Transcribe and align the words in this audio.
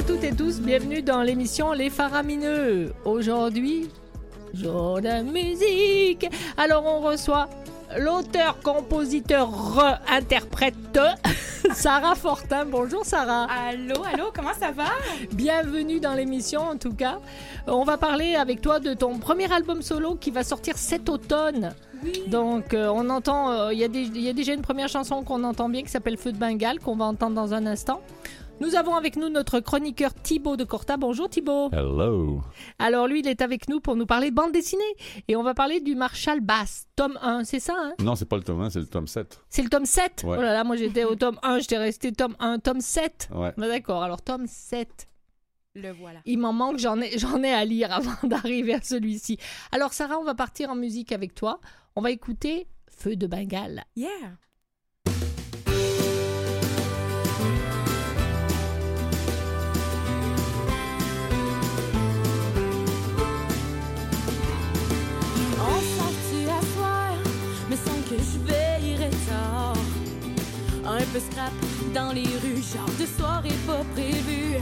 à 0.00 0.02
toutes 0.02 0.24
et 0.24 0.34
tous, 0.34 0.62
bienvenue 0.62 1.02
dans 1.02 1.20
l'émission 1.20 1.72
Les 1.72 1.90
Faramineux. 1.90 2.94
Aujourd'hui, 3.04 3.90
jour 4.54 4.98
de 5.02 5.22
musique. 5.22 6.26
Alors 6.56 6.86
on 6.86 7.00
reçoit 7.00 7.50
l'auteur, 7.98 8.60
compositeur, 8.62 9.50
interprète 10.10 10.98
Sarah 11.74 12.14
Fortin. 12.14 12.64
Bonjour 12.64 13.04
Sarah. 13.04 13.46
Allô, 13.50 14.02
allô, 14.10 14.32
comment 14.34 14.54
ça 14.58 14.70
va? 14.70 14.86
Bienvenue 15.32 16.00
dans 16.00 16.14
l'émission 16.14 16.62
en 16.62 16.78
tout 16.78 16.94
cas. 16.94 17.18
On 17.66 17.84
va 17.84 17.98
parler 17.98 18.36
avec 18.36 18.62
toi 18.62 18.80
de 18.80 18.94
ton 18.94 19.18
premier 19.18 19.52
album 19.52 19.82
solo 19.82 20.14
qui 20.14 20.30
va 20.30 20.44
sortir 20.44 20.78
cet 20.78 21.10
automne. 21.10 21.74
Oui. 22.02 22.22
Donc, 22.28 22.72
euh, 22.72 22.88
on 22.88 23.10
entend, 23.10 23.50
euh, 23.50 23.74
y, 23.74 23.82
il 23.82 24.22
y 24.22 24.30
a 24.30 24.32
déjà 24.32 24.54
une 24.54 24.62
première 24.62 24.88
chanson 24.88 25.22
qu'on 25.22 25.44
entend 25.44 25.68
bien 25.68 25.82
qui 25.82 25.90
s'appelle 25.90 26.16
Feu 26.16 26.32
de 26.32 26.38
Bengale, 26.38 26.80
qu'on 26.80 26.96
va 26.96 27.04
entendre 27.04 27.34
dans 27.34 27.52
un 27.52 27.66
instant. 27.66 28.00
Nous 28.60 28.74
avons 28.74 28.94
avec 28.94 29.16
nous 29.16 29.30
notre 29.30 29.60
chroniqueur 29.60 30.12
Thibaut 30.12 30.58
de 30.58 30.64
Corta. 30.64 30.98
Bonjour 30.98 31.30
Thibaut. 31.30 31.70
Hello. 31.72 32.42
Alors, 32.78 33.06
lui, 33.06 33.20
il 33.20 33.26
est 33.28 33.40
avec 33.40 33.70
nous 33.70 33.80
pour 33.80 33.96
nous 33.96 34.04
parler 34.04 34.28
de 34.30 34.34
bande 34.34 34.52
dessinée. 34.52 34.82
Et 35.28 35.36
on 35.36 35.42
va 35.42 35.54
parler 35.54 35.80
du 35.80 35.94
Marshall 35.94 36.40
Bass, 36.40 36.86
tome 36.94 37.18
1, 37.22 37.44
c'est 37.44 37.58
ça, 37.58 37.74
hein? 37.78 37.94
Non, 38.00 38.16
c'est 38.16 38.26
pas 38.26 38.36
le 38.36 38.42
tome 38.42 38.60
1, 38.60 38.68
c'est 38.68 38.80
le 38.80 38.86
tome 38.86 39.06
7. 39.06 39.40
C'est 39.48 39.62
le 39.62 39.70
tome 39.70 39.86
7 39.86 40.24
Ouais. 40.24 40.36
Oh 40.38 40.42
là 40.42 40.52
là, 40.52 40.62
moi 40.62 40.76
j'étais 40.76 41.04
au 41.04 41.14
tome 41.14 41.38
1, 41.42 41.60
j'étais 41.60 41.78
resté 41.78 42.12
tome 42.12 42.36
1, 42.38 42.58
tome 42.58 42.82
7. 42.82 43.30
Ouais. 43.34 43.54
Bah, 43.56 43.66
D'accord, 43.66 44.02
alors 44.02 44.20
tome 44.20 44.46
7. 44.46 45.08
Le 45.76 45.92
voilà. 45.92 46.20
Il 46.26 46.38
m'en 46.38 46.52
manque, 46.52 46.78
j'en 46.78 47.00
ai, 47.00 47.18
j'en 47.18 47.42
ai 47.42 47.52
à 47.54 47.64
lire 47.64 47.90
avant 47.90 48.12
d'arriver 48.28 48.74
à 48.74 48.82
celui-ci. 48.82 49.38
Alors, 49.72 49.94
Sarah, 49.94 50.18
on 50.18 50.24
va 50.24 50.34
partir 50.34 50.68
en 50.68 50.74
musique 50.74 51.12
avec 51.12 51.34
toi. 51.34 51.60
On 51.96 52.02
va 52.02 52.10
écouter 52.10 52.66
Feu 52.90 53.16
de 53.16 53.26
Bengale. 53.26 53.84
Yeah. 53.96 54.10
Peu 71.12 71.20
scrap 71.20 71.52
dans 71.94 72.12
les 72.12 72.22
rues, 72.22 72.62
genre 72.62 72.90
de 72.98 73.06
soirée 73.06 73.48
pas 73.66 73.84
prévue. 73.94 74.58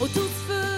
Autour 0.00 0.24
du 0.24 0.28
feu, 0.46 0.75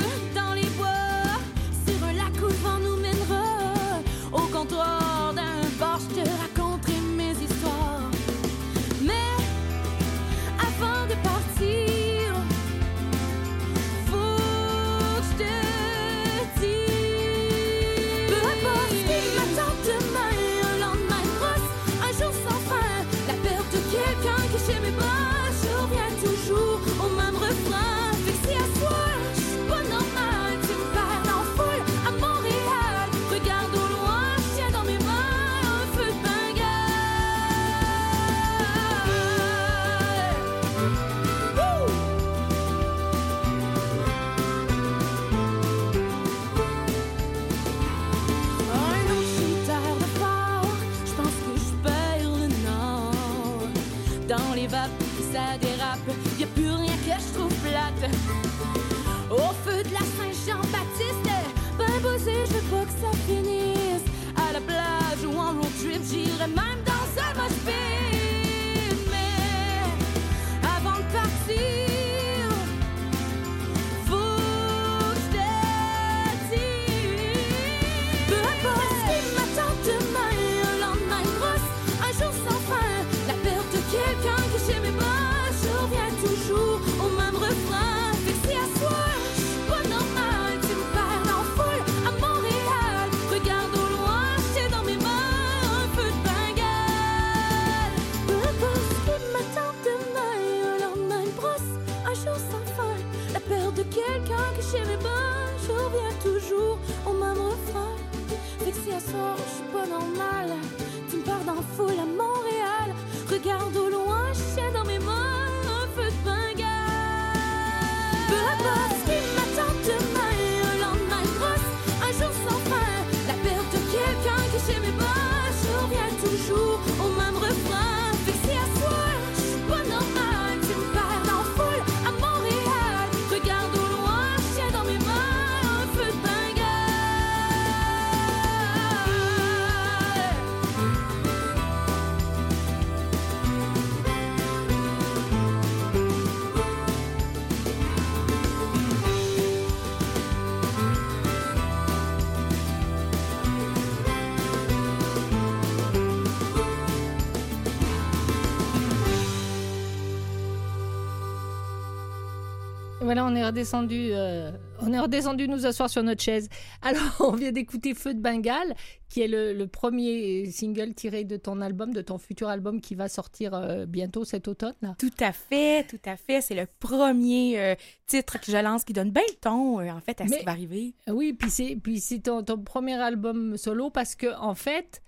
on 163.29 163.35
est 163.35 163.45
redescendu, 163.45 164.09
euh, 164.13 164.51
on 164.81 164.93
est 164.93 164.99
redescendu 164.99 165.49
nous 165.49 165.67
asseoir 165.67 165.91
sur 165.91 166.03
notre 166.03 166.23
chaise. 166.23 166.49
Alors, 166.83 167.17
on 167.21 167.33
vient 167.33 167.53
d'écouter 167.53 167.95
Feu 167.95 168.15
de 168.15 168.21
Bengale, 168.21 168.75
qui 169.09 169.21
est 169.21 169.29
le, 169.29 169.53
le 169.53 169.67
premier 169.67 170.51
single 170.51 170.95
tiré 170.95 171.25
de 171.25 171.37
ton 171.37 171.61
album, 171.61 171.93
de 171.93 172.01
ton 172.01 172.19
futur 172.19 172.49
album 172.49 172.81
qui 172.81 172.95
va 172.95 173.09
sortir 173.09 173.55
euh, 173.55 173.87
bientôt 173.87 174.25
cet 174.25 174.49
automne. 174.49 174.75
Là. 174.83 174.95
Tout 174.99 175.11
à 175.21 175.33
fait, 175.33 175.87
tout 175.89 176.01
à 176.05 176.17
fait. 176.17 176.41
C'est 176.41 176.55
le 176.55 176.67
premier 176.81 177.61
euh, 177.61 177.75
titre 178.07 178.41
que 178.41 178.51
je 178.51 178.57
lance 178.57 178.85
qui 178.85 178.93
donne 178.93 179.11
bien 179.11 179.23
le 179.29 179.35
ton, 179.35 179.81
en 179.81 180.01
fait, 180.01 180.21
à 180.21 180.27
ce 180.27 180.35
qui 180.35 180.45
va 180.45 180.53
arriver. 180.53 180.95
Oui, 181.09 181.35
puis 181.35 181.51
c'est 181.51 181.77
puis 181.77 182.01
c'est 182.01 182.21
ton, 182.21 182.43
ton 182.43 182.59
premier 182.59 182.95
album 182.95 183.57
solo 183.57 183.91
parce 183.91 184.15
que 184.15 184.35
en 184.41 184.55
fait, 184.55 185.03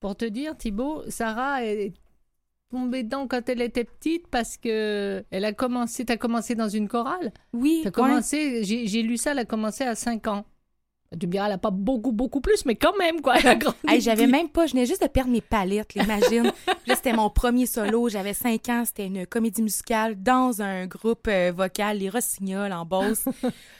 pour 0.00 0.16
te 0.16 0.26
dire, 0.26 0.56
Thibaut, 0.56 1.02
Sarah 1.08 1.64
est 1.64 1.94
tombée 2.74 3.04
dedans 3.04 3.28
quand 3.28 3.48
elle 3.48 3.62
était 3.62 3.84
petite 3.84 4.26
parce 4.28 4.56
que 4.56 5.24
elle 5.30 5.44
a 5.44 5.52
commencé, 5.52 6.04
t'as 6.04 6.16
commencé 6.16 6.56
dans 6.56 6.68
une 6.68 6.88
chorale? 6.88 7.32
Oui, 7.52 7.80
T'as 7.84 7.92
commencé, 7.92 8.64
j'ai 8.64 8.88
j'ai 8.88 9.02
lu 9.02 9.16
ça, 9.16 9.30
elle 9.30 9.38
a 9.38 9.44
commencé 9.44 9.84
à 9.84 9.94
5 9.94 10.26
ans. 10.26 10.44
Tu 11.18 11.26
me 11.26 11.32
diras, 11.32 11.46
elle 11.46 11.52
a 11.52 11.58
pas 11.58 11.70
beaucoup, 11.70 12.12
beaucoup 12.12 12.40
plus, 12.40 12.64
mais 12.64 12.74
quand 12.74 12.96
même, 12.98 13.20
quoi. 13.20 13.36
Elle 13.38 13.48
a 13.48 13.54
grandi 13.56 13.76
Hey, 13.88 14.00
j'avais 14.00 14.26
même 14.26 14.48
pas, 14.48 14.66
je 14.66 14.72
venais 14.72 14.86
juste 14.86 15.02
de 15.02 15.08
perdre 15.08 15.30
mes 15.30 15.40
palettes, 15.40 15.94
imagine. 15.96 16.52
là, 16.86 16.94
c'était 16.94 17.12
mon 17.12 17.30
premier 17.30 17.66
solo, 17.66 18.08
j'avais 18.08 18.34
5 18.34 18.68
ans, 18.68 18.82
c'était 18.84 19.06
une 19.06 19.26
comédie 19.26 19.62
musicale 19.62 20.20
dans 20.20 20.62
un 20.62 20.86
groupe 20.86 21.26
euh, 21.28 21.52
vocal, 21.54 21.98
les 21.98 22.08
Rossignols 22.08 22.72
en 22.72 22.84
Beauce. 22.84 23.24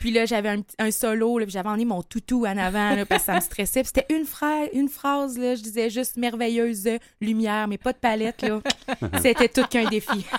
puis 0.00 0.10
là, 0.10 0.26
j'avais 0.26 0.58
un, 0.78 0.90
solo, 0.90 1.38
là, 1.38 1.46
puis 1.46 1.52
j'avais 1.52 1.69
emmené 1.69 1.84
mon 1.84 2.02
toutou 2.02 2.46
en 2.46 2.56
avant, 2.56 2.94
là, 2.94 3.06
parce 3.06 3.22
que 3.22 3.26
ça 3.26 3.34
me 3.34 3.40
stressait. 3.40 3.82
Puis 3.82 3.92
c'était 3.94 4.14
une, 4.14 4.25
phrase, 4.25 4.69
une 4.72 4.88
phrase, 4.88 5.38
là, 5.38 5.54
je 5.54 5.62
disais 5.62 5.90
juste 5.90 6.16
merveilleuse 6.16 6.88
lumière, 7.20 7.69
mais 7.69 7.78
pas 7.78 7.92
de 7.92 7.98
palette, 7.98 8.42
là. 8.42 8.60
C'était 9.22 9.48
tout 9.48 9.66
qu'un 9.69 9.88
défi. 9.88 10.26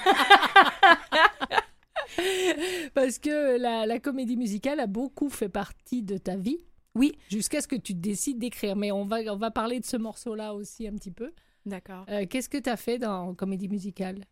Parce 2.94 3.20
que 3.20 3.58
la, 3.58 3.86
la 3.86 4.00
comédie 4.00 4.38
musicale 4.38 4.80
a 4.80 4.88
beaucoup 4.88 5.30
fait 5.30 5.50
partie 5.50 6.02
de 6.02 6.18
ta 6.18 6.36
vie. 6.36 6.60
Oui. 6.96 7.12
Jusqu'à 7.30 7.62
ce 7.62 7.68
que 7.68 7.76
tu 7.76 7.94
décides 7.94 8.40
d'écrire. 8.40 8.76
Mais 8.76 8.92
on 8.92 9.06
va, 9.06 9.18
on 9.32 9.38
va 9.38 9.52
parler 9.52 9.80
de 9.80 9.86
ce 9.86 9.98
morceau-là 9.98 10.54
aussi 10.54 10.88
un 10.88 10.94
petit 10.94 11.12
peu. 11.12 11.32
D'accord. 11.66 12.06
Euh, 12.10 12.26
Qu'est-ce 12.30 12.50
que 12.50 12.58
tu 12.58 12.70
as 12.70 12.78
fait 12.78 12.98
dans 12.98 13.34
comédie 13.36 13.68
musicale? 13.68 14.26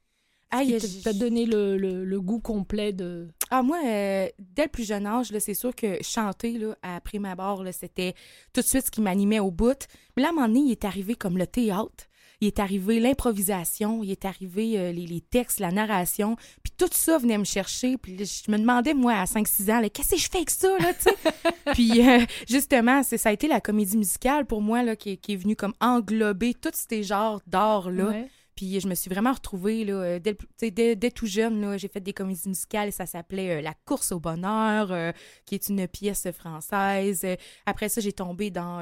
Ah, 0.55 0.61
Qui 0.61 0.69
il 0.69 0.71
y 0.71 0.75
a- 0.75 0.79
t'a- 0.79 1.11
t'a 1.11 1.13
donné 1.13 1.45
le, 1.47 1.77
le- 1.77 2.05
le 2.05 2.21
goût 2.21 2.39
complet 2.39 2.93
de... 2.93 3.27
Ah, 3.49 3.63
moi, 3.63 3.79
euh, 3.85 4.27
dès 4.39 4.63
le 4.65 4.69
plus 4.69 4.87
jeune 4.87 5.07
âge, 5.07 5.31
là, 5.31 5.39
c'est 5.39 5.55
sûr 5.55 5.73
que 5.75 5.97
chanter, 6.03 6.59
là, 6.59 6.75
à 6.83 7.01
prime 7.01 7.25
abord, 7.25 7.63
là, 7.63 7.71
c'était 7.71 8.13
tout 8.53 8.61
de 8.61 8.65
suite 8.65 8.85
ce 8.85 8.91
qui 8.91 9.01
m'animait 9.01 9.39
au 9.39 9.49
bout. 9.49 9.87
Mais 10.15 10.21
là, 10.21 10.27
à 10.29 10.31
un 10.31 10.35
moment 10.35 10.47
donné, 10.47 10.59
il 10.61 10.71
est 10.71 10.85
arrivé 10.85 11.15
comme 11.15 11.39
le 11.39 11.47
théâtre. 11.47 12.05
Il 12.41 12.47
est 12.47 12.59
arrivé 12.59 12.99
l'improvisation, 12.99 14.03
il 14.03 14.11
est 14.11 14.25
arrivé 14.25 14.77
euh, 14.77 14.91
les, 14.91 15.05
les 15.05 15.21
textes, 15.21 15.59
la 15.59 15.71
narration. 15.71 16.35
Puis 16.63 16.73
tout 16.77 16.89
ça 16.91 17.17
venait 17.17 17.37
me 17.37 17.43
chercher. 17.43 17.97
Puis 17.97 18.17
là, 18.17 18.25
je 18.25 18.51
me 18.51 18.57
demandais, 18.57 18.93
moi, 18.93 19.13
à 19.13 19.25
5-6 19.25 19.71
ans, 19.71 19.79
là, 19.79 19.89
qu'est-ce 19.89 20.11
que 20.11 20.17
je 20.17 20.29
fais 20.29 20.37
avec 20.37 20.49
ça, 20.49 20.77
là, 20.79 20.93
tu 20.93 21.03
sais? 21.03 21.31
Puis 21.73 22.07
euh, 22.07 22.25
justement, 22.47 23.03
c'est, 23.03 23.17
ça 23.17 23.29
a 23.29 23.31
été 23.31 23.47
la 23.47 23.61
comédie 23.61 23.97
musicale 23.97 24.45
pour 24.45 24.61
moi, 24.61 24.83
là, 24.83 24.95
qui, 24.95 25.17
qui 25.17 25.33
est 25.33 25.37
venue 25.37 25.55
comme 25.55 25.73
englober 25.79 26.53
tous 26.53 26.71
ces 26.89 27.03
genres 27.03 27.41
d'art-là. 27.47 28.05
Ouais. 28.05 28.29
Puis 28.55 28.79
je 28.79 28.87
me 28.87 28.95
suis 28.95 29.09
vraiment 29.09 29.33
retrouvée, 29.33 29.83
là, 29.83 29.93
euh, 29.93 30.19
dès, 30.19 31.11
tout 31.11 31.25
jeune, 31.25 31.77
j'ai 31.77 31.87
fait 31.87 31.99
des 31.99 32.13
comédies 32.13 32.47
musicales 32.47 32.91
ça 32.91 33.05
s'appelait 33.05 33.59
euh, 33.59 33.61
La 33.61 33.73
course 33.85 34.11
au 34.11 34.19
bonheur, 34.19 34.91
euh, 34.91 35.11
qui 35.45 35.55
est 35.55 35.69
une 35.69 35.87
pièce 35.87 36.29
française. 36.31 37.25
Après 37.65 37.89
ça, 37.89 38.01
j'ai 38.01 38.13
tombé 38.13 38.51
dans 38.51 38.81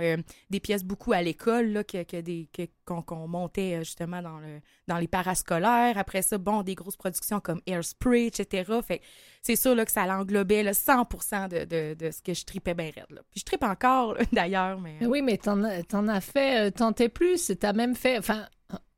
des 0.50 0.60
pièces 0.60 0.84
beaucoup 0.84 1.14
à 1.14 1.22
l'école, 1.22 1.84
que, 1.88 2.04
que 2.04 2.68
qu'on, 2.86 3.28
montait 3.28 3.80
justement 3.80 4.22
dans, 4.22 4.40
le, 4.40 4.60
dans 4.88 4.98
les 4.98 5.08
parascolaires. 5.08 5.98
Après 5.98 6.22
ça, 6.22 6.38
bon, 6.38 6.62
des 6.64 6.76
grosses 6.76 6.98
productions 6.98 7.40
comme 7.40 7.62
Airspray, 7.66 8.28
etc. 8.28 8.70
Fait 8.86 9.02
c'est 9.42 9.56
sûr 9.56 9.76
là, 9.76 9.86
que 9.86 9.92
ça 9.92 10.06
l'englobait 10.06 10.64
là, 10.64 10.74
100 10.74 11.48
de, 11.50 11.66
de, 11.66 11.94
de 11.94 12.12
ce 12.12 12.22
que 12.22 12.34
je 12.34 12.46
tripais 12.46 12.74
bien 12.74 12.92
raide. 12.94 13.22
Puis 13.32 13.40
je 13.40 13.46
tripe 13.46 13.64
encore, 13.64 14.16
d'ailleurs, 14.34 14.80
mais... 14.80 14.98
Oui, 15.06 15.22
mais 15.22 15.38
t'en 15.38 15.64
as, 15.64 15.84
t'en 15.84 16.22
fait 16.22 16.72
tant 16.72 16.94
et 16.94 17.10
plus. 17.10 17.52
T'as 17.60 17.74
même 17.74 17.96
fait, 17.96 18.18
enfin, 18.18 18.48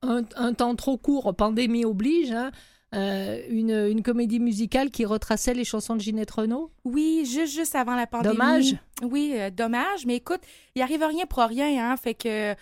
un, 0.03 0.21
un 0.35 0.53
temps 0.53 0.75
trop 0.75 0.97
court, 0.97 1.33
pandémie 1.35 1.85
oblige, 1.85 2.31
hein, 2.31 2.51
euh, 2.93 3.41
une, 3.49 3.71
une 3.71 4.03
comédie 4.03 4.39
musicale 4.39 4.91
qui 4.91 5.05
retraçait 5.05 5.55
les 5.55 5.63
chansons 5.65 5.95
de 5.95 6.01
Ginette 6.01 6.29
Renault? 6.29 6.69
Oui, 6.83 7.25
juste, 7.25 7.53
juste 7.53 7.75
avant 7.75 7.95
la 7.95 8.05
pandémie. 8.05 8.35
Dommage. 8.35 8.75
Oui, 9.01 9.33
euh, 9.35 9.49
dommage. 9.49 10.05
Mais 10.05 10.17
écoute, 10.17 10.41
il 10.75 10.81
arrive 10.81 11.03
rien 11.03 11.25
pour 11.25 11.43
rien, 11.43 11.91
hein. 11.91 11.97
Fait 11.97 12.13
que 12.13 12.53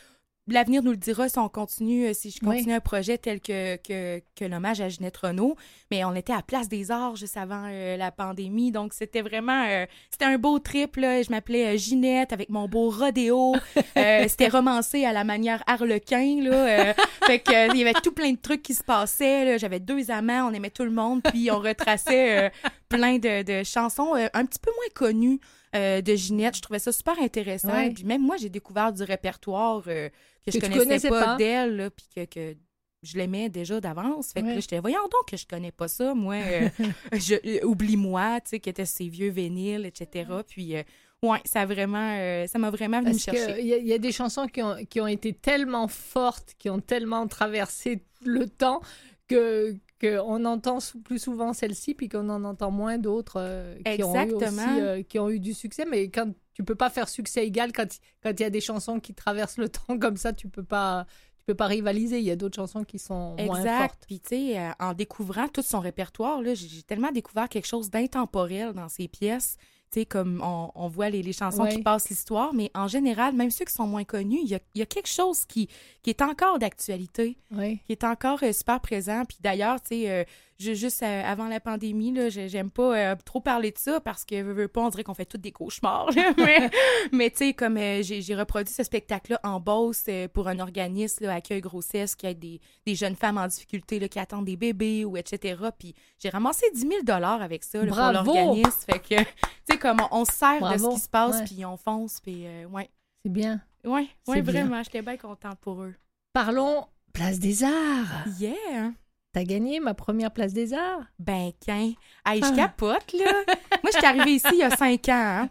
l'avenir 0.47 0.83
nous 0.83 0.91
le 0.91 0.97
dira 0.97 1.29
si 1.29 1.37
on 1.39 1.47
continue, 1.49 2.07
euh, 2.07 2.13
si 2.13 2.29
je 2.31 2.39
Oui. 2.43 2.57
continue 2.57 2.73
un 2.73 2.79
projet 2.79 3.17
tel 3.17 3.39
que, 3.39 3.77
que, 3.77 4.21
que 4.35 4.45
l'hommage 4.45 4.81
à 4.81 4.89
Ginette 4.89 5.17
Renault. 5.17 5.55
Mais 5.91 6.03
on 6.03 6.13
était 6.15 6.33
à 6.33 6.41
Place 6.41 6.67
des 6.67 6.91
Arts 6.91 7.15
juste 7.15 7.37
avant 7.37 7.65
euh, 7.67 7.95
la 7.97 8.11
pandémie. 8.11 8.71
Donc, 8.71 8.93
c'était 8.93 9.21
vraiment... 9.21 9.63
euh, 9.67 9.85
c'était 10.09 10.25
un 10.25 10.37
beau 10.37 10.59
trip, 10.59 10.97
là. 10.97 11.21
Je 11.21 11.29
m'appelais 11.29 11.75
euh, 11.75 11.77
Ginette 11.77 12.33
avec 12.33 12.49
mon 12.49 12.67
beau 12.67 12.89
rodéo. 12.89 13.55
C'était 14.27 14.47
romancé 14.49 15.05
à 15.05 15.13
la 15.13 15.23
manière 15.23 15.63
harlequin, 15.67 16.39
là. 16.43 16.93
Fait 17.25 17.39
que 17.39 17.71
il 17.73 17.77
y 17.79 17.81
avait 17.81 17.93
tout 18.01 18.11
plein 18.11 18.31
de 18.31 18.39
trucs 18.39 18.61
qui 18.63 18.73
se 18.73 18.83
passaient. 18.83 19.57
J'avais 19.59 19.79
deux 19.79 20.11
amants, 20.11 20.47
on 20.49 20.53
aimait 20.53 20.69
tout 20.69 20.83
le 20.83 20.91
monde. 20.91 21.21
Puis 21.23 21.49
on 21.51 21.59
retraçait... 21.59 22.51
plein 22.89 23.19
de, 23.19 23.43
de 23.43 23.63
chansons 23.63 24.15
un 24.15 24.45
petit 24.45 24.59
peu 24.59 24.69
moins 24.71 24.89
connues 24.93 25.39
euh, 25.75 26.01
de 26.01 26.15
Ginette. 26.15 26.55
Je 26.57 26.61
trouvais 26.61 26.79
ça 26.79 26.91
super 26.91 27.19
intéressant. 27.19 27.71
Ouais. 27.71 27.91
Puis 27.91 28.03
même 28.03 28.21
moi, 28.21 28.37
j'ai 28.37 28.49
découvert 28.49 28.91
du 28.93 29.03
répertoire 29.03 29.83
euh, 29.87 30.09
que, 30.45 30.51
Que 30.51 30.51
je 30.51 30.59
connaissais, 30.59 30.79
connaissais 30.85 31.09
pas, 31.09 31.25
pas. 31.25 31.35
d'elle, 31.37 31.89
puis 31.95 32.05
que, 32.15 32.25
que 32.25 32.57
je 33.03 33.17
l'aimais 33.17 33.49
déjà 33.49 33.79
d'avance. 33.81 34.31
Fait 34.33 34.41
que 34.41 34.47
Ouais. 34.47 34.55
là, 34.55 34.59
j'étais, 34.59 34.79
voyons 34.79 35.01
donc 35.03 35.27
que 35.29 35.37
je 35.37 35.45
connais 35.47 35.71
pas 35.71 35.87
ça, 35.87 36.13
moi. 36.13 36.35
euh, 36.35 36.69
je- 37.13 37.35
euh, 37.59 37.65
Oublie-moi, 37.65 38.41
tu 38.41 38.49
sais, 38.51 38.59
qui 38.59 38.69
était 38.69 38.85
ses 38.85 39.07
vieux 39.09 39.29
vinyles, 39.29 39.85
etc. 39.85 40.29
Puis, 40.47 40.75
euh, 40.75 40.83
ouais, 41.23 41.39
ça 41.45 41.61
a 41.61 41.65
vraiment, 41.65 42.45
ça 42.47 42.59
m'a 42.59 42.69
vraiment 42.69 42.99
venu 42.99 43.13
me 43.13 43.15
Parce 43.15 43.23
chercher. 43.37 43.55
qu'il 43.55 43.65
y, 43.65 43.71
il 43.73 43.87
y 43.87 43.93
a 43.93 43.97
des 43.97 44.11
chansons 44.11 44.47
qui 44.47 44.61
ont, 44.61 44.75
qui 44.85 44.99
ont 45.01 45.07
été 45.07 45.33
tellement 45.33 45.87
fortes, 45.87 46.53
qui 46.59 46.69
ont 46.69 46.79
tellement 46.79 47.27
traversé 47.27 48.03
le 48.23 48.47
temps, 48.47 48.81
que 49.27 49.75
qu'on 50.01 50.43
entend 50.45 50.79
sou- 50.79 50.99
plus 51.01 51.19
souvent 51.19 51.53
celle-ci, 51.53 51.93
puis 51.93 52.09
qu'on 52.09 52.27
en 52.29 52.43
entend 52.43 52.71
moins 52.71 52.97
d'autres 52.97 53.35
euh, 53.39 53.77
qui, 53.83 54.03
ont 54.03 54.15
eu 54.15 54.33
aussi, 54.33 54.59
euh, 54.79 55.03
qui 55.03 55.19
ont 55.19 55.29
eu 55.29 55.39
du 55.39 55.53
succès. 55.53 55.85
Mais 55.89 56.09
quand 56.09 56.33
tu 56.53 56.63
peux 56.63 56.75
pas 56.75 56.89
faire 56.89 57.07
succès 57.07 57.45
égal, 57.45 57.71
quand 57.71 57.85
quand 58.23 58.31
il 58.31 58.41
y 58.41 58.45
a 58.45 58.49
des 58.49 58.61
chansons 58.61 58.99
qui 58.99 59.13
traversent 59.13 59.57
le 59.57 59.69
temps 59.69 59.97
comme 59.99 60.17
ça, 60.17 60.33
tu 60.33 60.47
peux 60.49 60.63
pas 60.63 61.05
tu 61.37 61.45
peux 61.45 61.55
pas 61.55 61.67
rivaliser. 61.67 62.19
Il 62.19 62.25
y 62.25 62.31
a 62.31 62.35
d'autres 62.35 62.55
chansons 62.55 62.83
qui 62.83 62.99
sont 62.99 63.35
moins 63.39 63.59
Exact. 63.59 63.77
fortes. 63.79 64.03
Puis, 64.07 64.19
tu 64.19 64.29
sais, 64.29 64.59
euh, 64.59 64.69
en 64.79 64.93
découvrant 64.93 65.47
tout 65.47 65.63
son 65.63 65.79
répertoire, 65.79 66.41
j'ai 66.53 66.83
tellement 66.83 67.11
découvert 67.11 67.49
quelque 67.49 67.67
chose 67.67 67.89
d'intemporel 67.89 68.73
dans 68.73 68.89
ses 68.89 69.07
pièces. 69.07 69.57
Tu 69.91 69.99
sais, 69.99 70.05
comme 70.05 70.41
on, 70.41 70.71
on 70.73 70.87
voit 70.87 71.09
les, 71.09 71.21
les 71.21 71.33
chansons 71.33 71.63
Ouais. 71.63 71.75
qui 71.75 71.81
passent 71.81 72.07
l'histoire, 72.09 72.53
mais 72.53 72.71
en 72.73 72.87
général, 72.87 73.35
même 73.35 73.51
ceux 73.51 73.65
qui 73.65 73.73
sont 73.73 73.87
moins 73.87 74.05
connus, 74.05 74.39
il 74.41 74.47
y 74.47 74.55
a, 74.55 74.59
il 74.73 74.79
y 74.79 74.81
a 74.81 74.85
quelque 74.85 75.09
chose 75.09 75.43
qui, 75.43 75.67
qui 76.01 76.09
est 76.09 76.21
encore 76.21 76.59
d'actualité, 76.59 77.37
qui 77.85 77.91
est 77.91 78.03
encore 78.05 78.39
euh, 78.43 78.53
super 78.53 78.79
présent. 78.79 79.23
Puis 79.27 79.37
d'ailleurs, 79.41 79.81
tu 79.81 79.89
sais, 79.89 80.09
euh, 80.09 80.23
ju- 80.61 80.75
juste 80.75 81.03
euh, 81.03 81.23
avant 81.25 81.47
la 81.47 81.59
pandémie, 81.59 82.11
là, 82.13 82.29
j'ai- 82.29 82.47
j'aime 82.49 82.69
pas 82.71 82.95
euh, 82.97 83.15
trop 83.25 83.41
parler 83.41 83.71
de 83.71 83.77
ça 83.77 83.99
parce 83.99 84.23
que, 84.25 84.41
veux, 84.41 84.53
veux 84.53 84.67
pas, 84.67 84.81
on 84.81 84.89
dirait 84.89 85.03
qu'on 85.03 85.13
fait 85.13 85.25
tous 85.25 85.37
des 85.37 85.51
cauchemars. 85.51 86.09
mais, 86.37 86.69
mais 87.11 87.29
tu 87.31 87.37
sais, 87.37 87.53
comme 87.53 87.77
euh, 87.77 88.01
j'ai 88.03 88.35
reproduit 88.35 88.73
ce 88.73 88.83
spectacle-là 88.83 89.39
en 89.43 89.59
Beauce 89.59 90.05
pour 90.33 90.47
un 90.47 90.59
organisme, 90.59 91.25
là, 91.25 91.35
Accueil 91.35 91.61
Grossesse, 91.61 92.15
qui 92.15 92.27
aide 92.27 92.39
des, 92.39 92.59
des 92.85 92.95
jeunes 92.95 93.15
femmes 93.15 93.37
en 93.37 93.47
difficulté 93.47 93.99
là, 93.99 94.07
qui 94.07 94.19
attendent 94.19 94.45
des 94.45 94.57
bébés 94.57 95.03
ou 95.05 95.17
etc. 95.17 95.61
Puis 95.77 95.93
j'ai 96.19 96.29
ramassé 96.29 96.65
10 96.73 96.81
000 96.81 96.91
avec 97.21 97.63
ça 97.63 97.79
là, 97.79 97.85
pour 97.87 97.95
l'organisme. 98.41 98.79
Fait 98.91 98.99
que, 98.99 99.21
tu 99.23 99.25
sais, 99.69 99.77
comme 99.77 99.99
on, 100.11 100.19
on 100.21 100.25
se 100.25 100.33
sert 100.33 100.59
de 100.73 100.77
ce 100.77 100.83
qui 100.95 100.99
se 101.01 101.09
passe, 101.09 101.35
puis 101.45 101.65
on 101.65 101.77
fonce, 101.77 102.19
puis 102.21 102.45
ouais. 102.71 102.89
C'est 103.23 103.31
bien. 103.31 103.61
Ouais, 103.83 104.07
ouais, 104.27 104.41
vraiment, 104.41 104.83
j'étais 104.83 105.01
bien 105.01 105.17
contente 105.17 105.57
pour 105.59 105.81
eux. 105.83 105.93
Parlons 106.33 106.85
Place 107.13 107.39
des 107.39 107.63
Arts. 107.63 108.27
Yeah! 108.39 108.91
T'as 109.33 109.43
gagné 109.43 109.79
ma 109.79 109.93
première 109.93 110.31
Place 110.31 110.53
des 110.53 110.73
Arts? 110.73 111.03
Ben, 111.19 111.51
qu'un. 111.65 111.93
Hey, 112.25 112.41
je 112.41 112.45
Ah. 112.45 112.51
capote, 112.55 113.13
là. 113.13 113.31
Moi, 113.83 113.91
j'étais 113.93 114.05
arrivée 114.07 114.33
ici 114.35 114.47
il 114.51 114.57
y 114.59 114.63
a 114.63 114.75
cinq 114.75 115.07
ans. 115.09 115.13
hein. 115.43 115.49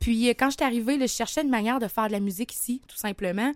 Puis, 0.00 0.28
euh, 0.28 0.34
quand 0.38 0.50
j'étais 0.50 0.64
arrivée, 0.64 0.98
là, 0.98 1.06
je 1.06 1.12
cherchais 1.12 1.40
une 1.42 1.48
manière 1.48 1.78
de 1.78 1.88
faire 1.88 2.08
de 2.08 2.12
la 2.12 2.20
musique 2.20 2.52
ici, 2.54 2.82
tout 2.86 2.96
simplement. 2.98 3.50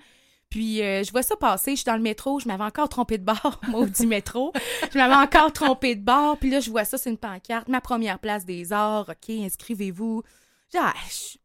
Puis, 0.49 0.81
euh, 0.81 1.05
je 1.05 1.10
vois 1.10 1.22
ça 1.22 1.37
passer. 1.37 1.72
Je 1.72 1.77
suis 1.77 1.84
dans 1.84 1.96
le 1.96 2.03
métro. 2.03 2.41
Je 2.41 2.48
m'avais 2.48 2.65
encore 2.65 2.89
trompé 2.89 3.19
de 3.19 3.25
bar, 3.25 3.60
maudit 3.69 4.06
métro. 4.06 4.55
Je 4.91 4.96
m'avais 4.96 5.15
encore 5.15 5.53
trompé 5.53 5.94
de 5.94 6.01
bar. 6.03 6.39
Puis 6.39 6.48
là, 6.48 6.60
je 6.60 6.70
vois 6.70 6.87
ça, 6.87 6.96
c'est 6.96 7.10
une 7.10 7.19
pancarte. 7.19 7.69
Ma 7.69 7.82
première 7.82 8.19
place 8.19 8.46
des 8.46 8.72
arts. 8.72 9.10
OK, 9.10 9.29
inscrivez-vous. 9.29 10.22
Genre, 10.72 10.93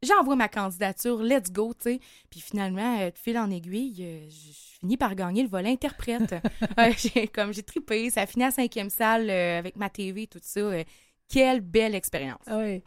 j'envoie 0.01 0.36
ma 0.36 0.50
candidature. 0.50 1.22
Let's 1.24 1.51
go, 1.51 1.74
tu 1.74 1.84
sais. 1.94 2.00
Puis 2.30 2.42
finalement, 2.42 3.00
euh, 3.01 3.10
de 3.12 3.18
fil 3.18 3.38
en 3.38 3.50
aiguille, 3.50 3.96
euh, 4.01 4.30
je 4.30 4.80
finis 4.80 4.98
par 4.98 5.15
gagner 5.15 5.44
le 5.44 5.50
volet 5.50 5.70
interprète. 5.72 6.36
J'ai, 6.98 7.27
comme 7.27 7.53
j'ai 7.53 7.63
trippé. 7.63 8.10
Ça 8.10 8.22
a 8.22 8.25
fini 8.25 8.44
à 8.44 8.51
cinquième 8.51 8.89
salle 8.89 9.30
euh, 9.30 9.60
avec 9.60 9.77
ma 9.77 9.89
TV, 9.89 10.27
tout 10.27 10.39
ça. 10.42 10.62
Quelle 11.30 11.62
belle 11.62 11.96
expérience. 11.96 12.42
Ah 12.48 12.58
ouais. 12.58 12.84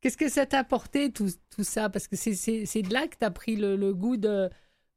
Qu'est-ce 0.00 0.16
que 0.16 0.28
ça 0.28 0.46
t'a 0.46 0.60
apporté 0.60 1.10
tout, 1.12 1.28
tout 1.50 1.64
ça? 1.64 1.88
Parce 1.88 2.06
que 2.08 2.16
c'est- 2.16 2.34
c'est 2.34 2.66
c'est 2.66 2.82
de 2.82 2.92
là 2.92 3.08
que 3.08 3.16
t'as 3.18 3.30
pris 3.30 3.56
le, 3.56 3.74
le 3.76 3.94
goût 3.94 4.16
de, 4.16 4.50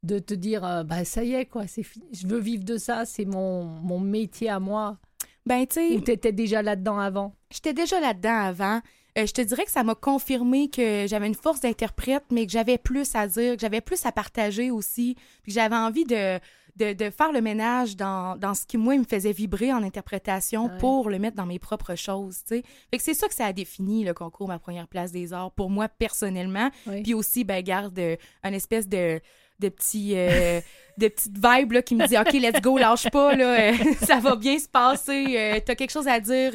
de 0.03 0.19
te 0.19 0.34
dire 0.34 0.65
euh, 0.65 0.84
bah 0.84 1.05
ça 1.05 1.24
y 1.24 1.34
est 1.34 1.46
quoi, 1.46 1.65
c'est 1.67 1.84
fini. 1.84 2.05
Je 2.13 2.27
veux 2.27 2.39
vivre 2.39 2.63
de 2.65 2.77
ça, 2.77 3.05
c'est 3.05 3.25
mon, 3.25 3.63
mon 3.65 4.00
métier 4.00 4.50
à 4.50 4.60
moi. 4.60 5.00
Ben, 5.46 5.65
tu 5.65 5.75
sais, 5.75 5.96
Ou 5.96 6.01
t'étais 6.01 6.34
déjà 6.34 6.62
là-dedans 6.62 7.00
avant? 7.00 7.36
J'étais 7.51 7.74
déjà 7.74 8.00
là-dedans 8.01 8.38
avant. 8.38 8.81
Euh, 9.17 9.25
je 9.25 9.31
te 9.33 9.41
dirais 9.41 9.65
que 9.65 9.71
ça 9.71 9.83
m'a 9.83 9.95
confirmé 9.95 10.69
que 10.69 11.05
j'avais 11.07 11.27
une 11.27 11.36
force 11.36 11.59
d'interprète, 11.59 12.24
mais 12.31 12.45
que 12.45 12.51
j'avais 12.51 12.77
plus 12.77 13.15
à 13.15 13.27
dire, 13.27 13.55
que 13.55 13.62
j'avais 13.62 13.81
plus 13.81 14.05
à 14.05 14.12
partager 14.12 14.69
aussi, 14.71 15.15
puis 15.43 15.51
que 15.51 15.59
j'avais 15.59 15.75
envie 15.75 16.03
de, 16.03 16.39
de, 16.75 16.93
de 16.93 17.09
faire 17.09 17.31
le 17.31 17.41
ménage 17.41 17.95
dans, 17.95 18.36
dans 18.38 18.53
ce 18.53 18.65
qui, 18.65 18.77
moi, 18.77 18.95
me 18.95 19.03
faisait 19.03 19.31
vibrer 19.31 19.74
en 19.74 19.81
interprétation 19.81 20.65
Ouais. 20.65 20.77
pour 20.79 21.09
le 21.09 21.17
mettre 21.17 21.36
dans 21.36 21.45
mes 21.45 21.57
propres 21.59 21.95
choses, 21.95 22.39
tu 22.47 22.57
sais. 22.57 22.63
Fait 22.91 22.97
que 22.97 23.03
c'est 23.03 23.13
ça 23.15 23.27
que 23.27 23.33
ça 23.33 23.45
a 23.45 23.53
défini, 23.53 24.03
le 24.03 24.13
concours 24.13 24.47
Ma 24.47 24.59
Première 24.59 24.88
Place 24.88 25.12
des 25.12 25.33
Arts, 25.33 25.51
pour 25.51 25.69
moi, 25.69 25.88
personnellement. 25.89 26.69
Oui. 26.86 27.01
Puis 27.01 27.13
aussi, 27.13 27.43
ben, 27.43 27.63
garde 27.63 27.97
euh, 27.97 28.15
un 28.43 28.53
espèce 28.53 28.88
de 28.88 29.19
de 29.59 29.69
petits 29.69 30.13
euh, 30.15 30.62
de 31.00 31.07
petites 31.07 31.33
vibes 31.36 31.71
là, 31.71 31.81
qui 31.81 31.95
me 31.95 32.05
dit 32.07 32.15
OK 32.15 32.31
let's 32.33 32.62
go 32.62 32.77
lâche 32.77 33.09
pas 33.09 33.36
là 33.36 33.71
euh, 33.71 33.74
ça 34.05 34.19
va 34.19 34.36
bien 34.36 34.59
se 34.59 34.69
passer 34.69 35.25
euh, 35.36 35.59
t'as 35.65 35.74
quelque 35.74 35.89
chose 35.89 36.07
à 36.07 36.19
dire 36.19 36.51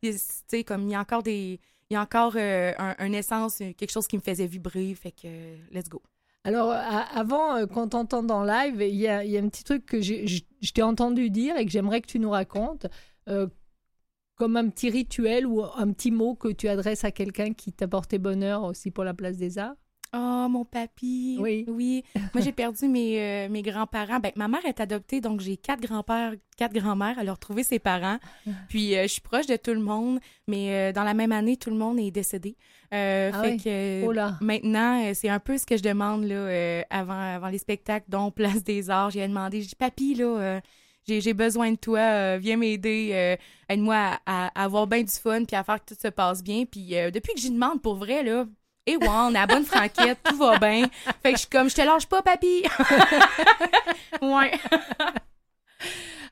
tu 0.00 0.12
sais 0.46 0.62
comme 0.62 0.82
il 0.84 0.92
y 0.92 0.94
a 0.94 1.00
encore 1.00 1.24
des 1.24 1.58
il 1.90 1.94
y 1.94 1.96
a 1.96 2.02
encore 2.02 2.34
euh, 2.36 2.72
un, 2.78 3.12
essence 3.12 3.60
euh, 3.60 3.72
quelque 3.72 3.90
chose 3.92 4.06
qui 4.06 4.16
me 4.16 4.22
faisait 4.22 4.46
vibrer 4.46 4.94
fait 4.94 5.12
que 5.12 5.26
euh, 5.26 5.56
let's 5.70 5.88
go 5.88 6.02
Alors, 6.44 6.70
à- 6.70 7.16
avant 7.16 7.56
euh, 7.56 7.66
qu'on 7.66 7.88
t'entende 7.88 8.30
en 8.30 8.44
live, 8.44 8.80
il 8.80 8.96
y 8.96 9.06
a, 9.06 9.18
un 9.18 9.48
petit 9.48 9.64
truc 9.64 9.86
que 9.86 10.00
je 10.00 10.72
t'ai 10.72 10.82
entendu 10.82 11.30
dire 11.30 11.56
et 11.56 11.64
que 11.64 11.70
j'aimerais 11.70 12.00
que 12.00 12.08
tu 12.08 12.18
nous 12.18 12.30
racontes, 12.30 12.86
euh, 13.28 13.46
comme 14.34 14.56
un 14.56 14.68
petit 14.68 14.90
rituel 14.90 15.46
ou 15.46 15.62
un 15.62 15.92
petit 15.92 16.10
mot 16.10 16.34
que 16.34 16.48
tu 16.48 16.68
adresses 16.68 17.04
à 17.04 17.10
quelqu'un 17.10 17.52
qui 17.52 17.72
t'a 17.72 17.88
porté 17.88 18.18
bonheur 18.18 18.64
aussi 18.64 18.90
pour 18.90 19.04
la 19.04 19.14
place 19.14 19.36
des 19.36 19.58
arts. 19.58 19.76
Oh, 20.14 20.46
mon 20.48 20.64
papy. 20.64 21.36
Oui. 21.40 21.64
Oui. 21.68 22.04
Moi, 22.34 22.42
j'ai 22.42 22.52
perdu 22.52 22.86
mes, 22.88 23.20
euh, 23.20 23.48
mes 23.48 23.62
grands-parents. 23.62 24.20
Ben, 24.20 24.32
ma 24.36 24.48
mère 24.48 24.64
est 24.64 24.80
adoptée, 24.80 25.20
donc 25.20 25.40
j'ai 25.40 25.56
quatre 25.56 25.80
grands-pères, 25.80 26.32
quatre 26.56 26.72
grands-mères. 26.72 27.16
Elle 27.20 27.28
a 27.28 27.32
retrouvé 27.32 27.62
ses 27.64 27.78
parents. 27.78 28.18
Puis, 28.68 28.96
euh, 28.96 29.02
je 29.02 29.08
suis 29.08 29.20
proche 29.20 29.46
de 29.46 29.56
tout 29.56 29.72
le 29.74 29.80
monde, 29.80 30.20
mais 30.46 30.70
euh, 30.72 30.92
dans 30.92 31.04
la 31.04 31.12
même 31.14 31.32
année, 31.32 31.56
tout 31.56 31.70
le 31.70 31.76
monde 31.76 31.98
est 31.98 32.10
décédé. 32.10 32.56
Ah 32.92 33.32
fait 33.42 33.50
oui. 33.52 33.56
que 33.58 34.04
Oh 34.06 34.12
là. 34.12 34.38
maintenant, 34.40 35.12
c'est 35.12 35.28
un 35.28 35.40
peu 35.40 35.58
ce 35.58 35.66
que 35.66 35.76
je 35.76 35.82
demande 35.82 36.24
là, 36.24 36.82
avant, 36.88 37.18
avant 37.34 37.48
les 37.48 37.58
spectacles, 37.58 38.06
dont 38.08 38.30
Place 38.30 38.62
des 38.64 38.88
Arts. 38.90 39.10
J'ai 39.10 39.26
demandé, 39.26 39.60
je 39.62 39.68
dis, 39.68 39.74
papy, 39.74 40.14
là, 40.14 40.60
j'ai, 41.06 41.20
j'ai 41.20 41.34
besoin 41.34 41.72
de 41.72 41.76
toi, 41.76 41.98
euh, 41.98 42.38
viens 42.40 42.56
m'aider, 42.56 43.10
euh, 43.12 43.36
aide-moi 43.68 43.94
à, 43.96 44.20
à- 44.26 44.60
à 44.60 44.64
avoir 44.64 44.86
bien 44.86 45.02
du 45.02 45.12
fun, 45.12 45.44
puis 45.44 45.54
à 45.56 45.62
faire 45.64 45.84
que 45.84 45.94
tout 45.94 46.00
se 46.00 46.08
passe 46.08 46.42
bien. 46.42 46.64
Puis 46.64 46.96
euh, 46.96 47.10
depuis 47.10 47.34
que 47.34 47.40
j'y 47.40 47.50
demande, 47.50 47.82
pour 47.82 47.96
vrai, 47.96 48.22
là, 48.22 48.46
et 48.86 48.96
ouais, 48.96 49.08
on 49.08 49.28
a 49.28 49.32
la 49.32 49.46
bonne 49.46 49.64
franquette, 49.64 50.18
tout 50.24 50.36
va 50.36 50.58
bien. 50.58 50.88
Fait 51.22 51.32
que 51.32 51.36
je 51.36 51.40
suis 51.40 51.48
comme, 51.48 51.68
je 51.68 51.74
te 51.74 51.82
lâche 51.82 52.06
pas, 52.06 52.22
papy. 52.22 52.62
ouais. 54.22 54.52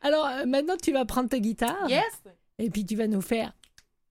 Alors, 0.03 0.27
euh, 0.27 0.45
maintenant, 0.47 0.77
tu 0.81 0.93
vas 0.93 1.05
prendre 1.05 1.29
ta 1.29 1.39
guitare. 1.39 1.89
Yes. 1.89 2.05
Et 2.59 2.71
puis, 2.71 2.87
tu 2.87 2.95
vas 2.95 3.09
nous 3.09 3.23
faire. 3.23 3.53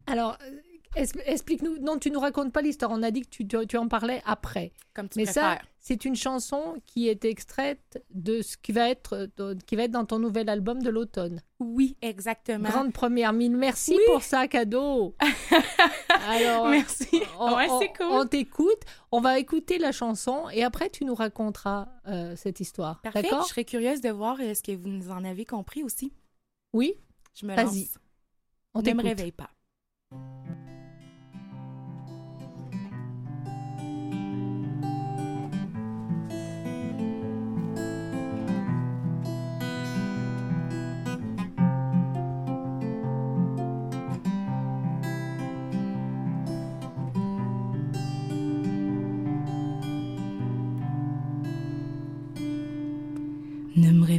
Alors, 0.07 0.37
euh, 0.43 0.51
explique-nous. 0.95 1.77
Non, 1.79 1.97
tu 1.97 2.11
nous 2.11 2.19
racontes 2.19 2.51
pas 2.53 2.61
l'histoire. 2.61 2.91
On 2.91 3.01
a 3.03 3.11
dit 3.11 3.21
que 3.21 3.29
tu, 3.29 3.47
tu- 3.47 3.67
tu 3.67 3.77
en 3.77 3.87
parlais 3.87 4.21
après. 4.25 4.71
Comme 4.93 5.09
tu 5.09 5.17
Mais 5.19 5.25
ça, 5.25 5.57
c'est 5.79 6.05
une 6.05 6.15
chanson 6.15 6.75
qui 6.85 7.07
est 7.09 7.25
extraite 7.25 8.03
de 8.11 8.41
ce 8.41 8.57
qui 8.57 8.71
va 8.71 8.89
être, 8.89 9.27
de- 9.37 9.57
qui 9.65 9.75
va 9.75 9.83
être 9.83 9.91
dans 9.91 10.05
ton 10.05 10.19
nouvel 10.19 10.49
album 10.49 10.81
de 10.81 10.89
l'automne. 10.89 11.41
Oui, 11.59 11.97
exactement. 12.01 12.69
Grande 12.69 12.93
première 12.93 13.33
mine. 13.33 13.55
Merci 13.57 13.93
Oui. 13.95 14.03
pour 14.07 14.21
ça, 14.21 14.47
cadeau. 14.47 15.15
Alors, 16.27 16.67
Merci. 16.69 17.21
on, 17.39 17.55
ouais, 17.55 17.67
c'est 17.79 17.93
cool. 17.97 18.05
on 18.11 18.25
t'écoute. 18.25 18.81
On 19.11 19.19
va 19.19 19.39
écouter 19.39 19.77
la 19.79 19.91
chanson 19.91 20.47
et 20.53 20.63
après, 20.63 20.89
tu 20.89 21.05
nous 21.05 21.15
raconteras 21.15 21.87
euh, 22.07 22.35
cette 22.35 22.59
histoire. 22.59 23.01
Parfait. 23.01 23.23
D'accord? 23.23 23.43
Je 23.43 23.49
serais 23.49 23.65
curieuse 23.65 24.01
de 24.01 24.09
voir 24.09 24.37
euh, 24.39 24.53
ce 24.53 24.61
que 24.61 24.71
vous 24.73 24.89
nous 24.89 25.09
en 25.11 25.23
avez 25.25 25.45
compris 25.45 25.83
aussi. 25.83 26.13
Oui, 26.71 26.93
Je 27.35 27.45
me 27.45 27.55
Vas-y. 27.55 27.63
lance. 27.65 27.97
on 28.73 28.81
ne 28.81 28.93
me 28.93 29.03
réveille 29.03 29.31
pas. 29.31 29.49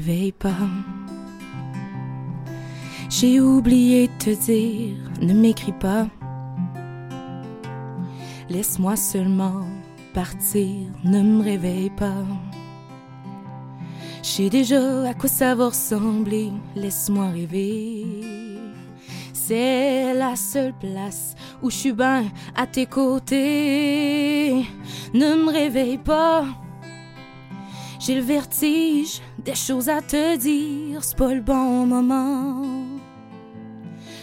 Réveille 0.04 0.32
pas. 0.32 0.68
J'ai 3.08 3.40
oublié 3.40 4.08
de 4.08 4.24
te 4.24 4.30
dire, 4.44 4.96
ne 5.20 5.32
m'écris 5.32 5.72
pas. 5.72 6.06
Laisse-moi 8.50 8.96
seulement 8.96 9.62
partir, 10.12 10.90
ne 11.04 11.22
me 11.22 11.42
réveille 11.42 11.90
pas. 11.90 12.24
Je 14.22 14.28
sais 14.28 14.50
déjà 14.50 15.08
à 15.08 15.14
quoi 15.14 15.28
ça 15.28 15.54
va 15.54 15.68
ressembler, 15.68 16.52
laisse-moi 16.76 17.28
rêver. 17.28 18.04
C'est 19.32 20.12
la 20.14 20.36
seule 20.36 20.74
place 20.74 21.34
où 21.62 21.70
je 21.70 21.76
suis 21.76 21.92
bien 21.92 22.24
à 22.54 22.66
tes 22.66 22.86
côtés. 22.86 24.66
Ne 25.14 25.44
me 25.44 25.50
réveille 25.50 25.98
pas. 25.98 26.44
J'ai 28.04 28.16
le 28.16 28.20
vertige, 28.20 29.22
des 29.38 29.54
choses 29.54 29.88
à 29.88 30.02
te 30.02 30.36
dire, 30.36 31.02
c'est 31.02 31.16
pas 31.16 31.32
le 31.32 31.40
bon 31.40 31.86
moment. 31.86 32.62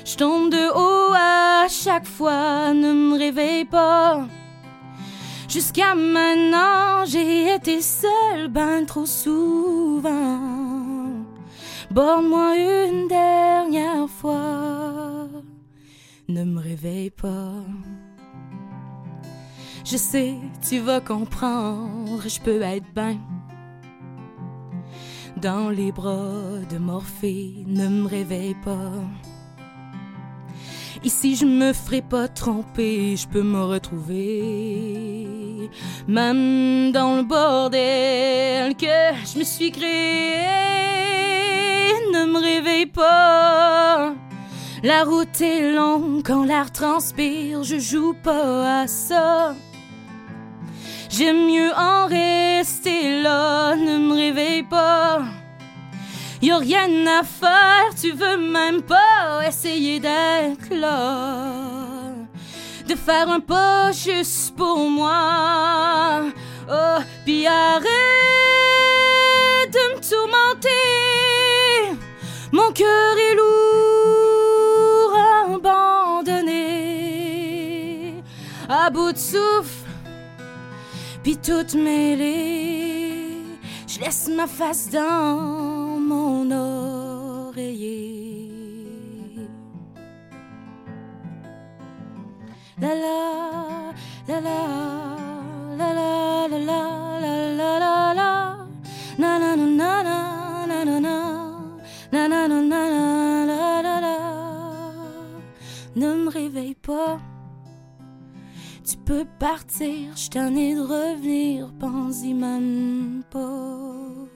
Je 0.06 0.16
tombe 0.16 0.52
de 0.52 0.70
haut 0.70 1.14
à 1.16 1.66
chaque 1.68 2.06
fois, 2.06 2.76
ne 2.76 2.94
me 2.94 3.18
réveille 3.18 3.66
pas. 3.66 4.28
Jusqu'à 5.50 5.96
maintenant, 5.96 7.06
j'ai 7.08 7.56
été 7.56 7.82
seule 7.82 8.50
ben 8.50 8.86
trop 8.86 9.08
souvent. 9.08 10.40
Borne-moi 11.90 12.58
une 12.58 13.08
dernière 13.08 14.08
fois, 14.08 15.28
ne 16.30 16.44
me 16.44 16.60
réveille 16.62 17.10
pas. 17.10 17.64
Je 19.84 19.98
sais, 19.98 20.36
tu 20.70 20.78
vas 20.78 21.02
comprendre, 21.02 22.22
je 22.28 22.40
peux 22.40 22.62
être 22.62 22.86
ben 22.94 23.18
dans 25.42 25.70
les 25.70 25.92
bras 25.92 26.60
de 26.70 26.78
Morphée, 26.78 27.64
ne 27.66 27.88
me 27.88 28.08
réveille 28.08 28.56
pas. 28.64 28.92
Ici, 31.04 31.36
je 31.36 31.46
me 31.46 31.74
ferai 31.74 32.04
pas 32.04 32.28
tromper, 32.28 33.16
je 33.18 33.28
peux 33.28 33.42
me 33.42 33.64
retrouver. 33.64 35.28
Même 36.08 36.92
dans 36.92 37.18
le 37.18 37.24
bordel 37.24 38.76
que 38.76 39.16
je 39.34 39.40
me 39.40 39.44
suis 39.44 39.72
créé, 39.72 40.38
ne 42.14 42.26
me 42.32 42.40
réveille 42.40 42.86
pas. 42.86 44.14
La 44.84 45.04
route 45.04 45.42
est 45.42 45.72
longue 45.72 46.22
quand 46.24 46.44
l'air 46.44 46.72
transpire, 46.72 47.64
je 47.64 47.80
joue 47.80 48.14
pas 48.14 48.82
à 48.82 48.88
ça. 48.88 49.56
J'aime 51.12 51.46
mieux 51.46 51.72
en 51.75 52.08
rester 52.08 53.22
là, 53.22 53.75
ne 53.75 53.98
me 53.98 54.15
réveille 54.15 54.63
pas. 54.63 55.22
Y 56.41 56.51
a 56.51 56.58
rien 56.58 56.88
à 57.06 57.24
faire, 57.24 57.94
tu 58.01 58.13
veux 58.13 58.38
même 58.38 58.82
pas 58.82 59.46
essayer 59.46 60.00
d'être 60.00 60.70
là. 60.72 61.51
De 62.88 62.96
faire 62.96 63.30
un 63.30 63.41
pas 63.41 63.91
juste 63.91 64.56
pour 64.56 64.89
moi. 64.89 66.22
Oh, 66.70 67.00
puis 67.25 67.46
arrête 67.46 67.89
de 69.68 69.96
me 69.96 70.00
tourmenter. 70.10 70.70
Mon 72.53 72.72
cœur 72.72 73.18
est 73.30 73.36
lourd, 73.36 75.13
abandonné. 76.24 76.63
À 78.70 78.89
bout 78.89 79.12
de 79.12 79.18
souffle, 79.18 79.81
puis 81.24 81.38
toute 81.38 81.75
mêlée. 81.75 83.38
Je 83.88 84.00
laisse 84.00 84.30
ma 84.30 84.48
face 84.48 84.90
dans 84.90 86.00
mon 86.00 86.50
oreiller. 87.50 88.50
La 92.80 92.96
la, 92.96 93.94
la 94.28 94.42
la, 94.42 94.60
la 95.78 95.94
la, 95.94 96.48
la 96.48 96.58
la, 96.58 97.36
la 97.60 97.80
la 97.80 98.13
la. 98.16 98.58
Na 99.20 99.40
na 99.40 99.56
na 99.56 99.66
na 99.68 100.04
na. 100.04 100.32
Ne 105.96 106.16
me 106.16 106.30
réveille 106.30 106.75
pas. 106.75 107.20
Tu 108.84 108.98
peux 108.98 109.26
partir, 109.40 110.18
je 110.18 110.30
t'en 110.30 110.56
ai 110.56 110.74
de 110.74 110.82
revenir, 110.82 111.72
pense-y 111.80 112.34
même 112.34 113.24
pas. 113.30 114.28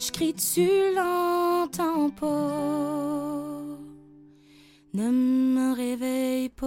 Je 0.00 0.10
crie, 0.10 0.34
tu 0.34 0.66
l'entends 0.94 2.08
pas. 2.10 3.60
Ne 4.94 5.10
me 5.10 5.74
réveille 5.74 6.48
pas. 6.48 6.64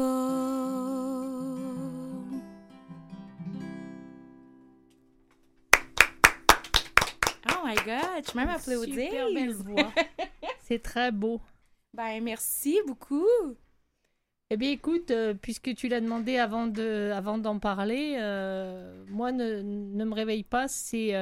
Oh 7.50 7.66
my 7.66 7.76
god, 7.76 8.24
je 8.26 8.32
peux 8.32 8.40
même 8.40 8.50
applaudir. 8.50 8.94
Super 8.94 9.34
belle 9.34 9.54
voix. 9.54 9.94
C'est 10.62 10.84
très 10.84 11.12
beau. 11.12 11.42
Ben 11.94 12.24
merci 12.24 12.80
beaucoup. 12.86 13.26
Eh 14.50 14.56
bien, 14.58 14.72
écoute, 14.72 15.12
euh, 15.12 15.34
puisque 15.34 15.76
tu 15.76 15.90
l'as 15.90 16.00
demandé 16.00 16.38
avant 16.38 16.68
de, 16.68 17.12
avant 17.14 17.38
d'en 17.38 17.60
parler, 17.60 18.16
euh, 18.18 19.04
moi, 19.10 19.32
ne, 19.34 19.62
ne 19.62 20.06
me 20.06 20.14
réveille 20.14 20.44
pas. 20.44 20.70
C'est, 20.70 21.14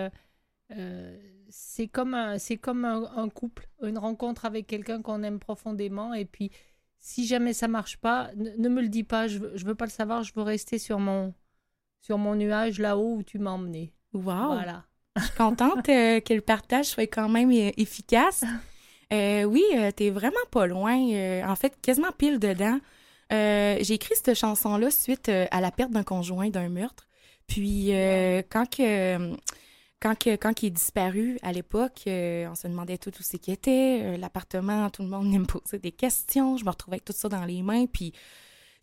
euh, 0.71 1.17
c'est 1.49 1.87
comme 1.87 2.13
un, 2.13 2.37
c'est 2.37 2.57
comme 2.57 2.85
un, 2.85 3.03
un 3.15 3.29
couple, 3.29 3.67
une 3.81 3.97
rencontre 3.97 4.45
avec 4.45 4.67
quelqu'un 4.67 5.01
qu'on 5.01 5.23
aime 5.23 5.39
profondément. 5.39 6.13
Et 6.13 6.25
puis, 6.25 6.51
si 6.99 7.25
jamais 7.25 7.53
ça 7.53 7.67
marche 7.67 7.97
pas, 7.97 8.29
ne, 8.35 8.51
ne 8.51 8.69
me 8.69 8.81
le 8.81 8.89
dis 8.89 9.03
pas. 9.03 9.27
Je 9.27 9.39
je 9.55 9.65
veux 9.65 9.75
pas 9.75 9.85
le 9.85 9.91
savoir. 9.91 10.23
Je 10.23 10.31
veux 10.35 10.43
rester 10.43 10.77
sur 10.77 10.99
mon, 10.99 11.33
sur 12.01 12.19
mon 12.19 12.35
nuage 12.35 12.77
là-haut 12.77 13.15
où 13.15 13.23
tu 13.23 13.39
m'as 13.39 13.51
emmené. 13.51 13.91
Wow. 14.13 14.53
Voilà. 14.53 14.85
Je 15.17 15.23
suis 15.23 15.33
contente 15.35 15.83
que 15.85 16.33
le 16.33 16.41
partage 16.41 16.85
soit 16.85 17.07
quand 17.07 17.29
même 17.29 17.51
efficace. 17.51 18.43
Oui, 19.11 19.63
euh, 19.75 19.91
t'es 19.91 20.09
vraiment 20.09 20.35
pas 20.51 20.67
loin. 20.67 20.97
en 21.47 21.55
fait, 21.55 21.79
quasiment 21.81 22.11
pile 22.11 22.37
dedans. 22.37 22.79
Euh, 23.33 23.77
J'ai 23.81 23.95
écrit 23.95 24.15
cette 24.15 24.35
chanson-là 24.35 24.91
suite 24.91 25.29
euh, 25.29 25.47
à 25.51 25.61
la 25.61 25.71
perte 25.71 25.91
d'un 25.91 26.03
conjoint, 26.03 26.49
d'un 26.49 26.69
meurtre. 26.69 27.07
Puis 27.47 27.93
euh, 27.93 28.41
quand 28.49 28.69
que 28.69 29.35
quand, 30.01 30.15
que, 30.17 30.35
quand 30.35 30.61
il 30.61 30.67
est 30.67 30.71
disparu 30.71 31.39
à 31.41 31.51
l'époque, 31.51 32.03
euh, 32.07 32.47
on 32.49 32.55
se 32.55 32.67
demandait 32.67 32.97
tout 32.97 33.09
où 33.09 33.23
c'est 33.23 33.39
qu'il 33.39 33.53
était, 33.53 34.01
euh, 34.03 34.17
l'appartement, 34.17 34.89
tout 34.89 35.01
le 35.01 35.09
monde 35.09 35.31
me 35.31 35.45
posait 35.45 35.79
des 35.79 35.91
questions, 35.91 36.57
je 36.57 36.65
me 36.65 36.69
retrouvais 36.69 36.95
avec 36.95 37.05
tout 37.05 37.13
ça 37.13 37.29
dans 37.29 37.45
les 37.45 37.61
mains, 37.63 37.85
puis 37.87 38.13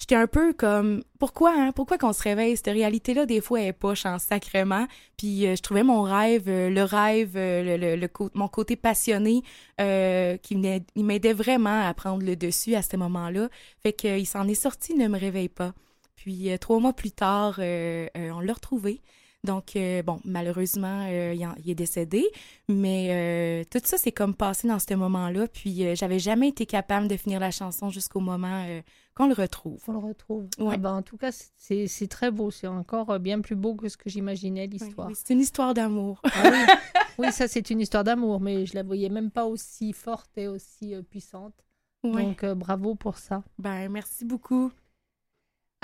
j'étais 0.02 0.16
un 0.16 0.26
peu 0.26 0.52
comme 0.52 1.04
pourquoi 1.20 1.54
hein? 1.56 1.70
pourquoi 1.72 1.96
qu'on 1.96 2.12
se 2.12 2.22
réveille? 2.24 2.56
Cette 2.56 2.66
réalité 2.66 3.14
là 3.14 3.24
des 3.24 3.40
fois 3.40 3.60
elle 3.60 3.68
est 3.68 3.72
poche 3.72 4.04
en 4.04 4.18
sacrement. 4.18 4.88
Puis 5.16 5.46
euh, 5.46 5.54
je 5.54 5.62
trouvais 5.62 5.84
mon 5.84 6.02
rêve 6.02 6.48
euh, 6.48 6.70
le 6.70 6.82
rêve 6.82 7.34
euh, 7.36 7.76
le, 7.78 7.94
le, 7.96 8.08
mon 8.34 8.48
côté 8.48 8.74
passionné 8.74 9.42
qui 9.78 10.56
m'aidait- 10.56 11.32
vraiment 11.32 11.86
à 11.88 11.94
prendre 11.94 12.24
le 12.24 12.34
dessus 12.34 12.74
à 12.74 12.82
ce 12.82 12.96
moment-là. 12.96 13.48
Fait 13.80 13.92
que 13.92 14.18
il 14.18 14.26
s'en 14.26 14.48
est 14.48 14.54
sorti 14.54 14.94
ne 14.94 15.06
me 15.06 15.18
réveille 15.18 15.48
pas. 15.48 15.72
Puis 16.16 16.50
trois 16.60 16.80
mois 16.80 16.92
plus 16.92 17.12
tard 17.12 17.58
on 17.58 18.40
l'a 18.40 18.52
retrouvé 18.52 19.00
donc, 19.44 19.76
euh, 19.76 20.02
bon, 20.02 20.20
malheureusement, 20.24 21.06
euh, 21.10 21.34
il, 21.34 21.44
en- 21.46 21.54
il 21.64 21.70
est 21.70 21.74
décédé, 21.74 22.24
mais 22.68 23.08
euh, 23.10 23.64
tout 23.70 23.80
ça, 23.84 23.96
c'est 23.98 24.12
comme 24.12 24.34
passé 24.34 24.68
dans 24.68 24.78
ce 24.78 24.94
moment-là. 24.94 25.48
Puis, 25.48 25.96
j'avais 25.96 26.18
jamais 26.18 26.48
été 26.48 26.66
capable 26.66 27.08
de 27.08 27.16
finir 27.16 27.40
la 27.40 27.50
chanson 27.50 27.90
jusqu'au 27.90 28.20
moment 28.20 28.64
qu'on 29.14 29.26
le 29.26 29.34
retrouve. 29.34 29.82
On 29.88 29.92
le 29.92 29.98
retrouve. 29.98 30.48
Ouais. 30.58 30.72
Ah 30.74 30.76
ben, 30.78 30.92
en 30.94 31.02
tout 31.02 31.16
cas, 31.16 31.30
c'est 31.58 32.06
très 32.08 32.30
beau. 32.30 32.50
C'est 32.50 32.66
encore 32.66 33.18
bien 33.18 33.40
plus 33.40 33.56
beau 33.56 33.74
que 33.74 33.88
ce 33.88 33.96
que 33.96 34.08
j'imaginais, 34.08 34.66
l'histoire. 34.66 35.08
Oui, 35.08 35.14
c'est 35.16 35.32
une 35.34 35.40
histoire 35.40 35.74
d'amour. 35.74 36.20
Ah 36.24 36.42
oui. 36.44 36.58
Oui, 37.18 37.30
ça, 37.30 37.46
c'est 37.46 37.68
une 37.68 37.80
histoire 37.82 38.04
d'amour, 38.04 38.40
mais 38.40 38.64
je 38.64 38.74
la 38.74 38.82
voyais 38.82 39.10
même 39.10 39.30
pas 39.30 39.44
aussi 39.44 39.92
forte 39.92 40.30
et 40.38 40.48
aussi 40.48 40.94
puissante. 41.10 41.52
Ouais. 42.02 42.22
Donc, 42.24 42.44
bravo 42.56 42.94
pour 42.94 43.18
ça. 43.18 43.42
Ben, 43.58 43.90
merci 43.90 44.24
beaucoup. 44.24 44.72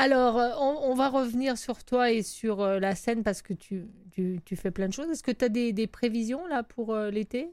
Alors, 0.01 0.39
euh, 0.39 0.51
on, 0.61 0.91
on 0.91 0.95
va 0.95 1.09
revenir 1.09 1.59
sur 1.59 1.85
toi 1.85 2.13
et 2.13 2.23
sur 2.23 2.61
euh, 2.61 2.79
la 2.79 2.95
scène 2.95 3.25
parce 3.25 3.43
que 3.43 3.53
tu, 3.53 3.89
tu, 4.13 4.39
tu 4.45 4.55
fais 4.55 4.71
plein 4.71 4.87
de 4.87 4.93
choses. 4.93 5.11
Est-ce 5.11 5.25
que 5.25 5.33
tu 5.33 5.45
as 5.45 5.49
des, 5.49 5.73
des 5.73 5.89
prévisions 5.89 6.47
là 6.47 6.63
pour 6.63 6.95
euh, 6.95 7.11
l'été? 7.11 7.49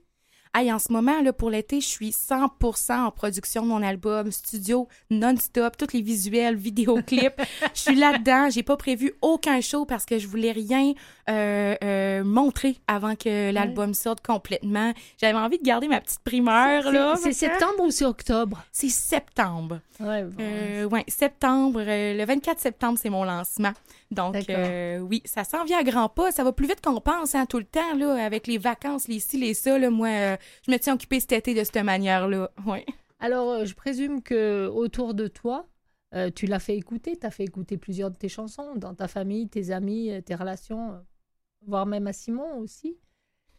Hey, 0.54 0.72
en 0.72 0.80
ce 0.80 0.94
moment, 0.94 1.22
là, 1.22 1.34
pour 1.34 1.50
l'été, 1.50 1.82
je 1.82 1.88
suis 1.88 2.12
100% 2.12 2.98
en 2.98 3.12
production 3.12 3.64
de 3.64 3.68
mon 3.68 3.82
album, 3.82 4.32
studio, 4.32 4.88
non-stop, 5.10 5.76
tous 5.76 5.92
les 5.92 6.02
visuels, 6.02 6.56
vidéoclips. 6.56 7.42
je 7.74 7.80
suis 7.82 7.96
là-dedans. 7.96 8.50
J'ai 8.52 8.64
pas 8.64 8.78
prévu 8.78 9.16
aucun 9.22 9.60
show 9.60 9.86
parce 9.86 10.06
que 10.06 10.18
je 10.18 10.28
voulais 10.28 10.54
rien 10.54 10.94
euh, 11.30 11.76
euh, 11.84 12.24
montrer 12.24 12.78
avant 12.88 13.16
que 13.16 13.52
l'album 13.52 13.94
sorte 13.94 14.26
complètement. 14.26 14.94
J'avais 15.20 15.38
envie 15.38 15.58
de 15.58 15.64
garder 15.64 15.88
ma 15.88 16.00
petite 16.02 16.20
primeur, 16.20 16.92
là. 16.92 17.16
C'est 17.18 17.34
septembre 17.34 17.82
ou 17.84 17.92
c'est 17.92 18.06
octobre? 18.06 18.64
C'est 18.72 18.90
septembre. 18.90 19.80
Ouais, 20.00 20.24
bon, 20.24 20.36
Euh, 20.40 20.86
ouais, 20.86 21.04
septembre. 21.08 21.82
le 21.86 22.24
24 22.26 22.60
septembre, 22.60 23.00
c'est 23.02 23.10
mon 23.10 23.24
lancement. 23.24 23.74
Donc, 24.12 24.36
oui, 25.10 25.22
ça 25.26 25.44
s'en 25.44 25.64
vient 25.64 25.80
à 25.80 25.84
grands 25.84 26.10
pas. 26.10 26.32
Ça 26.32 26.44
va 26.44 26.52
plus 26.52 26.68
vite 26.68 26.82
qu'on 26.82 27.02
pense, 27.02 27.34
hein, 27.36 27.46
tout 27.46 27.60
le 27.60 27.66
temps, 27.66 27.96
là, 27.98 28.24
avec 28.26 28.48
les 28.48 28.58
vacances, 28.58 29.08
les 29.08 29.20
ci, 29.20 29.38
les 29.38 29.54
ça. 29.54 29.78
Là, 29.80 29.90
moi, 29.90 30.10
je 30.66 30.72
me 30.72 30.78
tiens 30.78 30.94
occupée 30.94 31.20
cet 31.20 31.32
été 31.34 31.54
de 31.54 31.64
cette 31.64 31.78
manière-là. 31.78 32.50
Ouais. 32.66 32.86
Alors, 33.20 33.66
je 33.66 33.74
présume 33.74 34.22
que 34.22 34.68
autour 34.68 35.14
de 35.14 35.28
toi, 35.28 35.66
euh, 36.14 36.30
tu 36.34 36.46
l'as 36.46 36.60
fait 36.60 36.78
écouter, 36.78 37.18
tu 37.20 37.26
as 37.26 37.32
fait 37.32 37.44
écouter 37.46 37.78
plusieurs 37.78 38.12
de 38.12 38.16
tes 38.16 38.30
chansons 38.30 38.76
dans 38.76 38.94
ta 38.94 39.08
famille, 39.08 39.48
tes 39.50 39.72
amis, 39.72 40.12
tes 40.26 40.36
relations, 40.36 40.94
voire 41.68 41.86
même 41.86 42.08
à 42.08 42.14
Simon 42.14 42.58
aussi. 42.60 42.98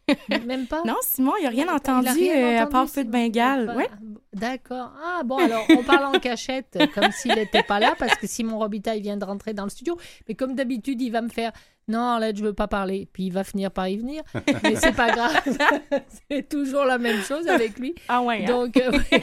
même 0.46 0.66
pas? 0.66 0.84
Non, 0.84 0.94
Simon, 1.02 1.32
il 1.40 1.46
a 1.46 1.50
rien 1.50 1.68
entendu, 1.75 2.08
rien 2.08 2.60
euh, 2.60 2.62
à 2.62 2.66
part 2.66 2.88
Feu 2.88 3.04
de. 3.04 3.10
Bengale. 3.10 3.66
Pas- 3.66 3.75
Ouais. 3.75 3.88
D'accord. 4.32 4.92
Ah 5.02 5.22
bon, 5.25 5.38
alors 5.38 5.64
on 5.70 5.82
parle 5.82 6.04
en 6.14 6.18
cachette, 6.20 6.78
comme 6.94 7.10
s'il 7.10 7.34
n'était 7.34 7.62
pas 7.62 7.80
là, 7.80 7.94
parce 7.98 8.14
que 8.16 8.26
Simon 8.26 8.58
Robitaille 8.58 9.00
vient 9.00 9.16
de 9.16 9.25
rentrer 9.25 9.52
dans 9.54 9.64
le 9.64 9.70
studio. 9.70 9.96
Mais 10.28 10.34
comme 10.34 10.54
d'habitude, 10.54 11.00
il 11.00 11.10
va 11.10 11.22
me 11.22 11.28
faire 11.28 11.52
non, 11.88 12.00
Arlette, 12.00 12.37
je 12.37 12.43
veux 12.43 12.52
pas 12.52 12.66
parler. 12.66 13.09
Puis 13.12 13.26
il 13.26 13.33
va 13.33 13.45
finir 13.45 13.71
par 13.71 13.87
y 13.88 13.97
venir. 13.97 14.23
Mais 14.64 14.75
c'est 14.75 14.95
pas 14.95 15.12
grave. 15.12 15.40
c'est 16.31 16.49
toujours 16.49 16.85
la 16.85 16.99
même 16.99 17.23
chose 17.23 17.47
avec 17.47 17.78
lui. 17.78 17.95
Ah 18.09 18.22
ouais. 18.22 18.44
hein? 18.44 18.46
Donc, 18.46 18.77
euh, 18.77 18.90
ouais. 18.90 19.22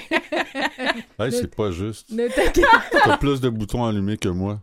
Hey, 1.19 1.32
c'est 1.32 1.54
pas 1.54 1.71
juste. 1.71 2.10
ne 2.10 2.28
t'inquiète 2.28 2.65
T'as 2.91 3.17
plus 3.17 3.41
de 3.41 3.49
boutons 3.49 3.86
allumés 3.86 4.17
que 4.17 4.30
moi. 4.30 4.62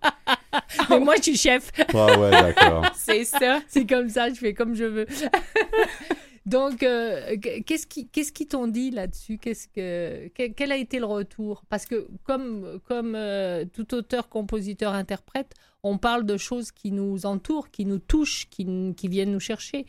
Mais 0.88 0.98
moi, 0.98 1.16
je 1.16 1.22
suis 1.24 1.36
chef. 1.36 1.70
Ah 1.94 2.18
ouais, 2.18 2.30
d'accord. 2.30 2.86
C'est 2.94 3.24
ça. 3.24 3.60
C'est 3.68 3.86
comme 3.86 4.08
ça, 4.08 4.28
je 4.30 4.34
fais 4.34 4.54
comme 4.54 4.74
je 4.74 4.84
veux. 4.84 5.06
Donc, 6.46 6.82
euh, 6.82 7.36
qu'est-ce 7.66 7.86
qui, 7.86 8.08
qu'est-ce 8.08 8.32
t'ont 8.46 8.66
dit 8.66 8.90
là-dessus? 8.90 9.38
Qu'est-ce 9.38 9.68
que, 9.68 10.28
que- 10.28 10.52
quel 10.52 10.72
a 10.72 10.76
été 10.76 10.98
le 10.98 11.04
retour? 11.04 11.62
Parce 11.68 11.84
que 11.86 12.08
comme, 12.24 12.80
comme 12.86 13.14
euh, 13.14 13.64
tout 13.72 13.94
auteur, 13.94 14.28
compositeur, 14.28 14.94
interprète, 14.94 15.52
on 15.82 15.98
parle 15.98 16.24
de 16.24 16.36
choses 16.36 16.72
qui 16.72 16.92
nous 16.92 17.26
entourent, 17.26 17.70
qui 17.70 17.84
nous 17.84 17.98
touchent, 17.98 18.48
qui, 18.50 18.64
viennent 19.08 19.32
nous 19.32 19.40
chercher, 19.40 19.84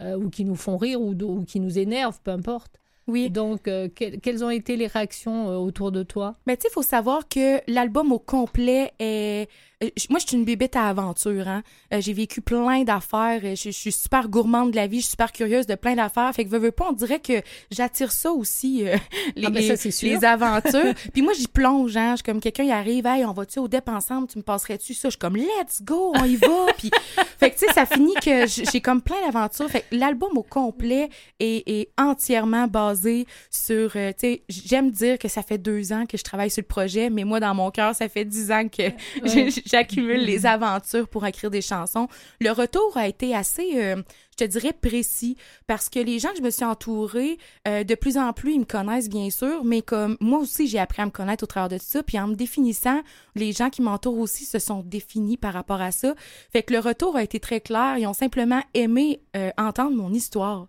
euh, 0.00 0.16
ou 0.16 0.30
qui 0.30 0.44
nous 0.44 0.56
font 0.56 0.76
rire, 0.78 1.00
ou, 1.00 1.44
qui 1.44 1.60
nous 1.60 1.78
énervent, 1.78 2.20
peu 2.24 2.30
importe. 2.30 2.80
Oui. 3.06 3.28
Donc, 3.30 3.62
que- 3.88 4.16
quelles 4.16 4.44
ont 4.44 4.50
été 4.50 4.76
les 4.76 4.86
réactions 4.86 5.48
autour 5.58 5.92
de 5.92 6.02
toi? 6.02 6.36
Mais 6.46 6.56
tu 6.56 6.62
sais, 6.62 6.68
il 6.70 6.74
faut 6.74 6.82
savoir 6.82 7.28
que 7.28 7.60
l'album 7.70 8.12
au 8.12 8.18
complet 8.18 8.92
est. 8.98 9.48
euh, 9.82 9.88
Moi, 10.10 10.18
je 10.20 10.26
suis 10.26 10.36
une 10.36 10.44
bébête 10.44 10.76
à 10.76 10.88
aventure. 10.88 11.48
Hein? 11.48 11.62
Euh, 11.92 12.00
j'ai 12.00 12.12
vécu 12.12 12.40
plein 12.40 12.82
d'affaires. 12.84 13.40
euh, 13.44 13.54
Je, 13.56 13.64
je 13.70 13.76
suis 13.76 13.92
super 13.92 14.28
gourmande 14.28 14.70
de 14.72 14.76
la 14.76 14.86
vie. 14.86 14.98
Je 14.98 15.02
suis 15.04 15.10
super 15.12 15.32
curieuse 15.32 15.66
de 15.66 15.74
plein 15.74 15.94
d'affaires. 15.94 16.30
Fait 16.34 16.44
que, 16.44 16.50
veux, 16.50 16.58
veux 16.58 16.70
pas, 16.72 16.86
on 16.90 16.92
dirait 16.92 17.20
que 17.20 17.42
j'attire 17.70 18.12
ça 18.12 18.30
aussi, 18.32 18.86
euh, 18.86 18.96
les, 19.36 19.46
Ah 19.46 19.50
ben 19.50 19.76
ça, 19.76 19.88
les- 20.02 20.24
aventures. 20.24 20.94
Puis 21.12 21.22
moi, 21.22 21.32
j'y 21.32 21.46
plonge. 21.48 21.96
Hein? 21.96 22.12
Je 22.12 22.16
suis 22.16 22.24
comme 22.24 22.40
quelqu'un, 22.40 22.64
il 22.64 22.70
arrive, 22.72 23.06
hey, 23.06 23.24
on 23.24 23.32
va-tu 23.32 23.58
au 23.58 23.68
DEP 23.68 23.88
ensemble? 23.88 24.28
Tu 24.28 24.38
me 24.38 24.42
passerais-tu 24.42 24.94
ça? 24.94 25.08
Je 25.08 25.12
suis 25.12 25.18
comme, 25.18 25.36
let's 25.36 25.82
go, 25.82 26.12
on 26.16 26.24
y 26.24 26.36
va. 26.36 26.66
Puis, 26.78 26.90
fait 27.38 27.50
que, 27.50 27.58
tu 27.58 27.66
sais, 27.66 27.72
ça 27.72 27.86
finit 27.86 28.14
que 28.14 28.46
j'ai 28.46 28.80
comme 28.80 29.00
plein 29.02 29.16
d'aventures. 29.26 29.70
Fait 29.70 29.80
que 29.82 29.96
l'album 29.96 30.36
au 30.36 30.42
complet 30.42 31.08
est, 31.38 31.62
est 31.68 31.88
entièrement 31.98 32.66
basé 32.66 33.26
sur, 33.50 33.92
euh, 33.96 34.10
tu 34.12 34.14
sais, 34.18 34.42
j'aime 34.48 34.90
dire 34.90 35.18
que 35.18 35.28
ça 35.28 35.42
fait 35.42 35.58
deux 35.58 35.92
ans 35.92 36.04
que 36.06 36.16
je 36.18 36.22
travaille 36.22 36.50
sur 36.50 36.62
le 36.62 36.66
projet, 36.66 37.10
mais 37.10 37.24
moi, 37.24 37.40
dans 37.40 37.54
mon 37.54 37.70
cœur, 37.70 37.94
ça 37.94 38.08
fait 38.08 38.24
dix 38.24 38.50
ans 38.52 38.68
que 38.68 38.82
j- 39.24 39.62
j'accumule 39.70 40.24
les 40.24 40.46
aventures 40.46 41.08
pour 41.08 41.26
écrire 41.26 41.50
des 41.50 41.62
chansons. 41.62 42.08
Le 42.40 42.50
retour 42.50 42.96
a 42.96 43.06
été 43.06 43.34
assez, 43.34 43.72
euh, 43.76 43.96
je 44.32 44.44
te 44.44 44.50
dirais, 44.50 44.72
précis, 44.72 45.36
parce 45.66 45.88
que 45.88 46.00
les 46.00 46.18
gens 46.18 46.30
que 46.30 46.38
je 46.38 46.42
me 46.42 46.50
suis 46.50 46.64
entourée, 46.64 47.38
euh, 47.68 47.84
de 47.84 47.94
plus 47.94 48.18
en 48.18 48.32
plus, 48.32 48.54
ils 48.54 48.60
me 48.60 48.64
connaissent, 48.64 49.08
bien 49.08 49.30
sûr, 49.30 49.64
mais 49.64 49.82
comme 49.82 50.16
moi 50.20 50.40
aussi, 50.40 50.66
j'ai 50.66 50.78
appris 50.78 51.02
à 51.02 51.06
me 51.06 51.10
connaître 51.10 51.44
au 51.44 51.46
travers 51.46 51.68
de 51.68 51.78
tout 51.78 51.86
ça, 51.86 52.02
puis 52.02 52.18
en 52.18 52.28
me 52.28 52.34
définissant, 52.34 53.00
les 53.34 53.52
gens 53.52 53.70
qui 53.70 53.82
m'entourent 53.82 54.18
aussi 54.18 54.44
se 54.44 54.58
sont 54.58 54.82
définis 54.82 55.36
par 55.36 55.52
rapport 55.52 55.80
à 55.80 55.92
ça. 55.92 56.14
Fait 56.52 56.62
que 56.62 56.72
le 56.72 56.80
retour 56.80 57.16
a 57.16 57.22
été 57.22 57.40
très 57.40 57.60
clair. 57.60 57.96
Ils 57.98 58.06
ont 58.06 58.12
simplement 58.12 58.62
aimé 58.74 59.20
euh, 59.36 59.50
entendre 59.56 59.96
mon 59.96 60.12
histoire. 60.12 60.66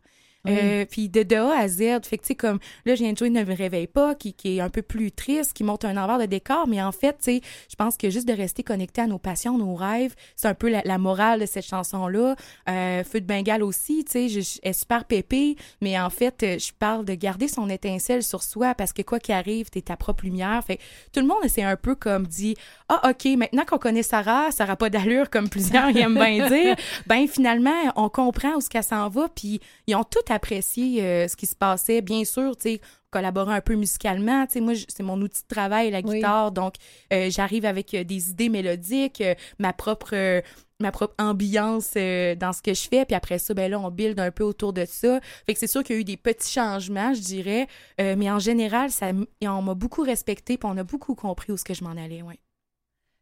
Euh, 0.48 0.86
puis 0.90 1.08
de, 1.10 1.24
de 1.24 1.36
A 1.36 1.60
à 1.60 1.68
Z, 1.68 1.78
fait 2.04 2.18
que 2.18 2.24
tu 2.24 2.28
sais 2.30 2.36
comme 2.36 2.60
là 2.86 2.96
je 2.96 3.04
viens 3.04 3.14
de 3.14 3.18
jouer 3.18 3.30
Ne 3.30 3.44
me 3.44 3.56
réveille 3.56 3.88
pas 3.88 4.16
qui, 4.16 4.34
qui 4.34 4.58
est 4.58 4.62
un 4.62 4.70
peu 4.70 4.82
plus 4.82 5.12
triste, 5.12 5.54
qui 5.54 5.64
montre 5.64 5.86
un 5.86 5.98
envers 5.98 6.18
de 6.18 6.26
décor, 6.26 6.68
mais 6.68 6.82
en 6.82 6.92
fait, 6.92 7.18
tu 7.20 7.26
sais, 7.26 7.42
je 7.70 7.76
pense 7.76 7.96
que 7.96 8.10
juste 8.10 8.28
de 8.28 8.34
rester 8.34 8.64
connecté 8.64 9.02
à 9.02 9.08
nos 9.08 9.20
passions, 9.20 9.58
nos 9.58 9.76
rêves, 9.76 10.16
c'est 10.36 10.48
un 10.48 10.56
peu 10.56 10.70
la, 10.70 10.82
la 10.84 10.98
morale 10.98 11.42
de 11.42 11.46
cette 11.46 11.66
chanson 11.66 12.08
là. 12.08 12.36
Euh, 12.70 13.04
Feu 13.04 13.22
de 13.22 13.26
Bengale 13.26 13.64
aussi, 13.64 14.04
tu 14.04 14.12
sais, 14.14 14.30
je, 14.30 14.42
je 14.42 14.60
elle 14.64 14.72
est 14.72 14.74
super 14.74 15.06
pépée, 15.06 15.56
mais 15.82 16.00
en 16.00 16.10
fait, 16.10 16.44
euh, 16.44 16.58
je 16.60 16.72
parle 16.78 17.06
de 17.06 17.14
garder 17.14 17.48
son 17.48 17.70
étincelle 17.70 18.24
sur 18.24 18.42
soi 18.44 18.74
parce 18.74 18.94
que 18.94 19.02
quoi 19.02 19.20
qu'il 19.20 19.36
arrive, 19.36 19.70
t'es 19.70 19.82
ta 19.82 19.96
propre 19.96 20.24
lumière. 20.24 20.64
Fait 20.66 20.80
tout 21.14 21.20
le 21.20 21.28
monde 21.28 21.38
c'est 21.48 21.64
un 21.64 21.76
peu 21.76 21.96
comme 21.96 22.26
dit 22.28 22.56
ah 22.90 23.10
ok 23.10 23.26
maintenant 23.38 23.64
qu'on 23.66 23.78
connaît 23.78 24.04
Sarah, 24.04 24.52
ça 24.52 24.64
aura 24.64 24.76
pas 24.76 24.90
d'allure 24.90 25.30
comme 25.30 25.50
plusieurs 25.50 25.90
aiment 25.98 26.16
bien 26.16 26.48
dire. 26.50 26.76
Ben 27.08 27.28
finalement 27.28 27.72
on 27.96 28.10
comprend 28.10 28.56
où 28.56 28.62
ce 28.62 28.70
qu'elle 28.70 28.84
s'en 28.84 29.10
va, 29.10 29.28
puis 29.30 29.60
ils 29.88 29.96
ont 29.96 30.04
tout 30.04 30.31
apprécié 30.32 31.04
euh, 31.04 31.28
ce 31.28 31.36
qui 31.36 31.46
se 31.46 31.56
passait. 31.56 32.02
Bien 32.02 32.24
sûr, 32.26 32.56
tu 32.58 32.70
sais 32.74 32.82
collaborer 33.12 33.54
un 33.56 33.62
peu 33.62 33.76
musicalement. 33.76 34.46
Tu 34.48 34.54
sais, 34.54 34.62
moi, 34.62 34.74
c'est 34.88 35.04
mon 35.04 35.20
outil 35.22 35.42
de 35.44 35.54
travail, 35.54 35.92
la 35.92 36.00
Oui. 36.00 36.16
guitare. 36.16 36.52
Donc, 36.52 36.76
euh, 37.12 37.30
j'arrive 37.30 37.66
avec 37.66 37.94
euh, 37.94 38.04
des 38.06 38.30
idées 38.30 38.48
mélodiques, 38.50 39.22
euh, 39.22 39.36
ma 39.60 39.74
propre 39.74 40.42
ma 40.80 40.92
propre 40.92 41.14
ambiance 41.20 41.94
dans 41.94 42.54
ce 42.54 42.62
que 42.64 42.74
je 42.74 42.88
fais. 42.90 43.06
Puis 43.06 43.14
après 43.14 43.38
ça, 43.38 43.54
ben 43.54 43.70
là, 43.70 43.80
on 43.80 43.92
build 43.92 44.20
un 44.20 44.32
peu 44.32 44.44
autour 44.44 44.74
de 44.74 44.86
ça. 44.86 45.20
Fait 45.46 45.54
que 45.54 45.60
c'est 45.60 45.68
sûr 45.68 45.84
qu'il 45.84 45.96
y 45.96 46.00
a 46.00 46.02
eu 46.02 46.04
des 46.04 46.18
petits 46.18 46.52
changements, 46.52 47.14
je 47.14 47.20
dirais. 47.20 47.68
Mais 48.00 48.32
en 48.32 48.40
général, 48.40 48.90
ça, 48.90 49.12
on 49.44 49.62
m'a 49.62 49.76
beaucoup 49.76 50.02
respecté, 50.02 50.58
puis 50.58 50.68
on 50.68 50.76
a 50.78 50.84
beaucoup 50.84 51.14
compris 51.14 51.52
où 51.52 51.58
ce 51.58 51.64
que 51.64 51.76
je 51.76 51.84
m'en 51.84 51.92
allais, 51.92 52.24
ouais. 52.24 52.40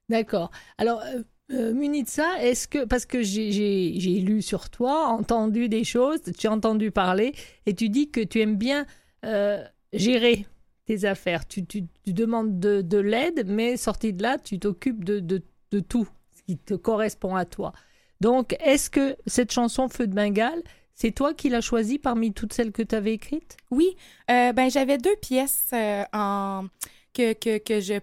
D'accord. 0.07 0.51
Alors, 0.77 1.03
euh, 1.51 1.73
muni 1.73 2.03
de 2.03 2.09
ça, 2.09 2.41
est-ce 2.41 2.67
que, 2.67 2.85
parce 2.85 3.05
que 3.05 3.21
j'ai- 3.21 3.91
lu 4.21 4.41
sur 4.41 4.69
toi, 4.69 5.07
entendu 5.07 5.69
des 5.69 5.83
choses, 5.83 6.19
tu 6.37 6.47
as 6.47 6.51
entendu 6.51 6.91
parler, 6.91 7.33
et 7.65 7.73
tu 7.73 7.89
dis 7.89 8.09
que 8.11 8.21
tu 8.21 8.39
aimes 8.39 8.55
bien 8.57 8.85
euh, 9.25 9.63
gérer 9.93 10.45
tes 10.85 11.05
affaires. 11.05 11.47
Tu, 11.47 11.63
demandes 12.07 12.59
de, 12.59 12.81
de 12.81 12.97
l'aide, 12.97 13.45
mais 13.47 13.77
sorti 13.77 14.13
de 14.13 14.23
là, 14.23 14.37
tu 14.37 14.59
t'occupes 14.59 15.03
de 15.03 15.79
tout 15.79 16.07
ce 16.35 16.43
qui 16.43 16.57
te 16.57 16.73
correspond 16.73 17.35
à 17.35 17.45
toi. 17.45 17.73
Donc, 18.21 18.55
est-ce 18.59 18.89
que 18.89 19.15
cette 19.27 19.51
chanson 19.51 19.87
Feu 19.87 20.07
de 20.07 20.13
Bengale, 20.13 20.61
c'est 20.93 21.11
toi 21.11 21.33
qui 21.33 21.49
l'as 21.49 21.61
choisie 21.61 21.99
parmi 21.99 22.33
toutes 22.33 22.53
celles 22.53 22.71
que 22.71 22.83
tu 22.83 22.95
avais 22.95 23.13
écrites? 23.13 23.55
Oui, 23.71 23.95
euh, 24.29 24.51
ben 24.51 24.69
j'avais 24.69 24.97
deux 24.97 25.15
pièces 25.21 25.69
euh, 25.73 26.03
en 26.11 26.65
que, 27.13 27.33
que, 27.33 27.57
que 27.57 27.79
je 27.79 27.99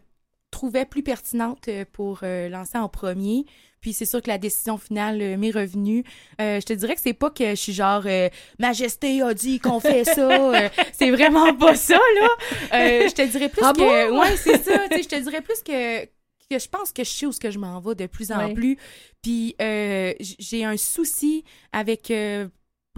trouvais 0.51 0.85
plus 0.85 1.03
pertinente 1.03 1.69
euh, 1.69 1.85
pour 1.93 2.21
euh, 2.23 2.49
lancer 2.49 2.79
en 2.79 2.89
premier. 2.89 3.45
Puis 3.81 3.93
c'est 3.93 4.07
sûr 4.07 4.23
que 4.23 4.29
la 4.29 4.39
décision 4.39 4.79
finale 4.79 5.21
euh, 5.21 5.37
m'est 5.37 5.51
revenue. 5.51 6.05
Euh, 6.41 6.61
je 6.61 6.67
te 6.67 6.73
dirais 6.73 6.95
que 6.95 7.01
c'est 7.01 7.13
pas 7.13 7.31
que 7.31 7.51
je 7.51 7.55
suis 7.55 7.73
genre 7.73 8.05
Majesté 8.59 9.23
a 9.23 9.35
dit 9.35 9.61
qu'on 9.61 9.81
fait 9.81 10.05
ça. 10.05 10.53
C'est 10.93 11.11
vraiment 11.11 11.55
pas 11.55 11.75
ça 11.75 11.95
là. 11.95 12.29
Je 12.73 13.13
te 13.15 13.27
dirais 13.27 13.49
plus 13.49 13.63
Ah 13.63 13.73
que 13.75 14.11
ouais 14.11 14.37
c'est 14.37 14.63
ça. 14.63 14.87
Je 14.91 15.07
te 15.07 15.21
dirais 15.21 15.43
plus 15.43 15.63
que 15.63 16.05
que 16.49 16.61
je 16.61 16.69
pense 16.69 16.93
que 16.93 17.03
je 17.03 17.11
sais 17.11 17.27
où 17.27 17.33
ce 17.33 17.41
que 17.41 17.51
je 17.51 17.59
m'en 17.59 17.81
vais 17.81 17.95
de 17.97 18.07
plus 18.07 18.31
en 18.33 18.55
plus. 18.55 18.79
Puis 19.23 19.55
j'ai 19.59 20.65
un 20.65 20.77
souci 20.77 21.45
avec 21.73 22.13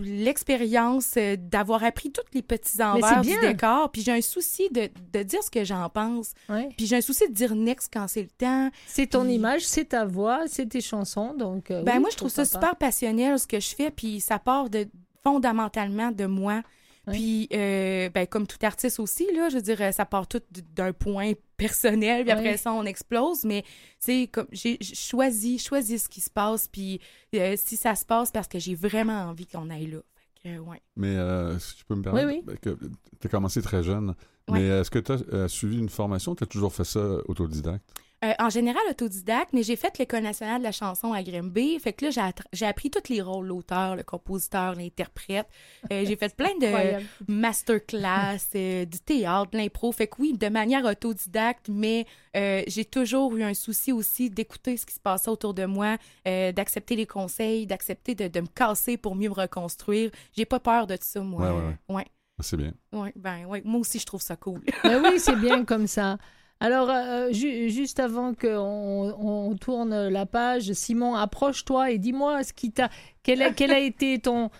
l'expérience 0.02 1.14
euh, 1.16 1.36
d'avoir 1.38 1.82
appris 1.84 2.10
tous 2.12 2.22
les 2.34 2.42
petits 2.42 2.82
envers 2.82 3.20
du 3.22 3.38
décor. 3.40 3.90
Puis 3.90 4.02
j'ai 4.02 4.12
un 4.12 4.20
souci 4.20 4.68
de, 4.70 4.88
de 5.12 5.22
dire 5.22 5.42
ce 5.42 5.50
que 5.50 5.64
j'en 5.64 5.88
pense. 5.88 6.32
Ouais. 6.48 6.68
Puis 6.76 6.86
j'ai 6.86 6.96
un 6.96 7.00
souci 7.00 7.28
de 7.28 7.32
dire 7.34 7.54
next 7.54 7.90
quand 7.92 8.06
c'est 8.08 8.22
le 8.22 8.28
temps. 8.28 8.70
C'est 8.86 9.06
ton 9.08 9.24
Puis- 9.24 9.34
image, 9.34 9.62
c'est 9.66 9.86
ta 9.86 10.04
voix, 10.04 10.42
c'est 10.46 10.66
tes 10.66 10.80
chansons, 10.80 11.34
donc. 11.34 11.70
euh, 11.70 11.82
Ben 11.82 11.94
oui, 11.94 12.00
moi, 12.00 12.08
je 12.12 12.16
trouve 12.16 12.30
ça 12.30 12.44
super 12.44 12.76
passionnel 12.76 13.38
ce 13.38 13.46
que 13.46 13.60
je 13.60 13.74
fais, 13.74 13.90
puis 13.90 14.20
ça 14.20 14.38
part 14.38 14.70
de 14.70 14.86
fondamentalement 15.22 16.10
de 16.10 16.26
moi. 16.26 16.62
Puis, 17.10 17.48
euh, 17.54 18.10
ben, 18.10 18.26
comme 18.26 18.46
tout 18.46 18.58
artiste 18.62 19.00
aussi, 19.00 19.26
là, 19.34 19.48
je 19.48 19.56
veux 19.56 19.62
dire, 19.62 19.78
ça 19.94 20.04
part 20.04 20.26
tout 20.28 20.42
d'un 20.76 20.92
point 20.92 21.32
personnel, 21.58 22.22
puis 22.22 22.30
après 22.32 22.52
Oui. 22.52 22.58
ça, 22.58 22.72
on 22.72 22.84
explose. 22.84 23.44
Mais, 23.44 23.64
c'est 23.98 24.28
comme, 24.28 24.46
j'ai 24.52 24.78
choisi, 24.82 25.58
choisi 25.58 25.98
ce 25.98 26.08
qui 26.08 26.22
se 26.22 26.30
passe, 26.30 26.68
puis 26.68 27.00
euh, 27.34 27.54
si 27.58 27.76
ça 27.76 27.94
se 27.94 28.06
passe, 28.06 28.30
parce 28.30 28.48
que 28.48 28.58
j'ai 28.58 28.74
vraiment 28.74 29.24
envie 29.28 29.46
qu'on 29.46 29.68
aille 29.68 29.88
là. 29.88 29.98
Fait 30.42 30.54
que, 30.54 30.58
ouais. 30.60 30.80
Mais 30.96 31.16
euh, 31.16 31.58
si 31.58 31.76
je 31.80 31.84
peux 31.84 31.94
me 31.96 32.02
permettre, 32.02 32.28
Oui, 32.28 32.42
tu 32.62 33.26
as 33.26 33.28
commencé 33.28 33.60
très 33.60 33.82
jeune. 33.82 34.14
Ouais. 34.48 34.60
Mais 34.60 34.66
est-ce 34.68 34.90
que 34.90 34.98
tu 35.00 35.12
as 35.34 35.48
suivi 35.48 35.78
une 35.78 35.90
formation 35.90 36.32
ou 36.32 36.34
tu 36.36 36.44
as 36.44 36.46
toujours 36.46 36.72
fait 36.72 36.84
ça 36.84 37.00
autodidacte? 37.26 37.84
Euh, 38.24 38.32
en 38.40 38.50
général, 38.50 38.82
autodidacte, 38.90 39.50
mais 39.52 39.62
j'ai 39.62 39.76
fait 39.76 39.96
l'École 39.96 40.24
nationale 40.24 40.58
de 40.58 40.64
la 40.64 40.72
chanson 40.72 41.12
à 41.12 41.22
Grimby. 41.22 41.78
Fait 41.78 41.92
que 41.92 42.06
là, 42.06 42.32
j'ai 42.52 42.66
appris 42.66 42.90
tous 42.90 43.08
les 43.12 43.22
rôles, 43.22 43.46
l'auteur, 43.46 43.94
le 43.94 44.02
compositeur, 44.02 44.74
l'interprète. 44.74 45.46
Euh, 45.92 46.04
j'ai 46.04 46.16
fait 46.16 46.34
plein 46.34 46.56
de 46.60 46.66
Incroyable. 46.66 47.04
masterclass, 47.28 48.38
euh, 48.54 48.84
du 48.84 48.98
théâtre, 48.98 49.50
de 49.52 49.58
l'impro. 49.58 49.92
Fait 49.92 50.06
que 50.08 50.16
oui, 50.18 50.32
de 50.36 50.48
manière 50.48 50.84
autodidacte, 50.84 51.68
mais 51.68 52.06
euh, 52.36 52.62
j'ai 52.66 52.84
toujours 52.84 53.36
eu 53.36 53.42
un 53.42 53.54
souci 53.54 53.92
aussi 53.92 54.30
d'écouter 54.30 54.76
ce 54.76 54.86
qui 54.86 54.94
se 54.94 55.00
passait 55.00 55.30
autour 55.30 55.54
de 55.54 55.64
moi, 55.64 55.96
euh, 56.26 56.52
d'accepter 56.52 56.96
les 56.96 57.06
conseils, 57.06 57.66
d'accepter 57.66 58.14
de, 58.14 58.28
de 58.28 58.40
me 58.40 58.46
casser 58.46 58.96
pour 58.96 59.14
mieux 59.14 59.28
me 59.28 59.34
reconstruire. 59.34 60.10
J'ai 60.36 60.44
pas 60.44 60.60
peur 60.60 60.86
de 60.86 60.96
tout 60.96 61.04
ça, 61.04 61.20
moi. 61.20 61.42
Ouais, 61.42 61.50
ouais, 61.50 61.66
ouais. 61.88 61.94
ouais. 61.96 62.06
C'est 62.40 62.56
bien. 62.56 62.72
ouais, 62.92 63.12
ben, 63.16 63.46
ouais. 63.46 63.62
Moi 63.64 63.80
aussi, 63.80 63.98
je 63.98 64.06
trouve 64.06 64.22
ça 64.22 64.36
cool. 64.36 64.60
Ben 64.84 65.02
oui, 65.02 65.18
c'est 65.18 65.34
bien 65.36 65.64
comme 65.64 65.88
ça. 65.88 66.18
Alors, 66.60 66.90
euh, 66.90 67.30
ju- 67.30 67.70
juste 67.70 68.00
avant 68.00 68.34
qu'on 68.34 69.14
on 69.18 69.56
tourne 69.56 70.08
la 70.08 70.26
page, 70.26 70.72
Simon, 70.72 71.14
approche-toi 71.14 71.92
et 71.92 71.98
dis-moi 71.98 72.42
ce 72.42 72.52
qui 72.52 72.72
t'a, 72.72 72.90
quel 73.22 73.42
a, 73.42 73.78
été 73.78 74.18
ton, 74.18 74.50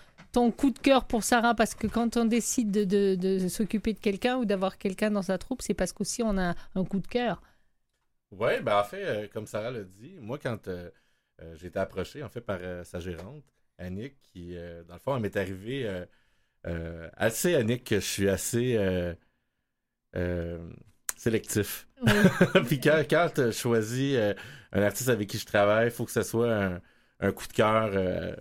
coup 0.51 0.71
de 0.71 0.79
cœur 0.79 1.05
pour 1.05 1.23
Sarah? 1.23 1.55
Parce 1.55 1.75
que 1.75 1.87
quand 1.87 2.15
on 2.15 2.23
décide 2.23 2.71
de, 2.71 3.47
s'occuper 3.49 3.93
de 3.93 3.99
quelqu'un 3.99 4.37
ou 4.37 4.45
d'avoir 4.45 4.77
quelqu'un 4.77 5.11
dans 5.11 5.21
sa 5.23 5.37
troupe, 5.37 5.61
c'est 5.61 5.73
parce 5.73 5.91
qu'aussi 5.91 6.23
on 6.23 6.37
a 6.37 6.55
un 6.75 6.85
coup 6.85 6.99
de 6.99 7.07
cœur. 7.07 7.41
Oui, 8.31 8.61
ben 8.61 8.79
en 8.79 8.83
fait, 8.83 9.03
euh, 9.03 9.27
comme 9.33 9.47
Sarah 9.47 9.71
l'a 9.71 9.83
dit, 9.83 10.15
moi, 10.19 10.37
quand 10.37 10.67
euh, 10.67 10.89
euh, 11.41 11.55
j'ai 11.55 11.67
été 11.67 11.79
approché, 11.79 12.23
en 12.23 12.29
fait, 12.29 12.41
par 12.41 12.59
euh, 12.61 12.83
sa 12.83 12.99
gérante, 12.99 13.43
Annick, 13.77 14.21
qui, 14.21 14.55
euh, 14.55 14.83
dans 14.83 14.93
le 14.93 14.99
fond, 14.99 15.15
elle 15.15 15.21
m'est 15.21 15.35
arrivée 15.35 15.87
euh, 15.87 16.05
euh, 16.67 17.09
assez, 17.17 17.55
Annick, 17.55 17.85
que 17.85 17.95
je 17.95 18.05
suis 18.05 18.29
assez 18.29 18.75
euh, 18.77 19.15
euh, 20.15 20.69
sélectif. 21.19 21.87
Oui. 22.05 22.11
Puis 22.67 22.79
quand, 22.79 23.03
quand 23.09 23.27
tu 23.35 23.51
choisis 23.51 24.15
euh, 24.15 24.33
un 24.71 24.81
artiste 24.81 25.09
avec 25.09 25.27
qui 25.27 25.37
je 25.37 25.45
travaille, 25.45 25.87
il 25.87 25.91
faut 25.91 26.05
que 26.05 26.11
ce 26.11 26.21
soit 26.23 26.53
un, 26.53 26.79
un 27.19 27.31
coup 27.31 27.45
de 27.47 27.53
cœur. 27.53 27.89
euh, 27.93 28.33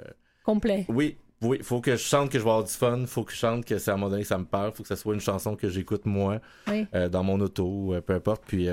Complet. 0.44 0.86
oui, 0.88 1.18
oui, 1.42 1.58
faut 1.62 1.80
que 1.80 1.92
je 1.92 1.96
chante 2.02 2.30
que 2.30 2.38
je 2.38 2.44
vais 2.44 2.50
avoir 2.50 2.64
du 2.64 2.72
fun, 2.72 3.04
faut 3.06 3.24
que 3.24 3.32
je 3.32 3.36
chante 3.38 3.64
que 3.64 3.78
c'est 3.78 3.90
à 3.90 3.94
un 3.94 3.96
moment 3.96 4.10
donné 4.10 4.22
que 4.22 4.28
ça 4.28 4.38
me 4.38 4.44
parle, 4.44 4.72
faut 4.72 4.82
que 4.82 4.88
ce 4.88 4.96
soit 4.96 5.14
une 5.14 5.20
chanson 5.20 5.56
que 5.56 5.68
j'écoute 5.68 6.06
moi 6.06 6.40
Oui. 6.68 6.86
euh, 6.94 7.08
dans 7.08 7.22
mon 7.22 7.40
auto, 7.40 7.94
peu 8.06 8.14
importe. 8.14 8.42
Puis 8.46 8.68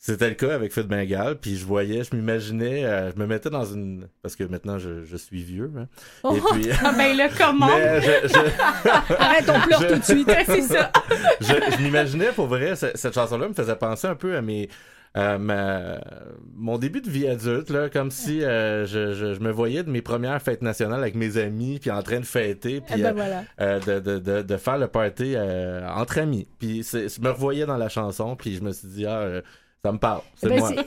c'était 0.00 0.28
le 0.28 0.34
cas 0.36 0.54
avec 0.54 0.72
Feu 0.72 0.84
de 0.84 0.88
Bengale, 0.88 1.36
puis 1.40 1.56
je 1.56 1.64
voyais, 1.66 2.04
je 2.04 2.14
m'imaginais, 2.14 2.84
euh, 2.84 3.10
je 3.12 3.18
me 3.20 3.26
mettais 3.26 3.50
dans 3.50 3.64
une... 3.64 4.06
Parce 4.22 4.36
que 4.36 4.44
maintenant, 4.44 4.78
je, 4.78 5.02
je 5.04 5.16
suis 5.16 5.42
vieux, 5.42 5.70
hein. 5.76 5.86
Oh, 6.22 6.36
Et 6.36 6.40
puis... 6.52 6.70
ah 6.84 6.92
ben 6.96 7.16
là, 7.16 7.28
comment? 7.36 7.68
je, 7.68 8.28
je, 8.28 9.14
Arrête, 9.18 9.48
on 9.48 9.60
pleure 9.66 9.86
tout 9.88 9.98
de 9.98 10.04
suite. 10.04 10.30
c'est 10.46 10.62
ça. 10.62 10.92
je, 11.40 11.46
je 11.76 11.82
m'imaginais, 11.82 12.30
pour 12.34 12.46
vrai, 12.46 12.76
ce- 12.76 12.92
cette 12.94 13.14
chanson-là 13.14 13.48
me 13.48 13.54
faisait 13.54 13.74
penser 13.76 14.06
un 14.06 14.14
peu 14.14 14.36
à 14.36 14.40
mes... 14.40 14.68
à 15.14 15.36
ma- 15.36 16.00
mon 16.54 16.78
début 16.78 17.00
de 17.00 17.10
vie 17.10 17.26
adulte, 17.26 17.70
là, 17.70 17.88
comme 17.88 18.12
si 18.12 18.44
euh, 18.44 18.86
je, 18.86 19.14
je, 19.14 19.34
je 19.34 19.40
me 19.40 19.50
voyais 19.50 19.82
de 19.82 19.90
mes 19.90 20.02
premières 20.02 20.40
fêtes 20.40 20.62
nationales 20.62 21.00
avec 21.00 21.16
mes 21.16 21.38
amis, 21.38 21.78
puis 21.80 21.90
en 21.90 22.02
train 22.02 22.20
de 22.20 22.24
fêter, 22.24 22.82
Ah 22.84 22.92
puis 22.92 23.02
ben 23.02 23.08
euh, 23.08 23.12
voilà. 23.14 23.44
euh, 23.60 23.80
de, 23.80 23.98
de, 23.98 24.18
de, 24.20 24.42
de 24.42 24.56
faire 24.56 24.78
le 24.78 24.86
party 24.86 25.32
euh, 25.34 25.88
entre 25.88 26.18
amis. 26.18 26.46
Puis 26.60 26.84
c'est- 26.84 27.08
je 27.14 27.20
me 27.20 27.30
revoyais 27.30 27.66
dans 27.66 27.76
la 27.78 27.88
chanson, 27.88 28.36
puis 28.36 28.54
je 28.54 28.62
me 28.62 28.70
suis 28.72 28.86
dit, 28.88 29.06
ah, 29.06 29.18
euh, 29.18 29.42
ça 29.84 29.92
me 29.92 29.98
parle, 29.98 30.22
c'est 30.34 30.46
Eh 30.46 30.60
ben, 30.60 30.84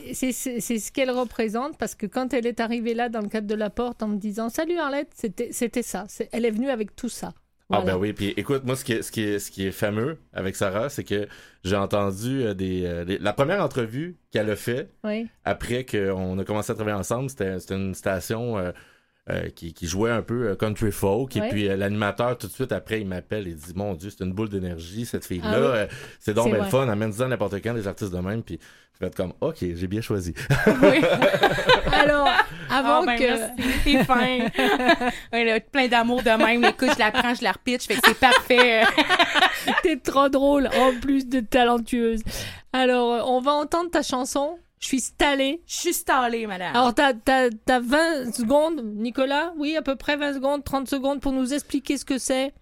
c'est- 0.60 0.78
ce 0.78 0.92
qu'elle 0.92 1.10
représente 1.10 1.78
parce 1.78 1.94
que 1.94 2.06
quand 2.06 2.34
elle 2.34 2.46
est 2.46 2.60
arrivée 2.60 2.94
là 2.94 3.08
dans 3.08 3.20
le 3.20 3.28
cadre 3.28 3.46
de 3.46 3.54
la 3.54 3.70
porte 3.70 4.02
en 4.02 4.08
me 4.08 4.16
disant 4.18 4.48
Salut 4.50 4.78
Arlette, 4.78 5.10
c'était 5.14 5.48
c'était 5.52 5.82
ça. 5.82 6.06
Elle 6.32 6.44
est 6.44 6.50
venue 6.50 6.68
avec 6.70 6.94
tout 6.94 7.08
ça. 7.08 7.32
Ah 7.74 7.80
ben 7.80 7.96
oui, 7.96 8.12
puis 8.12 8.34
écoute, 8.36 8.64
moi 8.66 8.76
ce 8.76 8.84
qui 8.84 8.92
est, 8.92 9.00
ce 9.02 9.10
qui 9.10 9.22
est, 9.22 9.38
ce 9.38 9.50
qui 9.50 9.66
est 9.66 9.70
fameux 9.72 10.18
avec 10.34 10.56
Sarah, 10.56 10.90
c'est 10.90 11.04
que 11.04 11.26
j'ai 11.64 11.76
entendu 11.76 12.42
euh, 12.42 12.52
des, 12.52 12.84
euh, 12.84 13.02
les- 13.04 13.16
la 13.16 13.32
première 13.32 13.62
entrevue 13.64 14.18
qu'elle 14.30 14.50
a 14.50 14.56
fait 14.56 14.90
Oui. 15.04 15.26
après 15.46 15.86
qu'on 15.86 16.38
a 16.38 16.44
commencé 16.44 16.70
à 16.70 16.74
travailler 16.74 16.98
ensemble, 16.98 17.30
c'était 17.30 17.58
c'était 17.60 17.76
une 17.76 17.94
station 17.94 18.58
euh, 18.58 18.72
euh, 19.30 19.48
qui, 19.54 19.72
qui 19.72 19.86
jouait 19.86 20.10
un 20.10 20.22
peu 20.22 20.48
euh, 20.48 20.54
country 20.56 20.90
folk. 20.90 21.34
Ouais. 21.36 21.46
Et 21.46 21.48
puis 21.50 21.68
euh, 21.68 21.76
l'animateur, 21.76 22.36
tout 22.36 22.48
de 22.48 22.52
suite 22.52 22.72
après, 22.72 23.00
il 23.00 23.06
m'appelle 23.06 23.46
et 23.46 23.52
dit 23.54 23.72
Mon 23.76 23.94
Dieu, 23.94 24.10
c'est 24.10 24.24
une 24.24 24.32
boule 24.32 24.48
d'énergie, 24.48 25.06
cette 25.06 25.24
fille-là. 25.24 25.50
Ah 25.52 25.58
oui. 25.60 25.66
Euh, 25.78 25.86
c'est 26.18 26.34
donc 26.34 26.52
bien 26.52 26.64
fun, 26.64 26.88
amène-en 26.88 27.28
n'importe 27.28 27.54
quand 27.62 27.74
des 27.74 27.86
artistes 27.86 28.12
de 28.12 28.18
même. 28.18 28.42
Puis 28.42 28.58
je 28.94 28.98
vais 29.00 29.06
être 29.06 29.14
comme 29.16 29.32
Ok, 29.40 29.58
j'ai 29.60 29.86
bien 29.86 30.00
choisi. 30.00 30.34
Oui. 30.82 31.00
Alors, 31.92 32.28
avant 32.68 33.02
Ah, 33.02 33.06
ben, 33.06 33.16
que. 33.16 33.22
merci, 33.24 33.82
T'es 33.84 34.04
fin. 34.04 34.38
Ouais, 35.32 35.44
là, 35.44 35.60
plein 35.60 35.86
d'amour 35.88 36.22
de 36.22 36.30
même. 36.30 36.64
Écoute, 36.64 36.90
je 36.94 36.98
la 36.98 37.10
prends, 37.12 37.34
je 37.34 37.44
la 37.44 37.52
repitch, 37.52 37.86
fait 37.86 37.94
que 37.94 38.00
c'est 38.04 38.18
parfait. 38.18 38.82
T'es 39.84 39.96
trop 39.98 40.28
drôle, 40.28 40.66
en 40.76 40.98
plus 41.00 41.28
de 41.28 41.40
talentueuse. 41.40 42.22
Alors, 42.72 43.30
on 43.30 43.40
va 43.40 43.52
entendre 43.52 43.90
ta 43.90 44.02
chanson. 44.02 44.58
Je 44.82 44.88
suis 44.88 45.00
stallée. 45.00 45.62
Je 45.66 45.74
suis 45.76 45.94
stallée, 45.94 46.46
madame. 46.46 46.74
Alors, 46.74 46.92
t'as 46.92 47.14
t'as- 47.14 47.50
t'as 47.64 47.78
20 47.80 48.34
secondes, 48.34 48.82
Nicolas? 48.96 49.52
Oui, 49.56 49.76
à 49.76 49.82
peu 49.82 49.94
près 49.94 50.16
20 50.16 50.34
secondes, 50.34 50.64
30 50.64 50.88
secondes 50.88 51.20
pour 51.20 51.30
nous 51.32 51.54
expliquer 51.54 51.96
ce 51.96 52.04
que 52.04 52.18
c'est. 52.18 52.52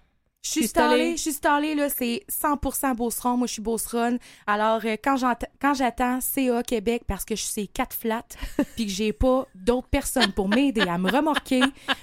Je 0.43 0.49
suis 0.51 0.69
stallée? 0.69 1.17
je 1.19 1.21
suis 1.23 1.33
stallée, 1.33 1.75
là, 1.75 1.91
c'est 1.91 2.23
100% 2.31 2.95
Beauceron. 2.95 3.37
Moi, 3.37 3.47
je 3.47 3.53
suis 3.55 3.63
Beauceronne. 3.63 4.19
Alors, 4.47 4.81
euh, 4.87 4.97
quand 5.03 5.17
quand 5.61 5.75
j'attends 5.75 6.19
CA 6.21 6.63
Québec 6.63 7.03
parce 7.07 7.27
que 7.27 7.37
je 7.37 7.43
suis 7.43 7.69
quatre 7.69 7.95
flat 7.95 8.25
puis 8.77 8.87
que 8.87 8.93
j'ai 8.93 9.13
pas 9.13 9.47
d'autres 9.55 9.89
personnes 9.89 10.33
pour 10.33 10.49
m'aider 10.49 10.81
à 10.83 10.97
me 10.97 11.11
remorquer, 11.11 11.61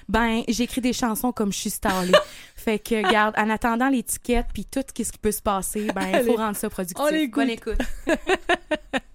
ben, 0.07 0.43
j'écris 0.47 0.81
des 0.81 0.93
chansons 0.93 1.31
comme 1.31 1.51
je 1.51 1.57
suis 1.59 1.69
stallée. 1.71 2.11
Fait 2.55 2.77
que, 2.79 3.01
garde, 3.11 3.33
en 3.39 3.49
attendant 3.49 3.89
l'étiquette 3.89 4.47
puis 4.53 4.65
tout 4.65 4.81
ce 4.95 5.11
qui 5.11 5.17
peut 5.17 5.31
se 5.31 5.41
passer, 5.41 5.87
ben, 5.95 6.07
il 6.19 6.23
faut 6.25 6.35
rendre 6.35 6.55
ça 6.57 6.69
productif. 6.69 7.03
On 7.03 7.09
l'écoute. 7.09 7.35
Bonne 7.43 7.49
écoute. 7.49 7.77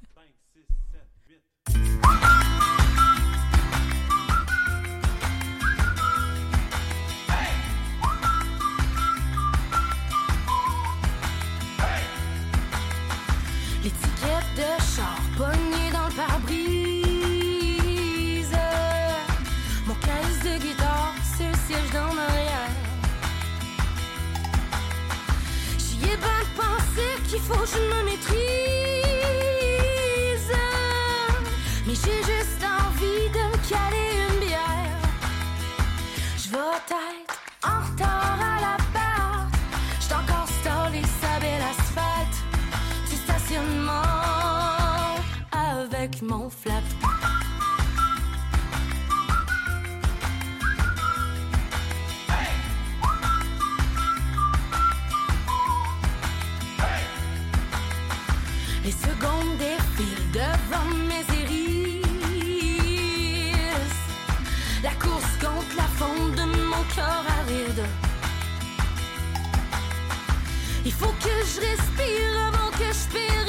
je 27.71 27.79
me 27.91 28.01
maîtrise. 28.05 28.43
Mais 31.87 31.95
j'ai 31.95 32.21
juste 32.33 32.62
envie 32.85 33.29
de 33.38 33.45
caler 33.69 34.11
une 34.29 34.38
bière. 34.47 35.03
Je 36.37 36.47
vais 36.51 36.73
être 36.79 37.37
en 37.65 37.79
retard 37.88 38.38
à 38.41 38.57
la 38.67 38.77
barre. 38.95 39.47
J'suis 40.01 40.15
encore 40.15 40.49
stallé 40.61 41.03
sa 41.21 41.33
belle 41.41 41.67
asphalte 41.75 42.38
du 43.11 43.17
stationnement 43.17 44.12
avec 45.53 46.12
mon 46.23 46.51
flap. 46.51 46.72
Faut 71.03 71.17
que 71.27 71.37
je 71.53 71.59
respire 71.69 72.33
avant 72.49 72.71
que 72.71 72.88
je 72.99 73.05
périsse. 73.17 73.43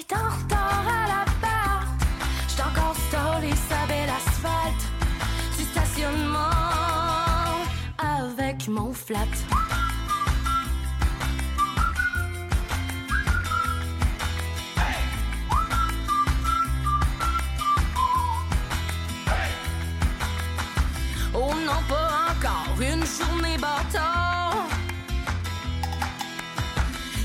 être 0.00 0.14
en 0.22 0.30
retard 0.38 0.86
à 0.98 1.02
la 1.12 1.22
barre. 1.44 1.90
J'suis 2.48 2.62
encore 2.62 2.96
stallé 3.08 3.52
sa 3.68 3.80
belle 3.86 4.12
asphalte. 4.20 4.84
Du 5.56 5.64
stationnement 5.72 6.56
avec 7.98 8.58
mon 8.68 8.92
flat. 8.92 9.36
Une 22.82 23.04
journée 23.04 23.58
bâtard. 23.58 24.66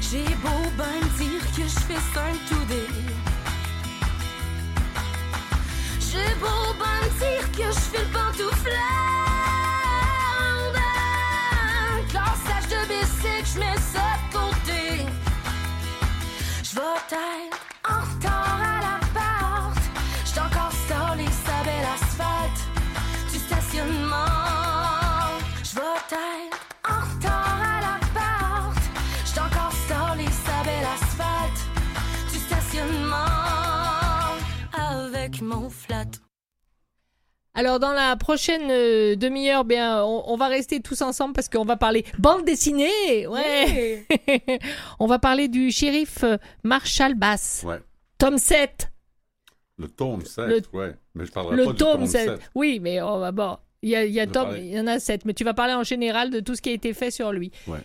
J'ai 0.02 0.26
beau 0.44 0.64
ben 0.78 1.00
dire 1.18 1.46
que 1.56 1.64
je 1.64 1.80
fais 1.88 2.02
tout 2.50 2.66
dé. 2.66 2.88
J'ai 6.00 6.36
beau 6.42 6.74
ben 6.78 7.04
dire 7.20 7.52
que 7.52 7.72
je 7.74 7.80
fais 7.80 8.00
le 8.00 8.12
pantouflard. 8.12 8.74
Cassage 12.12 12.68
de 12.70 12.88
bicycle, 12.88 13.48
je 13.54 13.60
mets 13.60 13.78
ça 13.94 14.25
vais 26.38 26.48
être 26.48 26.68
en 26.90 27.16
retard 27.18 27.62
à 27.62 27.82
l'appart. 27.82 28.78
J'suis 29.26 29.40
encore 29.40 29.72
stallé 29.72 30.26
sa 30.26 30.64
belle 30.64 30.86
asphalte 30.86 32.32
du 32.32 32.40
stationnement 32.40 33.26
avec 34.74 35.42
mon 35.42 35.70
flat. 35.70 36.06
Alors 37.58 37.80
dans 37.80 37.94
la 37.94 38.18
prochaine 38.18 38.70
euh, 38.70 39.16
demi-heure, 39.16 39.64
bien, 39.64 40.04
on, 40.04 40.24
on 40.28 40.36
va 40.36 40.48
rester 40.48 40.82
tous 40.82 41.02
ensemble 41.02 41.34
parce 41.34 41.48
qu'on 41.48 41.64
va 41.64 41.78
parler 41.78 42.04
bande 42.20 42.44
dessinée. 42.44 43.26
Ouais. 43.28 44.06
on 45.00 45.08
va 45.08 45.20
parler 45.20 45.48
du 45.48 45.72
shérif 45.72 46.24
euh, 46.26 46.38
Marshall 46.64 47.16
Bass, 47.16 47.64
Ouais. 47.66 47.80
tome 48.18 48.38
7. 48.38 48.92
Le 49.78 49.88
tome 49.88 50.26
7, 50.26 50.48
Le- 50.48 50.78
ouais. 50.78 50.96
Mais 51.16 51.26
je 51.26 51.32
parlerai 51.32 51.56
Le 51.56 51.64
pas 51.66 51.72
du 51.72 51.78
tome 51.78 51.92
tome 52.00 52.08
7. 52.08 52.30
7. 52.30 52.52
Oui, 52.56 52.80
mais 52.82 53.02
on 53.02 53.20
va 53.20 53.32
bon. 53.32 53.58
Il 53.86 53.92
y 53.92 53.96
a, 53.96 54.04
il 54.04 54.12
y 54.14 54.20
a 54.20 54.26
il 54.58 54.66
y 54.74 54.80
en 54.80 54.88
a 54.88 55.00
7, 55.00 55.26
mais 55.26 55.36
tu 55.36 55.44
vas 55.44 55.54
parler 55.54 55.76
en 55.76 55.84
général 55.84 56.32
de 56.32 56.40
tout 56.40 56.56
ce 56.56 56.62
qui 56.64 56.70
a 56.70 56.74
été 56.74 56.92
fait 56.96 57.12
sur 57.12 57.32
lui. 57.32 57.52
Ouais. 57.68 57.78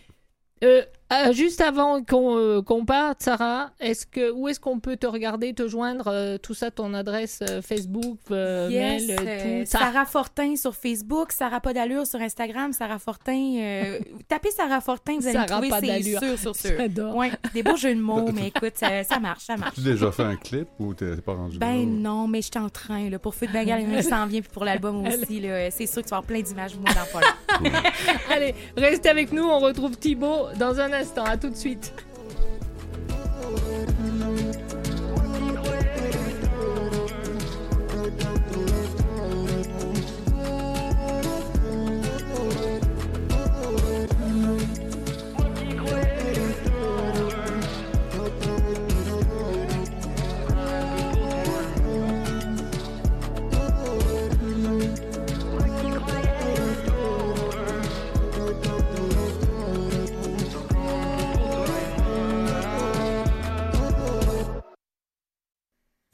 Euh, 0.64 0.82
euh, 1.12 1.32
juste 1.32 1.60
avant 1.60 2.02
qu'on 2.04 2.36
euh, 2.38 2.62
qu'on 2.62 2.84
parte, 2.84 3.22
Sarah, 3.22 3.70
est-ce 3.80 4.06
que 4.06 4.30
où 4.30 4.48
est-ce 4.48 4.60
qu'on 4.60 4.78
peut 4.80 4.96
te 4.96 5.06
regarder, 5.06 5.52
te 5.54 5.66
joindre, 5.68 6.08
euh, 6.08 6.38
tout 6.38 6.54
ça, 6.54 6.70
ton 6.70 6.94
adresse 6.94 7.40
euh, 7.48 7.60
Facebook, 7.62 8.18
euh, 8.30 8.68
Yes, 8.70 9.06
mail, 9.08 9.16
tout 9.64 9.70
ça? 9.70 9.78
Sarah 9.80 10.04
Fortin 10.04 10.56
sur 10.56 10.74
Facebook, 10.74 11.32
Sarah 11.32 11.60
Pas 11.60 11.72
d'allure 11.72 12.06
sur 12.06 12.20
Instagram, 12.20 12.72
Sarah 12.72 12.98
Fortin. 12.98 13.56
euh, 13.58 13.98
tapez 14.28 14.50
Sarah 14.50 14.80
Fortin, 14.80 15.16
vous 15.18 15.26
allez 15.26 15.38
me 15.38 15.46
Sarah 15.46 15.60
trouver, 15.60 15.68
Pas 15.68 15.80
c'est 15.80 15.86
d'allure. 15.86 16.20
sûr, 16.20 16.38
sûr, 16.38 16.56
sûr. 16.56 16.70
J'adore. 16.78 17.16
Ouais, 17.16 17.30
des 17.54 17.62
beaux 17.62 17.76
jeux 17.76 17.94
de 17.94 18.00
mots, 18.00 18.30
mais 18.32 18.48
écoute, 18.48 18.74
ça, 18.76 19.02
ça 19.04 19.18
marche, 19.18 19.44
ça 19.44 19.56
marche. 19.56 19.74
Tu 19.74 19.80
as 19.80 19.92
déjà 19.92 20.12
fait 20.12 20.22
un 20.22 20.36
clip 20.36 20.68
ou 20.78 20.94
t'es 20.94 21.16
pas 21.16 21.34
rendu 21.34 21.58
là? 21.58 21.66
Ben 21.66 21.86
non, 22.02 22.28
mais 22.28 22.40
je 22.42 22.50
suis 22.54 22.58
en 22.64 22.68
train, 22.68 23.10
là, 23.10 23.18
pour 23.18 23.34
Feu 23.34 23.46
de 23.46 23.52
Bengale, 23.52 23.82
il 23.90 24.04
s'en 24.04 24.26
vient, 24.26 24.40
puis 24.40 24.50
pour 24.52 24.64
l'album 24.64 25.06
aussi, 25.06 25.40
là, 25.40 25.70
c'est 25.70 25.86
sûr 25.86 26.02
que 26.02 26.06
tu 26.06 26.10
vas 26.10 26.18
avoir 26.18 26.26
plein 26.28 26.40
d'images, 26.40 26.76
moi, 26.76 26.90
dans 26.94 27.18
pas. 27.20 27.60
Allez, 28.30 28.54
restez 28.76 29.08
avec 29.08 29.32
nous, 29.32 29.42
on 29.44 29.58
retrouve 29.58 29.96
Thibaut 29.96 30.46
dans 30.58 30.78
un 30.78 30.99
instant. 31.00 31.24
À 31.24 31.36
tout 31.36 31.50
de 31.50 31.56
suite. 31.56 31.92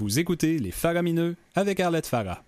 Vous 0.07 0.21
écoutez 0.21 0.61
Les 0.61 0.71
Faramineux 0.71 1.35
avec 1.57 1.81
Arlette 1.81 2.07
Farah. 2.07 2.45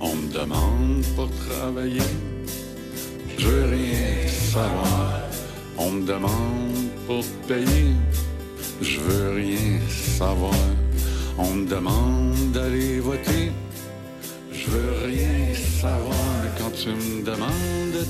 On 0.00 0.14
me 0.16 0.32
demande 0.32 1.04
pour 1.14 1.30
travailler, 1.46 2.00
je 3.36 3.46
veux 3.46 3.64
rien 3.68 4.28
savoir. 4.28 5.20
On 5.76 5.90
me 5.90 6.06
demande 6.06 6.88
pour 7.06 7.22
payer, 7.46 7.92
je 8.80 8.98
veux 8.98 9.34
rien 9.34 9.78
savoir. 9.90 10.54
On 11.36 11.50
me 11.54 11.66
demande 11.66 12.52
d'aller 12.52 12.98
voter, 13.00 13.31
savoir. 16.82 16.90
Quand 16.90 16.90
tu 16.90 16.90
me 16.90 17.22
demandes 17.24 18.06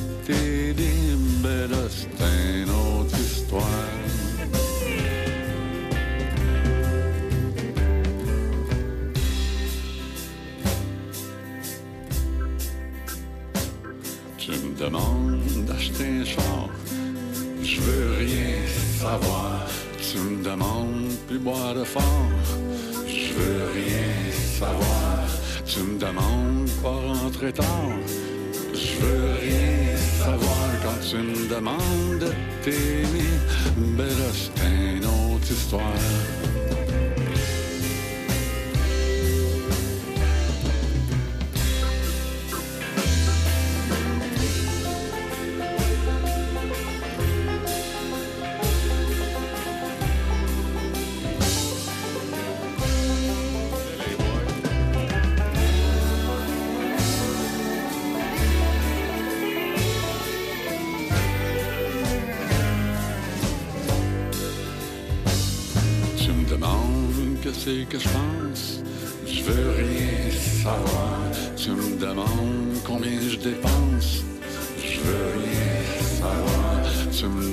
tu 31.12 31.18
me 31.18 31.46
demandes 31.46 32.20
de 32.20 32.32
t'aimer, 32.64 33.36
ben 33.76 34.06
là 34.06 34.30
c'est 34.32 34.96
une 34.96 35.04
autre 35.04 35.50
histoire. 35.50 35.82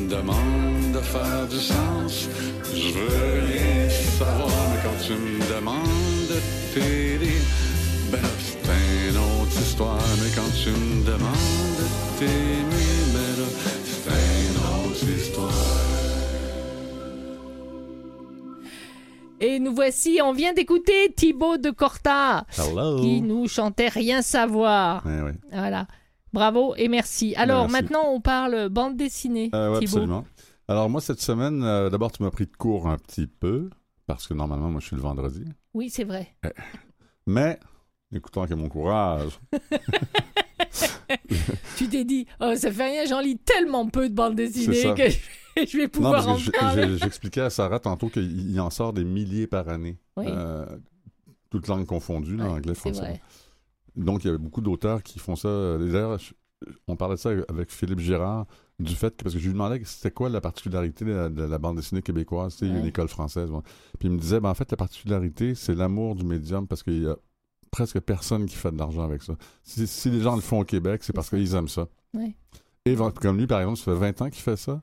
Demandes 0.10 0.92
de 0.94 1.00
faire 1.00 1.48
du 1.50 1.58
sens, 1.58 2.28
je 2.74 2.94
veux 2.94 3.42
rien 3.46 3.90
savoir. 3.90 4.50
Mais 4.72 4.80
quand 4.84 5.06
tu 5.06 5.14
me 5.14 5.40
demandes 5.56 6.28
de 6.30 6.40
t'aider, 6.74 7.38
ben 8.12 8.20
c'est 8.40 9.10
une 9.10 9.18
autre 9.18 9.60
histoire. 9.62 10.02
Mais 10.22 10.32
quand 10.36 10.52
tu 10.64 10.70
me 10.72 11.06
demandes 11.06 11.78
de 11.80 12.20
t'aimer, 12.20 12.92
ben 13.14 13.32
là, 13.40 13.50
c'est 13.86 14.48
une 14.48 14.90
autre 14.90 15.10
histoire. 15.18 15.54
Et 19.42 19.60
nous 19.60 19.74
voici, 19.74 20.20
on 20.22 20.34
vient 20.34 20.52
d'écouter 20.54 21.14
Thibaut 21.16 21.56
de 21.58 21.70
Corta 21.70 22.46
Hello. 22.58 23.00
qui 23.00 23.22
nous 23.22 23.48
chantait 23.48 23.88
Rien 23.88 24.22
savoir. 24.22 25.06
Ouais, 25.06 25.22
ouais. 25.22 25.36
Voilà. 25.54 25.88
Bravo 26.34 26.76
et 26.78 26.88
merci. 26.88 27.36
Alors 27.36 27.68
Merci. 27.70 27.74
maintenant, 27.84 28.04
on 28.12 28.22
parle 28.22 28.70
bande 28.70 28.96
dessinée. 28.98 29.50
Euh, 29.54 29.72
ouais, 29.72 29.78
absolument. 29.78 30.26
Alors, 30.68 30.90
moi, 30.90 31.02
cette 31.02 31.22
semaine, 31.22 31.64
euh, 31.64 31.90
d'abord, 31.90 32.12
tu 32.12 32.22
m'as 32.22 32.30
pris 32.30 32.46
de 32.46 32.56
cours 32.56 32.88
un 32.88 32.98
petit 32.98 33.26
peu, 33.26 33.70
parce 34.06 34.28
que 34.28 34.36
normalement, 34.36 34.70
moi, 34.70 34.80
je 34.80 34.86
suis 34.88 34.96
le 34.96 35.02
vendredi. 35.02 35.44
Oui, 35.74 35.90
c'est 35.90 36.04
vrai. 36.04 36.36
Mais, 37.26 37.60
écoutons 38.14 38.46
que 38.46 38.54
mon 38.54 38.70
courage. 38.70 39.40
Tu 41.78 41.88
t'es 41.88 42.04
dit, 42.04 42.28
oh, 42.40 42.54
ça 42.56 42.72
fait 42.72 42.92
rien, 42.92 43.06
j'en 43.06 43.22
lis 43.22 43.38
tellement 43.38 43.88
peu 43.88 44.10
de 44.10 44.14
bande 44.14 44.36
dessinée 44.36 44.76
C'est 44.76 44.82
ça. 44.84 44.94
que 44.94 45.10
je, 45.66 45.78
vais 45.78 45.84
Non, 45.84 45.90
pouvoir 45.90 46.26
parce 46.26 46.28
en 46.28 46.74
que 46.76 46.98
j'expliquais 46.98 47.42
à 47.42 47.50
Sarah 47.50 47.80
tantôt 47.80 48.10
qu'il 48.10 48.50
il 48.52 48.60
en 48.60 48.70
sort 48.70 48.94
des 48.94 49.04
milliers 49.06 49.48
par 49.48 49.70
année. 49.70 49.98
Oui. 50.18 50.26
Euh, 50.28 50.66
toutes 51.50 51.68
langues 51.68 51.86
confondues, 51.86 52.36
là, 52.36 52.44
Ouais, 52.46 52.50
anglais, 52.52 52.74
c'est 52.76 52.80
français. 52.94 53.00
vrai. 53.00 53.22
Donc, 53.96 54.24
il 54.24 54.32
y 54.32 54.34
a 54.34 54.38
beaucoup 54.38 54.62
d'auteurs 54.62 55.04
qui 55.04 55.20
font 55.20 55.36
ça. 55.36 55.78
D'ailleurs, 55.78 56.20
on 56.88 56.96
parlait 56.96 57.16
de 57.16 57.20
ça 57.20 57.32
avec 57.48 57.72
Philippe 57.72 58.00
Girard, 58.00 58.46
du 58.80 58.94
fait 58.96 59.16
que, 59.16 59.24
parce 59.24 59.34
que 59.36 59.40
je 59.42 59.46
lui 59.48 59.54
demandais 59.54 59.82
c'était 59.86 60.12
quoi 60.12 60.30
la 60.30 60.42
particularité 60.42 61.04
de 61.06 61.12
la, 61.12 61.30
de 61.30 61.44
la 61.44 61.58
bande 61.58 61.78
dessinée 61.78 62.02
québécoise, 62.02 62.56
c'est 62.58 62.66
Ouais. 62.70 62.80
une 62.80 62.86
école 62.86 63.08
française. 63.10 63.50
bon. 63.50 63.62
Puis 63.98 64.08
il 64.08 64.12
me 64.12 64.18
disait, 64.20 64.40
ben, 64.40 64.50
en 64.50 64.54
fait, 64.54 64.70
la 64.72 64.78
particularité, 64.78 65.56
c'est 65.56 65.76
l'amour 65.76 66.16
du 66.16 66.24
médium, 66.26 66.68
parce 66.68 66.84
qu'il 66.84 67.04
y 67.04 67.08
a 67.08 67.16
presque 67.72 68.00
personne 68.00 68.46
qui 68.46 68.56
fait 68.56 68.72
de 68.72 68.78
l'argent 68.78 69.04
avec 69.04 69.22
ça. 69.22 69.34
Si, 69.64 69.86
si 69.88 70.10
les 70.10 70.22
gens 70.22 70.36
le 70.36 70.42
font 70.42 70.62
au 70.62 70.66
Québec, 70.66 71.04
c'est 71.04 71.14
parce 71.14 71.30
qu'ils 71.30 71.54
aiment 71.56 71.68
ça. 71.68 71.88
Ouais. 72.14 72.36
Et 72.86 72.96
comme 73.22 73.38
lui, 73.38 73.48
par 73.48 73.60
exemple, 73.60 73.78
ça 73.78 73.86
fait 73.86 73.98
20 73.98 74.22
ans 74.22 74.30
qu'il 74.30 74.42
fait 74.42 74.56
ça. 74.56 74.82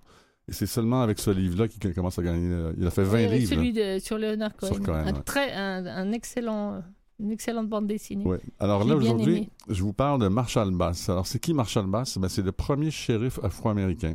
Et 0.48 0.52
c'est 0.52 0.66
seulement 0.66 1.02
avec 1.02 1.18
ce 1.18 1.30
livre-là 1.30 1.66
qu'il 1.66 1.92
commence 1.92 2.18
à 2.20 2.22
gagner. 2.22 2.48
euh, 2.52 2.72
Il 2.78 2.86
a 2.86 2.90
fait 2.90 3.02
20 3.02 3.28
Oui, 3.30 3.38
livres. 3.38 3.50
Celui 3.54 3.72
de, 3.72 3.98
sur 3.98 4.16
Leonard 4.16 4.54
Cohen. 4.56 4.68
Sur 4.74 4.80
Cohen, 4.82 4.94
un, 4.94 5.12
ouais. 5.14 5.22
très, 5.24 5.52
un, 5.52 5.84
un 5.86 6.12
excellent, 6.12 6.82
une 7.18 7.30
excellente 7.32 7.68
bande 7.68 7.86
dessinée. 7.86 8.24
Alors 8.58 8.84
là, 8.84 8.94
aujourd'hui, 8.96 9.48
je 9.68 9.82
vous 9.82 9.92
parle 9.92 10.20
de 10.20 10.28
Marshall 10.28 10.70
Bass. 10.74 11.08
Alors, 11.08 11.26
c'est 11.26 11.38
qui 11.38 11.54
Marshall 11.54 11.86
Bass? 11.86 12.18
Ben, 12.18 12.28
c'est 12.28 12.42
le 12.42 12.52
premier 12.52 12.90
shérif 12.90 13.38
afro-américain. 13.42 14.14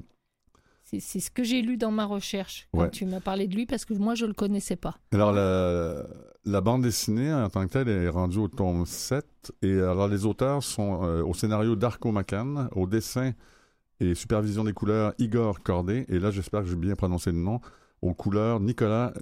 C'est 0.84 1.00
ce 1.22 1.32
que 1.32 1.44
j'ai 1.44 1.62
lu 1.62 1.78
dans 1.78 1.92
ma 1.92 2.06
recherche 2.06 2.68
quand 2.74 2.82
Ouais. 2.82 2.90
tu 2.90 3.06
m'as 3.06 3.22
parlé 3.22 3.48
de 3.48 3.56
lui 3.56 3.66
parce 3.66 3.86
que 3.86 3.94
moi 3.94 4.14
je 4.14 4.26
le 4.26 4.34
connaissais 4.34 4.76
pas. 4.76 4.98
Alors, 5.14 5.32
la, 5.32 6.06
la 6.44 6.60
bande 6.60 6.82
dessinée, 6.84 7.34
en 7.34 7.50
tant 7.50 7.66
que 7.66 7.72
telle, 7.72 7.88
est 7.88 8.10
rendue 8.10 8.40
au 8.40 8.50
tome 8.50 8.86
7. 8.86 9.26
Et 9.62 9.72
alors, 9.80 10.10
les 10.10 10.26
auteurs 10.26 10.62
sont 10.64 11.00
euh, 11.04 11.24
au 11.24 11.34
scénario 11.34 11.78
Darko 11.78 12.12
Macan, 12.12 12.68
au 12.76 12.88
dessin 12.88 13.32
et 14.02 14.16
supervision 14.16 14.66
des 14.66 14.74
couleurs 14.74 15.14
Igor 15.18 15.62
Corday. 15.64 16.06
Et 16.10 16.20
là, 16.20 16.30
j'espère 16.30 16.62
que 16.64 16.68
j'ai 16.68 16.76
bien 16.76 16.96
prononcé 16.96 17.32
le 17.32 17.38
nom. 17.38 17.62
Aux 18.02 18.14
couleurs 18.14 18.60
Nicolas 18.60 19.14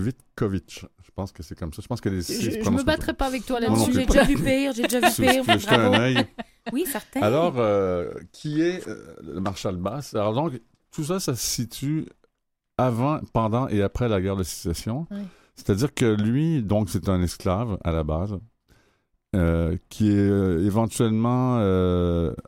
Vitkovitch. 0.00 0.86
Je 1.02 1.10
pense 1.14 1.32
que 1.32 1.42
c'est 1.42 1.58
comme 1.58 1.72
ça. 1.72 1.82
Je 1.82 1.86
pense 1.86 2.00
que 2.00 2.08
les 2.08 2.22
Je, 2.22 2.70
me 2.70 2.82
battrai 2.82 3.14
pas 3.14 3.26
avec 3.26 3.44
toi 3.44 3.60
là-dessus. 3.60 3.92
J'ai 3.92 4.06
déjà 4.06 4.24
vu 4.24 4.36
pire, 4.36 4.72
j'ai 4.72 4.82
déjà 4.82 5.00
vu 5.00 5.14
pire. 5.44 5.58
jeter 5.58 5.74
un 5.74 5.92
œil. 5.92 6.26
Oui, 6.72 6.84
certain. 6.86 7.22
Alors, 7.22 7.54
euh, 7.56 8.12
qui 8.32 8.60
est 8.60 8.86
euh, 8.86 9.14
le 9.22 9.40
Marshal 9.40 9.76
Bass? 9.76 10.14
Alors 10.14 10.34
donc, 10.34 10.60
tout 10.90 11.04
ça, 11.04 11.20
ça 11.20 11.34
se 11.34 11.44
situe 11.44 12.06
avant, 12.76 13.20
pendant 13.32 13.68
et 13.68 13.82
après 13.82 14.08
la 14.08 14.20
guerre 14.20 14.36
de 14.36 14.42
sécession. 14.42 15.06
Oui. 15.10 15.18
C'est-à-dire 15.56 15.92
que 15.92 16.04
lui, 16.04 16.62
donc, 16.62 16.88
c'est 16.88 17.08
un 17.08 17.20
esclave 17.20 17.78
à 17.82 17.90
la 17.90 18.04
base, 18.04 18.38
euh, 19.34 19.76
qui 19.88 20.10
est, 20.10 20.28
éventuellement 20.64 21.56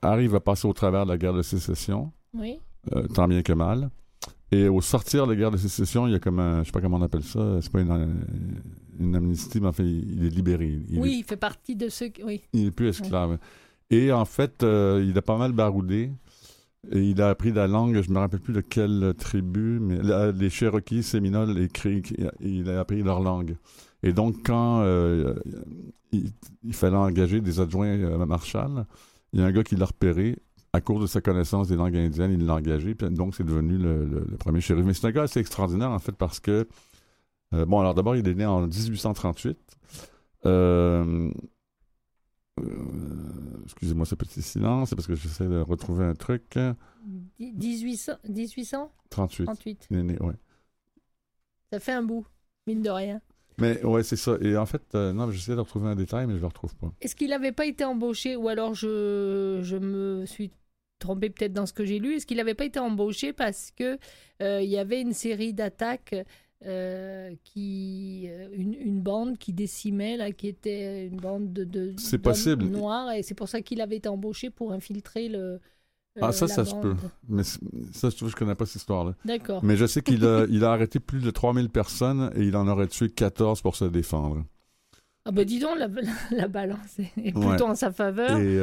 arrive 0.02 0.34
à 0.34 0.40
passer 0.40 0.68
au 0.68 0.72
travers 0.72 1.06
de 1.06 1.10
la 1.10 1.18
guerre 1.18 1.34
de 1.34 1.42
sécession, 1.42 2.12
Oui. 2.34 2.60
tant 3.14 3.26
bien 3.26 3.42
que 3.42 3.52
mal. 3.52 3.90
Et 4.52 4.68
au 4.68 4.80
sortir 4.80 5.26
de 5.26 5.32
la 5.32 5.38
guerre 5.38 5.50
de 5.52 5.56
sécession, 5.56 6.06
il 6.06 6.12
y 6.12 6.14
a 6.16 6.18
comme 6.18 6.40
un, 6.40 6.60
je 6.62 6.66
sais 6.66 6.72
pas 6.72 6.80
comment 6.80 6.96
on 6.96 7.02
appelle 7.02 7.22
ça, 7.22 7.60
c'est 7.62 7.70
pas 7.70 7.80
une, 7.82 8.14
une 8.98 9.14
amnistie, 9.16 9.60
mais 9.60 9.68
enfin, 9.68 9.84
il, 9.84 10.18
il 10.18 10.26
est 10.26 10.30
libéré. 10.30 10.80
Il 10.88 10.96
est- 10.96 11.00
oui, 11.00 11.16
il 11.20 11.24
fait 11.24 11.36
partie 11.36 11.76
de 11.76 11.88
ceux 11.88 12.08
qui. 12.08 12.22
Oui. 12.24 12.40
il 12.52 12.64
n'est 12.64 12.70
plus 12.72 12.88
esclave. 12.88 13.38
Et 13.90 14.10
en 14.12 14.24
fait, 14.24 14.62
euh, 14.62 15.04
il 15.08 15.16
a 15.16 15.22
pas 15.22 15.36
mal 15.38 15.52
baroudé. 15.52 16.10
Et 16.92 17.10
il 17.10 17.20
a 17.20 17.28
appris 17.28 17.52
la 17.52 17.66
langue, 17.66 18.00
je 18.00 18.10
me 18.10 18.18
rappelle 18.18 18.40
plus 18.40 18.54
de 18.54 18.62
quelle 18.62 19.12
tribu, 19.18 19.78
mais 19.80 19.98
la- 20.02 20.32
les 20.32 20.48
Cherokees, 20.48 21.02
Séminoles 21.02 21.58
et 21.58 21.68
Creek, 21.68 22.14
il 22.40 22.70
a 22.70 22.80
appris 22.80 23.02
leur 23.02 23.20
langue. 23.20 23.56
Et 24.02 24.14
donc, 24.14 24.36
quand 24.46 24.80
euh, 24.80 25.34
il, 26.10 26.30
il 26.64 26.72
fallait 26.72 26.96
engager 26.96 27.42
des 27.42 27.60
adjoints 27.60 27.88
euh, 27.98 28.24
Marshall, 28.24 28.86
il 29.34 29.40
y 29.40 29.42
a 29.42 29.46
un 29.46 29.52
gars 29.52 29.62
qui 29.62 29.76
l'a 29.76 29.84
repéré. 29.84 30.38
À 30.72 30.80
cause 30.80 31.00
de 31.02 31.06
sa 31.06 31.20
connaissance 31.20 31.66
des 31.68 31.74
langues 31.76 31.96
indiennes, 31.96 32.32
il 32.32 32.46
l'a 32.46 32.54
engagé. 32.54 32.94
Puis 32.94 33.10
donc, 33.10 33.34
c'est 33.34 33.42
devenu 33.44 33.76
le, 33.76 34.04
le- 34.04 34.24
le 34.30 34.36
premier 34.36 34.60
shérif. 34.60 34.84
Mais 34.84 34.94
c'est 34.94 35.06
un 35.06 35.10
gars 35.10 35.22
assez 35.24 35.40
extraordinaire, 35.40 35.90
en 35.90 35.98
fait, 35.98 36.12
parce 36.12 36.38
que... 36.38 36.68
euh, 37.54 37.66
bon, 37.66 37.80
alors 37.80 37.94
d'abord, 37.94 38.14
il 38.16 38.26
est 38.28 38.34
né 38.34 38.46
en 38.46 38.66
1838. 38.68 39.58
Euh, 40.46 41.30
euh, 42.60 42.64
excusez-moi 43.64 44.06
ce 44.06 44.14
petit 44.14 44.42
silence, 44.42 44.90
c'est 44.90 44.96
parce 44.96 45.06
que 45.08 45.14
j'essaie 45.14 45.48
de 45.48 45.60
retrouver 45.60 46.04
un 46.04 46.14
truc. 46.14 46.58
Dix- 47.38 47.52
1800, 47.84 48.12
1838. 48.28 49.44
38. 49.46 49.86
Il 49.90 49.96
est 49.98 50.02
né, 50.02 50.18
ouais. 50.20 50.34
Ça 51.72 51.80
fait 51.80 51.92
un 51.92 52.02
bout, 52.02 52.26
mine 52.66 52.82
de 52.82 52.90
rien. 52.90 53.20
Mais 53.58 53.82
ouais, 53.84 54.02
c'est 54.02 54.16
ça. 54.16 54.36
Et 54.40 54.56
en 54.56 54.66
fait, 54.66 54.82
euh, 54.94 55.12
non, 55.12 55.30
j'essaie 55.30 55.54
de 55.54 55.60
retrouver 55.60 55.88
un 55.88 55.96
détail, 55.96 56.26
mais 56.26 56.34
je 56.36 56.40
le 56.40 56.46
retrouve 56.46 56.74
pas. 56.76 56.92
Est-ce 57.00 57.14
qu'il 57.14 57.30
n'avait 57.30 57.52
pas 57.52 57.66
été 57.66 57.84
embauché, 57.84 58.36
ou 58.36 58.48
alors 58.48 58.74
je, 58.74 59.60
je 59.62 59.76
me 59.76 60.24
suis 60.26 60.50
trompé 61.00 61.28
peut-être 61.30 61.52
dans 61.52 61.66
ce 61.66 61.72
que 61.72 61.84
j'ai 61.84 61.98
lu, 61.98 62.14
est-ce 62.14 62.26
qu'il 62.26 62.36
n'avait 62.36 62.54
pas 62.54 62.64
été 62.66 62.78
embauché 62.78 63.32
parce 63.32 63.72
que 63.72 63.98
euh, 64.42 64.62
il 64.62 64.70
y 64.70 64.78
avait 64.78 65.00
une 65.00 65.12
série 65.12 65.52
d'attaques, 65.52 66.14
euh, 66.66 67.34
qui, 67.42 68.26
euh, 68.28 68.48
une, 68.52 68.74
une 68.74 69.00
bande 69.00 69.38
qui 69.38 69.52
décimait, 69.54 70.16
là, 70.18 70.30
qui 70.30 70.46
était 70.46 71.06
une 71.06 71.16
bande 71.16 71.52
de, 71.54 71.64
de 71.64 71.94
C'est 71.96 72.18
possible. 72.18 72.64
noirs, 72.66 73.12
et 73.12 73.22
c'est 73.22 73.34
pour 73.34 73.48
ça 73.48 73.62
qu'il 73.62 73.80
avait 73.80 73.96
été 73.96 74.08
embauché 74.10 74.50
pour 74.50 74.72
infiltrer 74.72 75.28
le. 75.30 75.38
euh, 75.38 75.58
Ah, 76.20 76.32
ça, 76.32 76.46
ça 76.48 76.66
se 76.66 76.74
peut. 76.74 76.94
Mais 77.28 77.44
ça, 77.44 78.10
vois, 78.20 78.28
je 78.28 78.36
connais 78.36 78.54
pas 78.54 78.66
cette 78.66 78.76
histoire-là. 78.82 79.14
D'accord. 79.24 79.64
Mais 79.64 79.76
je 79.76 79.86
sais 79.86 80.02
qu'il 80.02 80.22
a, 80.26 80.44
il 80.50 80.62
a 80.64 80.72
arrêté 80.72 81.00
plus 81.00 81.20
de 81.22 81.30
3000 81.30 81.70
personnes 81.70 82.30
et 82.36 82.42
il 82.42 82.54
en 82.56 82.68
aurait 82.68 82.88
tué 82.88 83.08
14 83.08 83.62
pour 83.62 83.74
se 83.74 83.86
défendre. 83.86 84.44
Ah 85.24 85.32
bah 85.32 85.44
dis 85.44 85.60
donc, 85.60 85.78
la, 85.78 85.86
la, 85.88 86.12
la 86.30 86.48
balance 86.48 86.98
est 86.98 87.32
plutôt 87.32 87.40
Ouais. 87.40 87.62
en 87.62 87.74
sa 87.74 87.90
faveur. 87.90 88.36
Et 88.38 88.58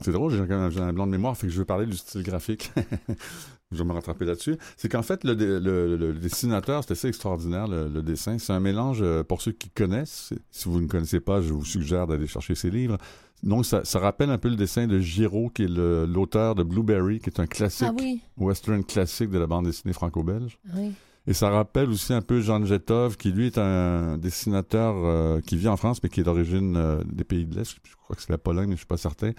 c'est 0.00 0.12
drôle, 0.12 0.32
j'ai 0.32 0.80
un 0.80 0.92
blanc 0.92 1.06
de 1.06 1.12
mémoire, 1.12 1.36
fait 1.36 1.46
que 1.46 1.52
je 1.52 1.58
veux 1.58 1.64
parler 1.64 1.86
du 1.86 1.96
style 1.96 2.22
graphique. 2.22 2.72
je 3.72 3.78
vais 3.78 3.84
me 3.84 3.92
rattraper 3.92 4.24
là-dessus. 4.24 4.56
C'est 4.76 4.88
qu'en 4.88 5.02
fait, 5.02 5.24
le, 5.24 5.34
dé- 5.34 5.58
le- 5.60 5.96
le 5.96 6.12
dessinateur, 6.14 6.84
c'est 6.84 6.92
assez 6.92 7.08
extraordinaire, 7.08 7.66
le, 7.68 7.88
le 7.88 8.02
dessin. 8.02 8.38
C'est 8.38 8.52
un 8.52 8.60
mélange, 8.60 8.98
euh, 9.02 9.24
pour 9.24 9.42
ceux 9.42 9.52
qui 9.52 9.70
connaissent, 9.70 10.32
si 10.50 10.68
vous 10.68 10.80
ne 10.80 10.86
connaissez 10.86 11.20
pas, 11.20 11.40
je 11.40 11.52
vous 11.52 11.64
suggère 11.64 12.06
d'aller 12.06 12.26
chercher 12.26 12.54
ses 12.54 12.70
livres. 12.70 12.98
Donc, 13.42 13.66
ça, 13.66 13.84
ça 13.84 13.98
rappelle 13.98 14.30
un 14.30 14.38
peu 14.38 14.48
le 14.48 14.56
dessin 14.56 14.86
de 14.86 14.98
Giraud, 14.98 15.50
qui 15.50 15.64
est 15.64 15.68
l'auteur 15.68 16.54
de 16.54 16.62
Blueberry, 16.62 17.18
qui 17.20 17.28
est 17.30 17.40
un 17.40 17.46
classique, 17.46 17.88
ah 17.90 17.94
oui, 17.98 18.20
western 18.38 18.82
classique 18.84 19.30
de 19.30 19.38
la 19.38 19.46
bande 19.46 19.66
dessinée 19.66 19.92
franco-belge. 19.94 20.58
oui. 20.74 20.92
Et 21.28 21.32
ça 21.32 21.50
rappelle 21.50 21.90
aussi 21.90 22.12
un 22.12 22.22
peu 22.22 22.40
Jean 22.40 22.64
Jetov, 22.64 23.16
qui 23.16 23.32
lui 23.32 23.46
est 23.46 23.58
un 23.58 24.16
dessinateur 24.16 24.94
euh, 24.96 25.40
qui 25.40 25.56
vit 25.56 25.66
en 25.66 25.76
France, 25.76 26.00
mais 26.00 26.08
qui 26.08 26.20
est 26.20 26.22
d'origine 26.22 26.76
euh, 26.76 27.02
des 27.04 27.24
pays 27.24 27.44
de 27.44 27.56
l'Est. 27.56 27.74
Je 27.82 27.96
crois 27.96 28.14
que 28.14 28.22
c'est 28.22 28.30
la 28.30 28.38
Pologne, 28.38 28.66
mais 28.68 28.74
je 28.76 28.82
suis 28.82 28.86
pas 28.86 28.96
certain. 28.96 29.32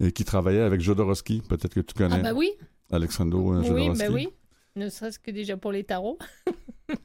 Et 0.00 0.12
qui 0.12 0.24
travaillait 0.24 0.60
avec 0.62 0.80
Jodorowsky. 0.80 1.42
Peut-être 1.48 1.74
que 1.74 1.80
tu 1.80 1.94
connais. 1.94 2.16
Ah 2.20 2.22
bah 2.22 2.32
oui, 2.34 2.50
Alexandro 2.90 3.54
oui, 3.56 3.66
Jodorowsky. 3.66 3.98
bah 4.06 4.10
oui. 4.12 4.28
Ne 4.74 4.88
serait-ce 4.88 5.18
que 5.18 5.30
déjà 5.30 5.56
pour 5.56 5.70
les 5.72 5.84
tarots. 5.84 6.18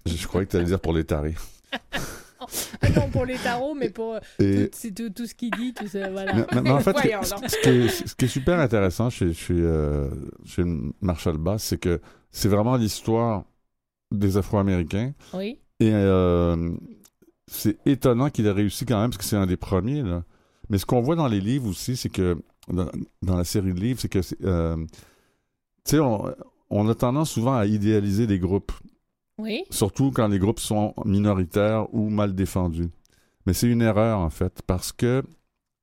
Je, 0.05 0.15
je 0.15 0.27
croyais 0.27 0.45
que 0.45 0.51
tu 0.51 0.57
allais 0.57 0.65
dire 0.65 0.79
pour 0.79 0.93
les 0.93 1.03
tarés. 1.03 1.35
Ah 2.81 2.89
non, 2.91 3.09
pour 3.09 3.25
les 3.25 3.35
tarots, 3.37 3.73
mais 3.73 3.89
pour 3.89 4.13
euh, 4.13 4.19
Et, 4.39 4.69
tout, 4.69 4.77
c'est 4.77 4.91
tout, 4.93 5.09
tout 5.09 5.25
ce 5.25 5.33
qu'il 5.33 5.49
dit, 5.51 5.73
tout 5.73 5.87
ça, 5.87 6.09
voilà. 6.11 6.33
mais, 6.33 6.45
mais- 6.53 6.61
mais 6.61 6.69
en 6.69 6.79
fait, 6.79 6.91
Voyons 6.91 7.23
ce, 7.23 7.61
qui 7.61 7.69
est, 7.69 8.07
ce 8.07 8.15
qui 8.15 8.25
est 8.25 8.29
super 8.29 8.59
intéressant 8.59 9.09
chez, 9.09 9.33
chez, 9.33 9.55
euh, 9.57 10.07
chez 10.45 10.63
Marshall 11.01 11.37
Bass, 11.37 11.63
c'est 11.63 11.79
que 11.79 11.99
c'est 12.31 12.47
vraiment 12.47 12.77
l'histoire 12.77 13.43
des 14.11 14.37
Afro-Américains. 14.37 15.13
Oui, 15.33 15.59
Et 15.79 15.91
euh, 15.93 16.71
c'est 17.47 17.79
étonnant 17.87 18.29
qu'il 18.29 18.45
ait 18.45 18.51
réussi 18.51 18.85
quand 18.85 19.01
même, 19.01 19.09
parce 19.09 19.17
que 19.17 19.25
c'est 19.25 19.35
un 19.35 19.47
des 19.47 19.57
premiers. 19.57 20.03
Là. 20.03 20.23
Mais 20.69 20.77
ce 20.77 20.85
qu'on 20.85 21.01
voit 21.01 21.15
dans 21.15 21.27
les 21.27 21.41
livres 21.41 21.67
aussi, 21.67 21.97
c'est 21.97 22.09
que, 22.09 22.37
dans, 22.67 22.89
dans 23.21 23.35
la 23.37 23.43
série 23.43 23.73
de 23.73 23.79
livres, 23.79 23.99
c'est 23.99 24.09
que, 24.09 24.19
euh, 24.43 24.77
tu 25.85 25.91
sais, 25.91 25.99
on, 25.99 26.33
on 26.69 26.87
a 26.89 26.95
tendance 26.95 27.31
souvent 27.31 27.55
à 27.55 27.65
idéaliser 27.65 28.27
des 28.27 28.39
groupes, 28.39 28.71
oui, 29.37 29.63
surtout 29.69 30.11
quand 30.11 30.27
les 30.27 30.39
groupes 30.39 30.59
sont 30.59 30.93
minoritaires 31.05 31.93
ou 31.93 32.09
mal 32.09 32.33
défendus. 32.35 32.89
Mais 33.45 33.53
c'est 33.53 33.67
une 33.67 33.81
erreur, 33.81 34.19
en 34.19 34.29
fait, 34.29 34.61
parce 34.67 34.91
que 34.91 35.23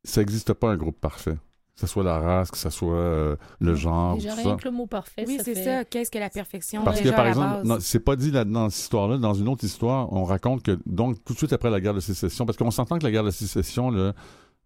ça 0.03 0.21
n'existe 0.21 0.53
pas 0.53 0.71
un 0.71 0.77
groupe 0.77 1.01
parfait. 1.01 1.37
Que 1.75 1.81
ce 1.81 1.87
soit 1.89 2.05
la 2.05 2.21
race, 2.21 2.53
que 2.53 2.57
ce 2.59 2.71
soit 2.71 2.95
euh, 2.95 3.37
le 3.59 3.75
genre, 3.75 4.15
déjà 4.15 4.31
tout 4.31 4.37
rien 4.37 4.51
ça. 4.51 4.57
que 4.57 4.65
le 4.69 4.71
mot 4.71 4.87
parfait, 4.87 5.25
Oui, 5.27 5.39
ça 5.39 5.43
c'est 5.45 5.55
fait- 5.55 5.65
ça. 5.65 5.85
Qu'est-ce 5.85 6.09
que 6.11 6.19
la 6.19 6.31
perfection? 6.31 6.85
Parce 6.85 6.99
que, 6.99 7.05
déjà, 7.05 7.17
par 7.17 7.23
à 7.23 7.25
la 7.25 7.31
exemple, 7.59 7.81
c'est 7.81 7.99
pas 7.99 8.15
dit 8.15 8.31
là, 8.31 8.45
dans 8.45 8.71
cette 8.71 8.83
histoire-là. 8.83 9.19
Dans 9.19 9.35
une 9.35 9.49
autre 9.49 9.65
histoire, 9.65 10.13
on 10.13 10.23
raconte 10.25 10.63
que, 10.63 10.79
donc, 10.87 11.25
tout 11.25 11.33
de 11.33 11.39
suite 11.39 11.53
après 11.53 11.71
la 11.71 11.81
guerre 11.81 11.95
de 11.95 11.99
sécession, 12.01 12.47
parce 12.47 12.57
qu'on 12.59 12.71
s'entend 12.71 12.97
que 12.99 13.03
la 13.05 13.11
guerre 13.11 13.25
de 13.25 13.31
sécession, 13.33 13.91
là, 13.91 14.13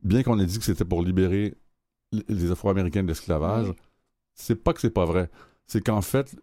bien 0.02 0.22
qu'on 0.22 0.38
ait 0.38 0.44
dit 0.44 0.58
que 0.58 0.64
c'était 0.64 0.84
pour 0.84 1.02
libérer 1.02 1.54
les 2.12 2.50
Afro-Américains 2.50 3.02
de 3.02 3.08
l'esclavage, 3.08 3.72
c'est 4.34 4.62
pas 4.62 4.72
que 4.72 4.80
c'est 4.80 4.90
pas 4.90 5.04
vrai. 5.04 5.30
C'est 5.66 5.80
qu'en 5.84 6.00
fait, 6.02 6.34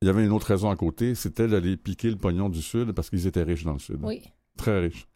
il 0.00 0.06
y 0.06 0.08
avait 0.08 0.24
une 0.24 0.32
autre 0.32 0.46
raison 0.46 0.70
à 0.70 0.76
côté, 0.76 1.14
c'était 1.14 1.46
d'aller 1.48 1.76
piquer 1.76 2.10
le 2.10 2.16
pognon 2.16 2.48
du 2.48 2.62
Sud 2.62 2.92
parce 2.92 3.10
qu'ils 3.10 3.26
étaient 3.26 3.42
riches 3.42 3.64
dans 3.64 3.74
le 3.74 3.78
Sud. 3.78 3.98
Oui. 4.02 4.22
Très 4.56 4.78
riches. 4.80 5.06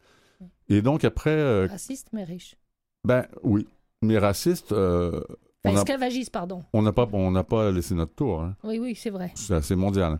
Et 0.69 0.81
donc, 0.81 1.03
après, 1.03 1.31
euh, 1.31 1.67
Raciste, 1.69 2.09
mais 2.13 2.23
riche. 2.23 2.57
ben 3.03 3.25
oui, 3.43 3.67
mais 4.01 4.17
racistes, 4.17 4.71
euh, 4.71 5.21
Enfin, 5.65 5.77
esclavagiste, 5.79 6.31
pardon. 6.31 6.63
on 6.73 6.81
n'a 6.81 6.93
pas, 6.93 7.07
on 7.11 7.43
pas 7.43 7.71
laissé 7.71 7.95
notre 7.95 8.13
tour. 8.13 8.41
hein. 8.41 8.55
Oui, 8.63 8.79
oui, 8.79 8.95
c'est 8.95 9.09
vrai. 9.09 9.31
C'est 9.35 9.55
assez 9.55 9.75
mondial. 9.75 10.19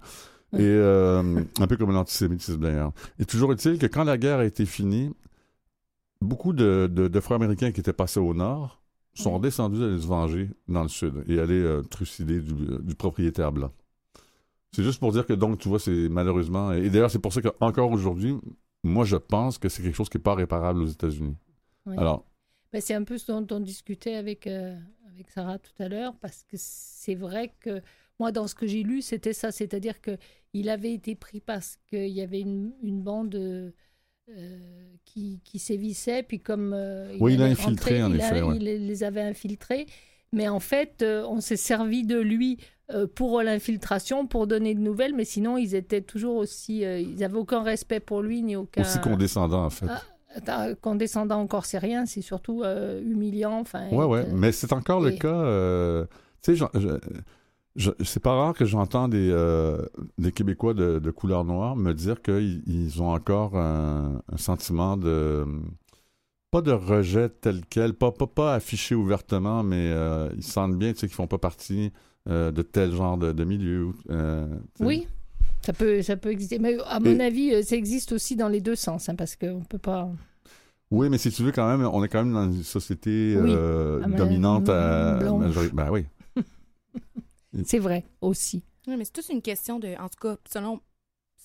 Et 0.53 0.59
euh, 0.61 1.43
un 1.59 1.67
peu 1.67 1.77
comme 1.77 1.91
l'antisémitisme 1.91 2.59
d'ailleurs. 2.61 2.91
Et 3.19 3.25
toujours 3.25 3.51
est-il 3.53 3.77
que 3.77 3.85
quand 3.85 4.03
la 4.05 4.17
guerre 4.17 4.39
a 4.39 4.45
été 4.45 4.65
finie, 4.65 5.11
beaucoup 6.21 6.53
de, 6.53 6.89
de, 6.91 7.07
de 7.07 7.19
frères 7.19 7.35
américains 7.35 7.71
qui 7.71 7.79
étaient 7.79 7.93
passés 7.93 8.19
au 8.19 8.33
nord 8.33 8.81
sont 9.17 9.33
Ouais. 9.33 9.39
descendus 9.39 9.83
aller 9.83 9.99
se 9.99 10.07
venger 10.07 10.49
dans 10.67 10.83
le 10.83 10.89
sud 10.89 11.23
et 11.27 11.39
aller 11.39 11.61
euh, 11.61 11.81
trucider 11.83 12.39
du, 12.41 12.53
du 12.81 12.95
propriétaire 12.95 13.51
blanc. 13.51 13.71
C'est 14.71 14.83
juste 14.83 14.99
pour 14.99 15.11
dire 15.11 15.25
que 15.25 15.33
donc 15.33 15.59
tu 15.59 15.69
vois 15.69 15.79
c'est 15.79 16.09
malheureusement 16.09 16.71
et 16.73 16.89
d'ailleurs 16.89 17.09
c'est 17.11 17.19
pour 17.19 17.33
ça 17.33 17.41
qu'encore 17.41 17.91
aujourd'hui 17.91 18.35
moi 18.83 19.05
je 19.05 19.15
pense 19.17 19.57
que 19.57 19.69
c'est 19.69 19.81
quelque 19.81 19.95
chose 19.95 20.09
qui 20.09 20.17
n'est 20.17 20.23
pas 20.23 20.35
réparable 20.35 20.81
aux 20.81 20.87
États-Unis. 20.87 21.35
Oui. 21.85 21.95
Alors 21.97 22.25
Ben, 22.73 22.81
c'est 22.81 22.93
un 22.93 23.03
peu 23.03 23.17
ce 23.17 23.31
dont 23.31 23.47
on 23.55 23.59
discutait 23.59 24.15
avec, 24.15 24.45
euh, 24.45 24.75
avec 25.09 25.29
Sarah 25.31 25.57
tout 25.57 25.71
à 25.79 25.87
l'heure, 25.87 26.15
parce 26.21 26.43
que 26.43 26.57
c'est 26.59 27.15
vrai 27.15 27.53
que 27.59 27.81
moi, 28.19 28.31
dans 28.31 28.47
ce 28.47 28.55
que 28.55 28.67
j'ai 28.67 28.83
lu, 28.83 29.01
c'était 29.01 29.33
ça. 29.33 29.51
C'est-à-dire 29.51 30.01
que 30.01 30.17
il 30.53 30.69
avait 30.69 30.93
été 30.93 31.15
pris 31.15 31.39
parce 31.39 31.77
qu'il 31.87 32.09
y 32.09 32.21
avait 32.21 32.41
une, 32.41 32.73
une 32.83 33.01
bande 33.01 33.35
euh, 33.35 33.71
qui, 35.05 35.39
qui 35.43 35.59
sévissait, 35.59 36.23
puis 36.23 36.39
comme... 36.39 36.73
euh, 36.75 37.15
Oui, 37.19 37.33
il 37.35 37.41
a 37.41 37.45
infiltré, 37.45 38.03
en 38.03 38.11
il 38.13 38.21
a- 38.21 38.25
effet, 38.27 38.41
ouais. 38.41 38.57
Il 38.57 38.63
les 38.87 39.03
avait 39.03 39.21
infiltrés. 39.21 39.85
Mais 40.33 40.47
en 40.49 40.59
fait, 40.59 41.01
euh, 41.01 41.23
on 41.29 41.39
s'est 41.39 41.55
servi 41.55 42.03
de 42.05 42.19
lui 42.19 42.57
euh, 42.91 43.07
pour 43.07 43.41
l'infiltration, 43.41 44.27
pour 44.27 44.45
donner 44.47 44.75
de 44.75 44.79
nouvelles, 44.81 45.15
mais 45.15 45.23
sinon, 45.25 45.57
ils 45.57 45.73
étaient 45.75 46.01
toujours 46.01 46.35
aussi... 46.35 46.83
euh, 46.85 46.99
ils 46.99 47.15
n'avaient 47.15 47.37
aucun 47.37 47.63
respect 47.63 47.99
pour 48.01 48.21
lui, 48.21 48.41
ni 48.43 48.55
aucun... 48.57 48.81
aussi 48.81 48.99
condescendant 48.99 49.63
en 49.65 49.69
fait. 49.69 49.85
Ah, 50.45 50.67
Condescendant 50.81 51.39
encore, 51.39 51.65
c'est 51.65 51.77
rien, 51.79 52.05
c'est 52.05 52.21
surtout 52.21 52.61
euh, 52.63 53.01
humiliant. 53.01 53.59
Enfin, 53.59 53.87
Ouais, 53.89 54.05
ouais. 54.05 54.19
euh, 54.27 54.31
Mais 54.33 54.51
c'est 54.51 54.71
encore 54.73 54.99
le 55.01 55.11
cas. 55.11 55.27
euh, 55.33 56.05
tu 56.43 56.55
sais, 56.57 56.65
c'est 58.03 58.21
pas 58.21 58.33
rare 58.33 58.53
que 58.53 58.65
j'entends 58.65 59.07
des, 59.07 59.29
euh, 59.31 59.81
des 60.17 60.31
Québécois 60.31 60.73
de, 60.73 60.99
de 60.99 61.11
couleur 61.11 61.45
noire 61.45 61.75
me 61.75 61.93
dire 61.93 62.21
qu'ils 62.21 62.63
ils 62.65 63.01
ont 63.01 63.09
encore 63.09 63.55
un, 63.57 64.21
un 64.31 64.37
sentiment 64.37 64.97
de. 64.97 65.45
Pas 66.49 66.61
de 66.61 66.71
rejet 66.71 67.29
tel 67.29 67.61
quel, 67.69 67.93
pas, 67.93 68.11
pas, 68.11 68.25
pas 68.25 68.53
affiché 68.55 68.95
ouvertement, 68.95 69.63
mais 69.63 69.91
euh, 69.91 70.29
ils 70.35 70.43
se 70.43 70.51
sentent 70.51 70.77
bien, 70.77 70.93
qu'ils 70.93 71.09
font 71.09 71.27
pas 71.27 71.37
partie 71.37 71.91
euh, 72.29 72.51
de 72.51 72.61
tel 72.61 72.93
genre 72.93 73.17
de, 73.17 73.33
de 73.33 73.43
milieu. 73.43 73.89
Oui, 74.79 75.07
ça 75.65 75.73
peut, 75.73 76.01
ça 76.01 76.15
peut 76.15 76.31
exister. 76.31 76.57
Mais 76.57 76.77
à 76.87 76.99
mon 76.99 77.19
avis, 77.19 77.63
ça 77.63 77.75
existe 77.75 78.13
aussi 78.13 78.35
dans 78.37 78.47
les 78.47 78.61
deux 78.61 78.75
sens, 78.75 79.09
hein, 79.09 79.15
parce 79.15 79.35
qu'on 79.35 79.61
peut 79.69 79.77
pas. 79.77 80.09
Oui, 80.89 81.09
mais 81.09 81.17
si 81.17 81.31
tu 81.31 81.43
veux, 81.43 81.51
quand 81.51 81.67
même, 81.69 81.85
on 81.85 82.01
est 82.03 82.07
quand 82.07 82.23
même 82.23 82.33
dans 82.33 82.45
une 82.45 82.63
société 82.63 83.37
Oui. 83.39 83.53
Ah, 83.53 84.07
dominante 84.07 84.69
à 84.69 85.19
majorité. 85.37 85.75
Ben 85.75 85.89
oui. 85.91 86.05
C'est 87.65 87.79
vrai 87.79 88.05
aussi. 88.21 88.63
Oui, 88.87 88.95
mais 88.97 89.05
c'est 89.05 89.13
toute 89.13 89.29
une 89.29 89.41
question 89.41 89.79
de, 89.79 89.95
en 89.99 90.09
tout 90.09 90.19
cas, 90.19 90.37
selon, 90.49 90.81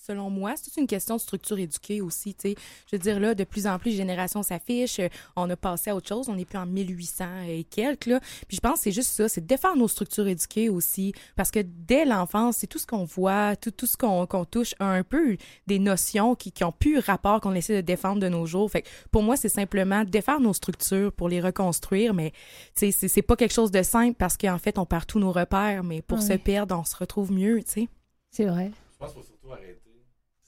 selon 0.04 0.30
moi, 0.30 0.54
c'est 0.56 0.64
toute 0.64 0.76
une 0.78 0.86
question 0.86 1.16
de 1.16 1.20
structure 1.20 1.58
éduquée 1.58 2.00
aussi, 2.00 2.34
tu 2.34 2.50
sais. 2.50 2.54
Je 2.90 2.96
veux 2.96 3.00
dire, 3.00 3.20
là, 3.20 3.34
de 3.34 3.44
plus 3.44 3.66
en 3.66 3.78
plus, 3.78 3.90
les 3.90 3.96
générations 3.96 4.42
s'affichent, 4.42 4.98
euh, 4.98 5.08
on 5.36 5.48
a 5.48 5.56
passé 5.56 5.90
à 5.90 5.96
autre 5.96 6.08
chose, 6.08 6.28
on 6.28 6.34
n'est 6.34 6.44
plus 6.44 6.58
en 6.58 6.66
1800 6.66 7.24
et 7.48 7.64
quelques, 7.64 8.06
là. 8.06 8.20
Puis 8.48 8.56
je 8.56 8.60
pense 8.60 8.74
que 8.74 8.80
c'est 8.80 8.92
juste 8.92 9.10
ça, 9.10 9.28
c'est 9.28 9.42
de 9.42 9.46
défaire 9.46 9.76
nos 9.76 9.88
structures 9.88 10.26
éduquées 10.26 10.70
aussi, 10.70 11.12
parce 11.36 11.50
que 11.50 11.60
dès 11.60 12.04
l'enfance, 12.04 12.56
c'est 12.58 12.66
tout 12.66 12.78
ce 12.78 12.86
qu'on 12.86 13.04
voit, 13.04 13.54
tout, 13.56 13.70
tout 13.70 13.86
ce 13.86 13.96
qu'on 13.96 14.26
touche 14.44 14.74
a 14.80 14.86
un 14.86 15.04
peu 15.04 15.36
des 15.66 15.78
notions 15.78 16.34
qui, 16.34 16.50
qui 16.50 16.64
ont 16.64 16.72
plus 16.72 16.98
rapport 16.98 17.40
qu'on 17.40 17.54
essaie 17.54 17.76
de 17.76 17.86
défendre 17.86 18.20
de 18.20 18.28
nos 18.28 18.44
jours. 18.44 18.70
Fait 18.70 18.82
que 18.82 18.88
pour 19.10 19.22
moi, 19.22 19.36
c'est 19.36 19.48
simplement 19.48 20.04
défaire 20.04 20.40
nos 20.40 20.52
structures 20.52 21.12
pour 21.12 21.28
les 21.28 21.40
reconstruire, 21.40 22.12
mais 22.12 22.32
tu 22.74 22.90
sais, 22.90 22.90
c'est 22.90 23.08
c'est 23.08 23.22
pas 23.22 23.36
quelque 23.36 23.54
chose 23.54 23.70
de 23.70 23.82
simple 23.82 24.16
parce 24.16 24.36
qu'en 24.36 24.58
fait, 24.58 24.78
on 24.78 24.86
perd 24.86 25.06
tous 25.06 25.20
nos 25.20 25.32
repères, 25.32 25.84
mais 25.84 26.02
pour 26.02 26.22
se 26.22 26.32
perdre, 26.32 26.76
on 26.76 26.84
se 26.84 26.96
retrouve 26.96 27.30
mieux, 27.30 27.62
tu 27.62 27.70
sais. 27.70 27.88
C'est 28.30 28.46
vrai. 28.46 28.70
Je 28.92 28.98
pense 28.98 29.12
qu'il 29.12 29.22
faut 29.22 29.26
surtout 29.26 29.52
arrêter. 29.52 29.91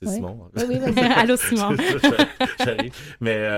C'est 0.04 0.10
Ouais. 0.10 0.16
Simon. 0.16 0.50
Oui, 0.56 0.62
oui, 0.68 0.78
vas-y. 0.78 1.04
Allô, 1.12 1.36
Simon. 1.36 1.76
J'arrive. 2.64 2.92
Mais 3.20 3.48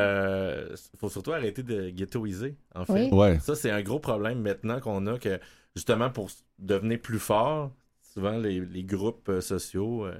il 0.70 0.98
faut 0.98 1.08
surtout 1.08 1.32
arrêter 1.32 1.62
de 1.62 1.90
ghettoiser, 1.90 2.56
en 2.74 2.84
fait. 2.84 2.92
Oui. 2.92 3.08
Ouais. 3.12 3.38
Ça, 3.40 3.54
c'est 3.54 3.70
un 3.70 3.82
gros 3.82 3.98
problème 4.00 4.40
maintenant 4.40 4.80
qu'on 4.80 5.06
a 5.06 5.18
que, 5.18 5.38
justement, 5.74 6.10
pour 6.10 6.30
devenir 6.58 7.00
plus 7.00 7.18
fort, 7.18 7.70
souvent 8.14 8.38
les, 8.38 8.60
les 8.60 8.84
groupes 8.84 9.28
euh, 9.28 9.40
sociaux 9.40 10.06
euh, 10.06 10.14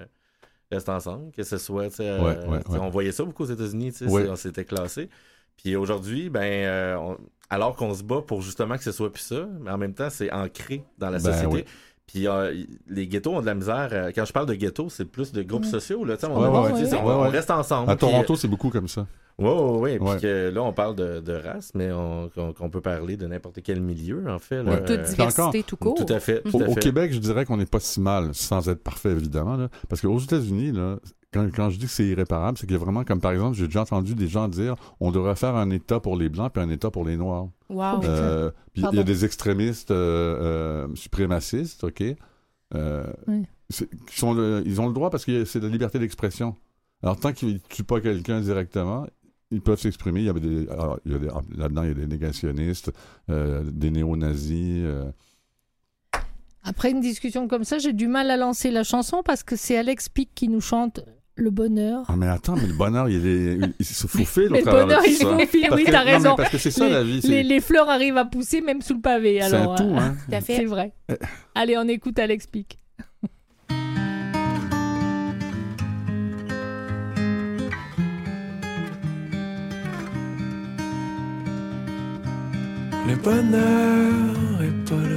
restent 0.70 0.88
ensemble, 0.88 1.32
que 1.32 1.42
ce 1.42 1.56
soit, 1.58 1.98
euh, 2.00 2.22
Ouais, 2.22 2.46
ouais, 2.46 2.78
on 2.78 2.90
voyait 2.90 3.12
ça 3.12 3.24
beaucoup 3.24 3.44
aux 3.44 3.46
États-Unis, 3.46 3.92
on 4.06 4.36
s'était 4.36 4.64
classé. 4.64 5.08
Puis 5.56 5.74
aujourd'hui, 5.76 6.28
ben, 6.28 6.42
euh, 6.42 6.96
on- 6.96 7.16
alors 7.48 7.76
qu'on 7.76 7.94
se 7.94 8.02
bat 8.02 8.20
pour 8.20 8.42
justement 8.42 8.76
que 8.76 8.82
ce 8.82 8.92
soit 8.92 9.10
plus 9.10 9.22
ça, 9.22 9.48
mais 9.60 9.70
en 9.70 9.78
même 9.78 9.94
temps, 9.94 10.10
c'est 10.10 10.30
ancré 10.32 10.84
dans 10.98 11.08
la 11.10 11.18
Ben 11.18 11.32
société. 11.32 11.64
Puis 12.06 12.28
euh, 12.28 12.54
les 12.88 13.08
ghettos 13.08 13.34
ont 13.34 13.40
de 13.40 13.46
la 13.46 13.54
misère. 13.54 13.88
euh, 13.92 14.12
quand 14.14 14.24
je 14.24 14.32
parle 14.32 14.46
de 14.46 14.54
ghetto, 14.54 14.88
c'est 14.88 15.04
plus 15.04 15.32
de 15.32 15.42
groupes 15.42 15.64
Ouais. 15.64 15.70
sociaux. 15.70 16.04
Là, 16.04 16.16
on, 16.22 16.40
Ouais, 16.40 16.48
ouais, 16.48 17.14
ouais. 17.22 17.28
reste 17.28 17.50
ensemble. 17.50 17.90
À 17.90 17.96
puis, 17.96 18.06
euh, 18.06 18.10
Toronto, 18.10 18.36
c'est 18.36 18.46
beaucoup 18.48 18.70
comme 18.70 18.86
ça. 18.86 19.06
oui, 19.38 19.48
oui, 19.48 19.98
oui. 20.00 20.10
Puis 20.12 20.20
que 20.22 20.50
là, 20.54 20.62
on 20.62 20.72
parle 20.72 20.94
de, 20.94 21.18
de 21.20 21.32
race, 21.32 21.72
mais 21.74 21.90
on, 21.92 22.30
peut 22.70 22.80
parler 22.80 23.16
de 23.16 23.26
n'importe 23.26 23.58
quel 23.62 23.80
milieu, 23.80 24.24
en 24.28 24.38
fait. 24.38 24.62
là. 24.62 24.76
Toute 24.78 25.02
diversité 25.02 25.62
tout 25.64 25.76
court. 25.76 25.94
Tout 25.96 26.12
à 26.12 26.20
fait. 26.20 26.42
Tout 26.42 26.56
Au, 26.56 26.62
à 26.62 26.68
au 26.68 26.74
fait. 26.74 26.80
Québec, 26.80 27.12
je 27.12 27.18
dirais 27.18 27.44
qu'on 27.44 27.56
n'est 27.56 27.66
pas 27.66 27.80
si 27.80 28.00
mal, 28.00 28.30
sans 28.34 28.68
être 28.68 28.82
parfait, 28.82 29.10
évidemment. 29.10 29.56
là. 29.56 29.68
Parce 29.88 30.00
qu'aux 30.00 30.18
États-Unis, 30.18 30.70
là, 30.72 30.98
quand, 31.36 31.46
quand 31.54 31.70
je 31.70 31.78
dis 31.78 31.86
que 31.86 31.90
c'est 31.90 32.06
irréparable, 32.06 32.56
c'est 32.58 32.66
qu'il 32.66 32.74
y 32.76 32.80
a 32.80 32.82
vraiment, 32.82 33.04
comme 33.04 33.20
par 33.20 33.32
exemple, 33.32 33.56
j'ai 33.56 33.66
déjà 33.66 33.82
entendu 33.82 34.14
des 34.14 34.28
gens 34.28 34.48
dire 34.48 34.74
on 35.00 35.10
devrait 35.12 35.36
faire 35.36 35.54
un 35.56 35.70
État 35.70 36.00
pour 36.00 36.16
les 36.16 36.28
Blancs 36.28 36.52
puis 36.52 36.62
un 36.62 36.70
État 36.70 36.90
pour 36.90 37.04
les 37.04 37.16
Noirs. 37.16 37.48
Wow. 37.68 38.02
Euh, 38.04 38.50
puis 38.72 38.84
il 38.92 38.96
y 38.96 39.00
a 39.00 39.02
des 39.04 39.24
extrémistes 39.24 39.90
euh, 39.90 40.86
euh, 40.88 40.94
suprémacistes, 40.94 41.84
OK? 41.84 42.02
Euh, 42.74 43.06
Oui. 43.28 43.44
c'est- 43.70 43.88
qui 44.06 44.18
sont 44.18 44.32
le- 44.34 44.62
ils 44.66 44.80
ont 44.80 44.86
le 44.86 44.92
droit 44.94 45.10
parce 45.10 45.24
que 45.24 45.44
c'est 45.44 45.60
la 45.60 45.68
liberté 45.68 45.98
d'expression. 45.98 46.56
Alors, 47.02 47.18
tant 47.20 47.32
qu'ils 47.32 47.54
ne 47.54 47.58
tuent 47.68 47.84
pas 47.84 48.00
quelqu'un 48.00 48.40
directement, 48.40 49.06
ils 49.50 49.60
peuvent 49.60 49.78
s'exprimer. 49.80 50.20
Il 50.20 50.26
y 50.26 50.28
avait 50.28 50.40
des, 50.40 50.68
alors, 50.68 50.98
il 51.04 51.12
y 51.12 51.14
a 51.14 51.18
des- 51.18 51.28
là-dedans, 51.56 51.82
il 51.82 51.88
y 51.88 51.92
a 51.92 51.94
des 51.94 52.06
négationnistes, 52.06 52.90
euh, 53.30 53.62
des 53.64 53.90
néo-nazis. 53.90 54.82
euh, 54.84 55.04
Après 56.64 56.90
une 56.90 57.00
discussion 57.00 57.46
comme 57.46 57.62
ça, 57.64 57.78
j'ai 57.78 57.92
du 57.92 58.08
mal 58.08 58.28
à 58.30 58.36
lancer 58.36 58.70
la 58.72 58.82
chanson 58.82 59.22
parce 59.24 59.42
que 59.44 59.54
c'est 59.54 59.76
Alex 59.76 60.08
Pic 60.08 60.30
qui 60.34 60.48
nous 60.48 60.60
chante 60.60 61.00
Le 61.38 61.50
bonheur. 61.50 62.04
Ah, 62.08 62.14
mais 62.16 62.28
attends, 62.28 62.56
mais 62.56 62.66
le 62.66 62.72
bonheur, 62.72 63.10
il, 63.10 63.26
est, 63.26 63.58
il 63.78 63.84
se 63.84 64.06
faufile 64.06 64.50
au 64.52 64.56
le 64.56 64.62
travers 64.62 64.86
bonheur, 64.86 65.02
de 65.02 65.06
il 65.06 65.18
tout 65.18 65.24
ça. 65.24 65.36
Parce 65.36 65.76
oui, 65.76 65.84
t'as 65.84 66.04
non, 66.04 66.10
raison. 66.10 66.34
parce 66.34 66.48
que 66.48 66.56
c'est 66.56 66.70
ça, 66.70 66.86
les, 66.86 66.92
la 66.94 67.04
vie. 67.04 67.42
les, 67.42 67.60
fleurs 67.60 67.90
arrivent 67.90 68.16
à 68.16 68.24
pousser 68.24 68.62
même 68.62 68.80
sous 68.80 68.94
le 68.94 69.00
pavé. 69.02 69.40
c'est 69.42 69.54
Alors, 69.54 69.72
un 69.74 69.76
tout, 69.76 69.84
euh, 69.84 69.98
hein? 69.98 70.40
C'est 70.40 70.64
vrai. 70.64 70.94
Allez, 71.54 71.76
on 71.76 71.86
écoute 71.88 72.18
Alex 72.18 72.46
Pic. 72.46 72.78
Le 83.08 83.14
bonheur 83.22 84.62
est 84.62 84.88
pas 84.88 85.08
là. 85.08 85.15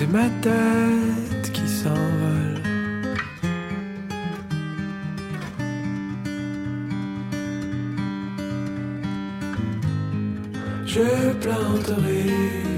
C'est 0.00 0.06
ma 0.12 0.28
tête 0.40 1.50
qui 1.52 1.66
s'envole. 1.66 2.62
Je 10.86 11.32
planterai 11.42 12.26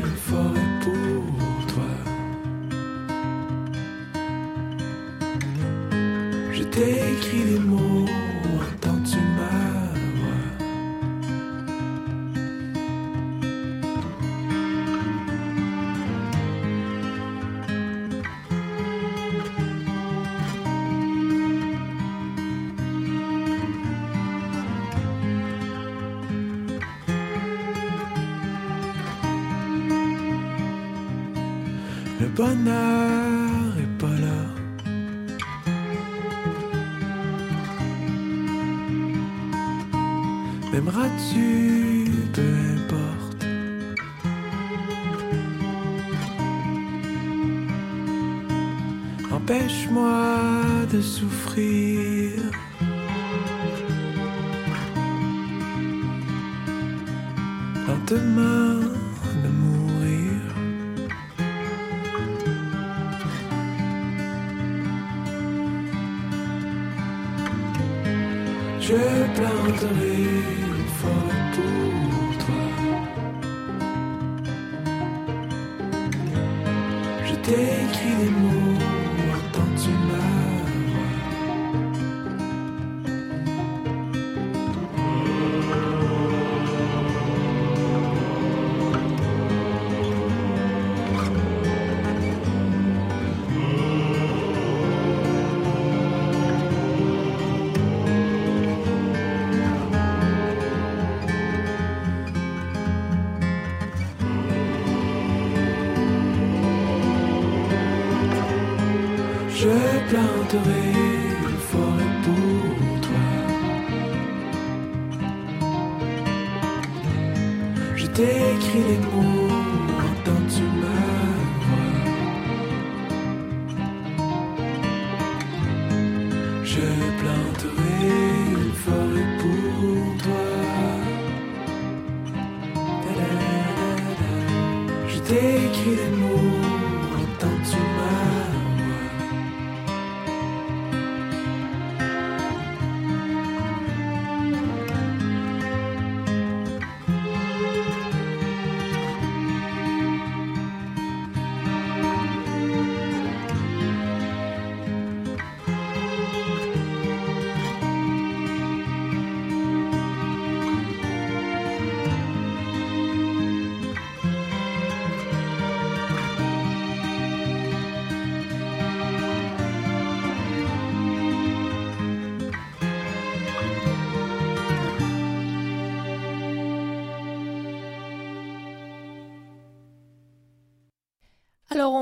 une 0.01 0.16
forêt 0.29 0.71
pour 0.83 1.66
toi. 1.75 1.93
Je 6.55 6.62
t'écris 6.75 7.45
des 7.51 7.59
mots, 7.59 7.89
Lentement 58.11 58.80
de 59.42 59.48
mourir. 59.48 60.42
Je 68.80 68.96
planterai 69.36 70.70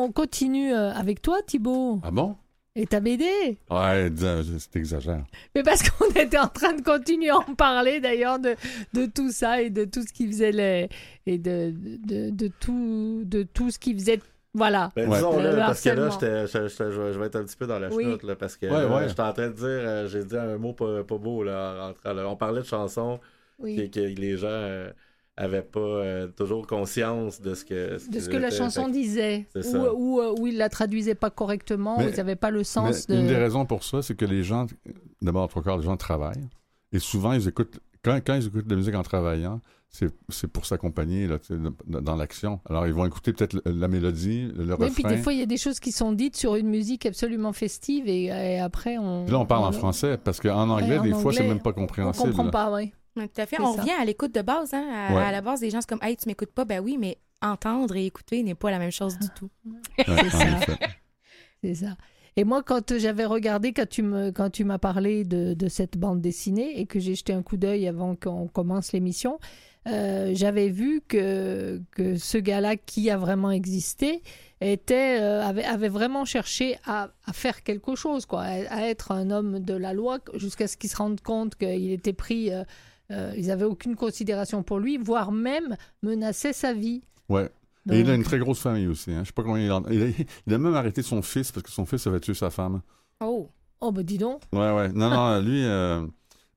on 0.08 0.12
continue 0.12 0.72
euh, 0.72 0.90
avec 0.92 1.20
toi, 1.22 1.38
Thibaut. 1.46 2.00
Ah 2.02 2.10
bon? 2.10 2.36
Et 2.74 2.86
ta 2.86 3.00
BD. 3.00 3.24
Ouais, 3.70 4.08
c'est 4.58 4.76
exagère. 4.76 5.24
Mais 5.54 5.62
parce 5.64 5.82
qu'on 5.88 6.06
était 6.14 6.38
en 6.38 6.46
train 6.48 6.74
de 6.74 6.82
continuer 6.82 7.30
à 7.30 7.38
en 7.38 7.54
parler, 7.54 7.98
d'ailleurs, 8.00 8.38
de, 8.38 8.54
de 8.94 9.06
tout 9.06 9.32
ça 9.32 9.60
et 9.62 9.68
de 9.70 9.84
tout 9.84 10.02
ce 10.02 10.12
qui 10.12 10.26
faisait 10.28 10.52
les. 10.52 10.88
et 11.26 11.38
de, 11.38 11.72
de, 11.74 12.30
de 12.30 12.50
tout, 12.60 13.22
de 13.24 13.42
tout 13.42 13.70
ce 13.70 13.78
qui 13.80 13.94
faisait. 13.94 14.20
Voilà. 14.54 14.90
Ben, 14.96 15.08
Ouais. 15.08 15.16
disons, 15.16 15.38
là, 15.40 15.50
Le 15.50 15.56
parce 15.58 15.82
que 15.82 15.88
là, 15.90 16.08
je, 16.20 16.46
je- 16.46 16.68
je- 16.68 17.12
je 17.12 17.18
vais 17.18 17.26
être 17.26 17.36
un 17.36 17.44
petit 17.44 17.56
peu 17.56 17.66
dans 17.66 17.78
la 17.80 17.88
Oui. 17.92 18.04
chenoute, 18.04 18.22
là, 18.22 18.36
parce 18.36 18.56
que 18.56 18.66
Ouais, 18.66 18.72
là, 18.72 18.86
ouais. 18.96 19.08
j'étais 19.08 19.20
en 19.22 19.32
train 19.32 19.48
de 19.48 19.52
dire, 19.54 19.66
euh, 19.66 20.08
j'ai 20.08 20.24
dit 20.24 20.36
un 20.36 20.56
mot 20.56 20.72
pas, 20.72 21.02
pas 21.04 21.18
beau, 21.18 21.42
là, 21.42 21.74
en 21.74 21.86
rentrant, 21.88 22.12
là. 22.12 22.28
On 22.28 22.36
parlait 22.36 22.60
de 22.62 22.66
chansons 22.66 23.18
Oui. 23.58 23.76
que, 23.90 23.94
que 24.00 24.00
les 24.20 24.36
gens 24.36 24.46
euh, 24.48 24.90
avaient 25.38 25.62
pas 25.62 25.80
euh, 25.80 26.26
toujours 26.28 26.66
conscience 26.66 27.40
de 27.40 27.54
ce 27.54 27.64
que... 27.64 27.98
de 28.10 28.20
ce 28.20 28.28
que 28.28 28.36
la 28.36 28.50
chanson 28.50 28.88
disait, 28.88 29.46
ou, 29.56 29.62
ça. 29.62 29.94
ou, 29.94 30.20
euh, 30.20 30.34
ou 30.38 30.46
il 30.48 30.56
la 30.58 30.68
traduisait 30.68 31.14
pas 31.14 31.30
correctement, 31.30 31.96
Mais- 31.98 32.06
ou 32.06 32.08
ils 32.10 32.16
n'avaient 32.16 32.36
pas 32.36 32.50
le 32.50 32.64
sens 32.64 33.08
Mais 33.08 33.14
de. 33.16 33.20
Une 33.22 33.26
des 33.28 33.36
raisons 33.36 33.64
pour 33.64 33.84
ça, 33.84 34.02
c'est 34.02 34.14
que 34.16 34.24
les 34.24 34.42
gens, 34.42 34.66
d'abord, 35.22 35.48
trois 35.48 35.62
quarts 35.62 35.78
des 35.78 35.84
gens 35.84 35.96
travaillent. 35.96 36.48
Et 36.92 36.98
souvent, 36.98 37.32
ils 37.32 37.46
écoutent, 37.48 37.78
quand, 38.04 38.18
quand 38.26 38.34
ils 38.34 38.46
écoutent 38.48 38.66
de 38.66 38.70
la 38.70 38.76
musique 38.76 38.94
en 38.94 39.02
travaillant, 39.02 39.60
c'est 39.90 40.10
c'est 40.28 40.48
pour 40.48 40.66
s'accompagner 40.66 41.28
dans 41.86 42.14
l'action. 42.16 42.60
Alors, 42.68 42.86
ils 42.86 42.92
vont 42.92 43.06
écouter 43.06 43.32
peut-être 43.32 43.58
la 43.64 43.88
mélodie, 43.88 44.50
le 44.54 44.74
Oui, 44.74 44.90
puis 44.90 45.02
refrain. 45.02 45.10
des 45.16 45.16
fois, 45.22 45.32
il 45.32 45.38
y 45.38 45.42
a 45.42 45.46
des 45.46 45.56
choses 45.56 45.80
qui 45.80 45.92
sont 45.92 46.12
dites 46.12 46.36
sur 46.36 46.56
une 46.56 46.68
musique 46.68 47.06
absolument 47.06 47.54
festive 47.54 48.06
et, 48.06 48.24
et 48.24 48.58
après, 48.60 48.98
on. 48.98 49.24
Puis 49.24 49.32
là, 49.32 49.38
on 49.38 49.46
parle 49.46 49.64
en 49.64 49.72
français, 49.72 50.18
parce 50.22 50.40
qu'en 50.40 50.68
anglais, 50.68 50.98
en 50.98 51.02
des 51.04 51.12
fois, 51.14 51.32
c'est 51.32 51.38
anglais, 51.40 51.54
même 51.54 51.60
pas 51.62 51.70
On 51.70 51.74
compréhensible. 51.80 52.28
comprend 52.30 52.44
là. 52.44 52.50
pas, 52.50 52.74
oui. 52.74 52.92
Tout 53.14 53.28
à 53.36 53.46
fait. 53.46 53.60
On 53.60 53.74
ça. 53.74 53.80
revient 53.82 53.94
à 53.98 54.04
l'écoute 54.04 54.34
de 54.34 54.42
base. 54.42 54.72
Hein? 54.74 54.86
À, 54.92 55.14
Ouais. 55.14 55.22
à 55.22 55.32
la 55.32 55.40
base, 55.40 55.60
des 55.60 55.70
gens, 55.70 55.80
c'est 55.80 55.88
comme, 55.88 56.02
hey, 56.02 56.16
tu 56.16 56.28
m'écoutes 56.28 56.52
pas. 56.52 56.64
Ben 56.64 56.80
oui, 56.80 56.96
mais 56.98 57.18
entendre 57.42 57.96
et 57.96 58.06
écouter 58.06 58.42
n'est 58.42 58.54
pas 58.54 58.70
la 58.70 58.78
même 58.78 58.90
chose 58.92 59.18
du 59.18 59.28
tout. 59.36 59.48
Ouais, 59.66 60.04
C'est 60.06 60.30
ça. 60.30 60.78
C'est 61.62 61.74
ça. 61.74 61.96
Et 62.36 62.44
moi, 62.44 62.62
quand 62.62 62.96
j'avais 62.98 63.24
regardé, 63.24 63.72
quand 63.72 63.88
tu 63.88 64.02
me, 64.02 64.30
quand 64.30 64.50
tu 64.50 64.64
m'as 64.64 64.78
parlé 64.78 65.24
de, 65.24 65.54
de 65.54 65.68
cette 65.68 65.98
bande 65.98 66.20
dessinée 66.20 66.78
et 66.78 66.86
que 66.86 67.00
j'ai 67.00 67.16
jeté 67.16 67.32
un 67.32 67.42
coup 67.42 67.56
d'œil 67.56 67.88
avant 67.88 68.14
qu'on 68.14 68.46
commence 68.46 68.92
l'émission, 68.92 69.40
euh, 69.88 70.30
j'avais 70.34 70.68
vu 70.68 71.00
que, 71.08 71.82
que 71.92 72.16
ce 72.16 72.38
gars-là 72.38 72.76
qui 72.76 73.10
a 73.10 73.16
vraiment 73.16 73.50
existé 73.50 74.22
était, 74.60 75.18
euh, 75.20 75.42
avait, 75.42 75.64
avait 75.64 75.88
vraiment 75.88 76.24
cherché 76.24 76.76
à, 76.84 77.10
à 77.26 77.32
faire 77.32 77.64
quelque 77.64 77.96
chose, 77.96 78.24
quoi, 78.24 78.42
à, 78.42 78.52
à 78.72 78.82
être 78.82 79.10
un 79.10 79.30
homme 79.32 79.58
de 79.58 79.74
la 79.74 79.92
loi 79.92 80.18
jusqu'à 80.34 80.68
ce 80.68 80.76
qu'il 80.76 80.90
se 80.90 80.96
rende 80.96 81.20
compte 81.20 81.56
qu'il 81.56 81.90
était 81.90 82.12
pris. 82.12 82.52
euh, 82.52 82.62
euh, 83.10 83.32
ils 83.36 83.46
n'avaient 83.46 83.64
aucune 83.64 83.96
considération 83.96 84.62
pour 84.62 84.78
lui, 84.78 84.96
voire 84.98 85.32
même 85.32 85.76
menaçaient 86.02 86.52
sa 86.52 86.72
vie. 86.72 87.02
Ouais. 87.28 87.48
Et 87.90 88.00
il 88.00 88.10
a 88.10 88.14
une 88.14 88.22
très 88.22 88.38
grosse 88.38 88.60
famille 88.60 88.86
aussi. 88.86 89.10
Hein. 89.12 89.20
Je 89.22 89.28
sais 89.28 89.32
pas 89.32 89.42
combien 89.42 89.64
il 89.64 89.70
a. 89.70 89.80
Il 90.46 90.54
a 90.54 90.58
même 90.58 90.74
arrêté 90.74 91.00
son 91.02 91.22
fils 91.22 91.52
parce 91.52 91.62
que 91.64 91.70
son 91.70 91.86
fils 91.86 92.06
avait 92.06 92.20
tué 92.20 92.34
sa 92.34 92.50
femme. 92.50 92.82
Oh! 93.20 93.48
Oh, 93.80 93.92
bah 93.92 94.02
dis 94.02 94.18
donc. 94.18 94.42
Ouais, 94.52 94.72
ouais. 94.72 94.88
Non, 94.92 95.08
non, 95.08 95.40
lui. 95.42 95.64
euh, 95.64 96.02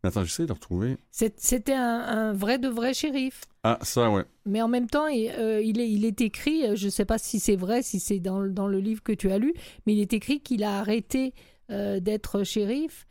mais 0.04 0.10
Attends, 0.10 0.24
j'essaie 0.26 0.44
de 0.44 0.48
le 0.50 0.54
retrouver. 0.56 0.98
C'était 1.12 1.74
un, 1.74 2.00
un 2.00 2.34
vrai 2.34 2.58
de 2.58 2.68
vrai 2.68 2.94
shérif. 2.94 3.42
Ah, 3.64 3.78
ça, 3.84 4.10
ouais. 4.10 4.26
Mais 4.46 4.62
en 4.62 4.68
même 4.68 4.88
temps, 4.90 5.08
il, 5.08 5.30
euh, 5.38 5.62
il, 5.62 5.80
est, 5.80 5.90
il 5.90 6.04
est 6.04 6.20
écrit, 6.22 6.76
je 6.76 6.86
ne 6.86 6.90
sais 6.90 7.06
pas 7.06 7.20
si 7.20 7.40
c'est 7.40 7.56
vrai, 7.56 7.84
si 7.84 8.00
c'est 8.00 8.20
dans, 8.20 8.42
dans 8.48 8.68
le 8.68 8.80
livre 8.80 9.04
que 9.04 9.12
tu 9.14 9.32
as 9.32 9.38
lu, 9.38 9.54
mais 9.86 9.94
il 9.94 10.00
est 10.02 10.14
écrit 10.14 10.42
qu'il 10.42 10.64
a 10.64 10.80
arrêté 10.80 11.34
euh, 11.70 12.00
d'être 12.00 12.44
shérif 12.44 13.06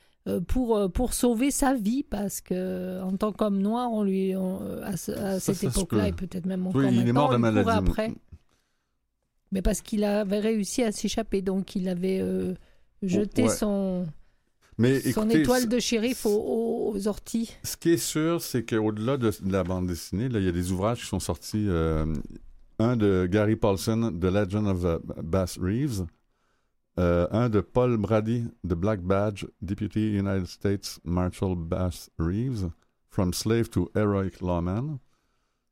pour, 0.46 0.76
euh, 0.76 0.88
pour 0.88 1.14
sauver 1.14 1.50
sa 1.50 1.74
vie, 1.74 2.02
parce 2.02 2.40
que 2.40 3.00
en 3.02 3.16
tant 3.16 3.32
qu'homme 3.32 3.58
noir, 3.58 3.90
on 3.90 4.02
lui, 4.02 4.36
on, 4.36 4.60
euh, 4.62 4.82
à, 4.84 4.96
cette 4.96 5.56
ça 5.56 5.66
époque-là, 5.66 6.08
et 6.08 6.12
peut-être 6.12 6.46
même 6.46 6.66
encore 6.66 6.80
Oui, 6.82 6.88
il 6.92 7.08
est 7.08 7.12
mort 7.12 7.30
de 7.30 7.36
maladie. 7.38 7.70
après. 7.70 8.12
Mais 9.52 9.62
parce 9.62 9.80
qu'il 9.80 10.04
avait 10.04 10.38
réussi 10.38 10.82
à 10.82 10.92
s'échapper, 10.92 11.42
donc 11.42 11.74
il 11.74 11.88
avait 11.88 12.20
euh, 12.20 12.54
jeté 13.02 13.44
ouais. 13.44 13.48
son, 13.48 14.06
Mais 14.78 15.00
son 15.00 15.28
étoile 15.30 15.68
de 15.68 15.78
shérif 15.78 16.26
aux, 16.26 16.94
orties. 17.06 17.56
Ce 17.64 17.76
qui 17.76 17.90
est 17.90 17.96
sûr, 17.96 18.42
c'est 18.42 18.64
qu'au-delà 18.64 19.16
de, 19.16 19.30
de 19.42 19.52
la 19.52 19.64
bande 19.64 19.86
dessinée, 19.86 20.28
là, 20.28 20.38
il 20.38 20.44
y 20.44 20.48
a 20.48 20.52
des 20.52 20.70
ouvrages 20.70 21.00
qui 21.00 21.06
sont 21.06 21.18
sortis. 21.20 21.66
euh, 21.66 22.06
un 22.78 22.96
de 22.96 23.26
Gary 23.30 23.56
Paulson, 23.56 24.12
The 24.20 24.24
Legend 24.24 24.66
of 24.68 25.00
Bass 25.22 25.58
Reeves. 25.58 26.06
Euh, 27.00 27.26
un 27.30 27.48
de 27.48 27.60
Paul 27.60 27.96
Brady, 27.96 28.44
The 28.68 28.74
Black 28.74 29.00
Badge, 29.00 29.46
Deputy 29.62 30.10
United 30.18 30.46
States 30.46 31.00
Marshal 31.04 31.54
Bass 31.56 32.10
Reeves, 32.18 32.68
From 33.08 33.32
Slave 33.32 33.70
to 33.70 33.90
Heroic 33.96 34.40
Lawman. 34.42 34.98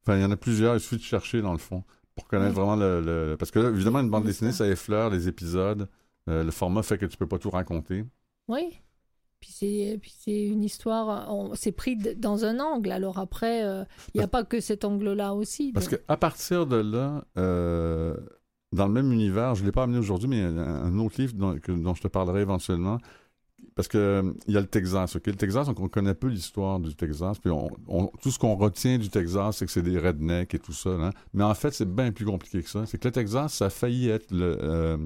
Enfin, 0.03 0.17
il 0.17 0.23
y 0.23 0.25
en 0.25 0.31
a 0.31 0.37
plusieurs, 0.37 0.75
il 0.75 0.81
suffit 0.81 0.97
de 0.97 1.03
chercher 1.03 1.43
dans 1.43 1.53
le 1.53 1.59
fond 1.59 1.85
pour 2.15 2.27
connaître 2.27 2.55
vraiment 2.55 2.77
le, 2.77 3.01
le- 3.01 3.37
Parce 3.39 3.51
que 3.51 3.59
là, 3.59 3.69
évidemment, 3.69 4.01
une 4.01 4.11
bande 4.11 4.25
dessinée, 4.25 4.53
ça. 4.53 4.65
ça 4.65 4.69
effleure 4.69 5.11
les 5.11 5.29
épisodes. 5.29 5.89
Euh, 6.29 6.43
le 6.45 6.51
format 6.51 6.83
fait 6.83 6.99
que 6.99 7.07
tu 7.07 7.17
peux 7.17 7.27
pas 7.29 7.39
tout 7.39 7.51
raconter. 7.51 8.05
Oui. 8.49 8.81
Puis 9.41 9.51
c'est, 9.53 10.47
une 10.47 10.65
histoire, 10.65 11.33
on- 11.33 11.55
c'est 11.55 11.71
pris 11.73 11.97
dans 12.17 12.45
un 12.45 12.59
angle. 12.59 12.91
Alors 12.91 13.19
après, 13.19 13.65
euh, 13.65 13.85
il 14.15 14.19
n'y 14.19 14.25
a 14.25 14.29
pas 14.29 14.43
que 14.45 14.61
cet 14.61 14.85
angle-là 14.85 15.35
aussi. 15.35 15.73
Parce 15.73 15.89
donc- 15.89 16.01
qu'à 16.07 16.17
partir 16.17 16.67
de 16.67 16.77
là, 16.77 17.25
euh, 17.37 18.17
dans 18.73 18.87
le 18.87 18.93
même 18.93 19.13
univers, 19.13 19.55
je 19.55 19.63
ne 19.63 19.67
l'ai 19.67 19.73
pas 19.73 19.85
amené 19.85 19.99
aujourd'hui, 19.99 20.29
mais 20.29 20.43
un, 20.43 20.99
autre 20.99 21.21
livre 21.21 21.35
dont, 21.35 21.95
je 21.95 22.01
te 22.03 22.09
parlerai 22.09 22.43
éventuellement. 22.43 22.99
Parce 23.75 23.89
que 23.89 24.35
il 24.47 24.55
y 24.55 24.57
a 24.57 24.61
le 24.61 24.67
Texas. 24.67 25.17
ok? 25.17 25.27
Le 25.27 25.37
Texas, 25.37 25.69
on, 25.69 25.75
on 25.83 25.89
connaît 25.89 26.15
peu 26.15 26.27
l'histoire 26.27 26.81
du 26.81 26.95
Texas. 26.95 27.39
Puis 27.39 27.51
on- 27.51 28.11
tout 28.21 28.31
ce 28.31 28.39
qu'on 28.39 28.57
retient 28.57 28.99
du 28.99 29.09
Texas, 29.09 29.59
c'est 29.59 29.67
que 29.67 29.73
c'est 29.73 29.83
des 29.83 29.99
rednecks 29.99 30.55
et 30.55 30.59
tout 30.59 30.73
ça. 30.73 30.91
là. 30.97 31.13
Mais 31.33 31.45
en 31.45 31.55
fait, 31.55 31.73
c'est 31.73 31.89
bien 31.89 32.11
plus 32.11 32.25
compliqué 32.25 32.63
que 32.63 32.69
ça. 32.69 32.87
C'est 32.87 32.99
que 32.99 33.07
le 33.07 33.13
Texas, 33.13 33.55
ça 33.55 33.67
a 33.67 33.71
failli 33.71 34.09
être 34.09 34.33
le, 34.33 34.59
euh, 34.61 34.97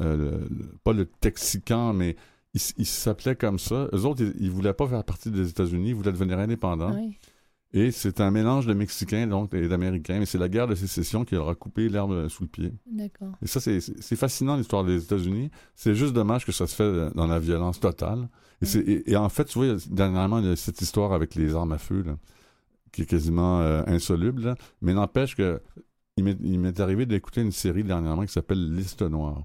euh, 0.00 0.48
pas 0.84 0.92
le 0.92 1.04
Texican, 1.06 1.92
mais 1.92 2.16
il, 2.54 2.60
il 2.78 2.86
s'appelait 2.86 3.36
comme 3.36 3.58
ça. 3.58 3.88
Eux 3.92 4.04
autres, 4.06 4.22
ils, 4.22 4.34
ils 4.40 4.50
voulaient 4.50 4.72
pas 4.74 4.88
faire 4.88 5.04
partie 5.04 5.30
des 5.30 5.48
États-Unis, 5.50 5.90
ils 5.90 5.94
voulaient 5.94 6.12
devenir 6.12 6.38
indépendants. 6.38 6.94
Oui. 6.94 7.18
Et 7.74 7.90
c'est 7.90 8.20
un 8.22 8.30
mélange 8.30 8.66
de 8.66 8.72
Mexicains 8.72 9.26
donc, 9.26 9.52
et 9.52 9.68
d'Américains. 9.68 10.18
Mais 10.18 10.26
c'est 10.26 10.38
la 10.38 10.48
guerre 10.48 10.66
de 10.68 10.74
sécession 10.74 11.24
qui 11.26 11.34
leur 11.34 11.48
a 11.50 11.54
coupé 11.54 11.88
l'herbe 11.90 12.28
sous 12.28 12.44
le 12.44 12.48
pied. 12.48 12.72
D'accord. 12.90 13.32
Et 13.42 13.46
ça, 13.46 13.60
c'est- 13.60 14.16
fascinant 14.16 14.56
l'histoire 14.56 14.84
des 14.84 15.04
États-Unis. 15.04 15.50
C'est 15.74 15.94
juste 15.94 16.14
dommage 16.14 16.46
que 16.46 16.52
ça 16.52 16.66
se 16.66 16.74
fait 16.74 17.14
dans 17.14 17.26
la 17.26 17.38
violence 17.38 17.78
totale. 17.78 18.28
Et, 18.62 18.66
c'est- 18.66 18.80
et- 18.80 19.10
et 19.12 19.16
en 19.16 19.28
fait, 19.28 19.44
tu 19.44 19.58
vois, 19.58 19.76
dernièrement, 19.90 20.38
il 20.38 20.46
y 20.46 20.50
a 20.50 20.56
cette 20.56 20.80
histoire 20.80 21.12
avec 21.12 21.34
les 21.34 21.54
armes 21.54 21.72
à 21.72 21.78
feu, 21.78 22.02
là, 22.06 22.16
qui 22.90 23.02
est 23.02 23.06
quasiment 23.06 23.60
euh, 23.60 23.82
insoluble. 23.86 24.42
là. 24.44 24.54
Mais 24.80 24.94
n'empêche 24.94 25.36
que 25.36 25.60
il 26.16 26.24
m'est 26.58 26.80
arrivé 26.80 27.06
d'écouter 27.06 27.42
une 27.42 27.52
série 27.52 27.84
dernièrement 27.84 28.24
qui 28.26 28.32
s'appelle 28.32 28.74
Liste 28.74 29.02
noire. 29.02 29.44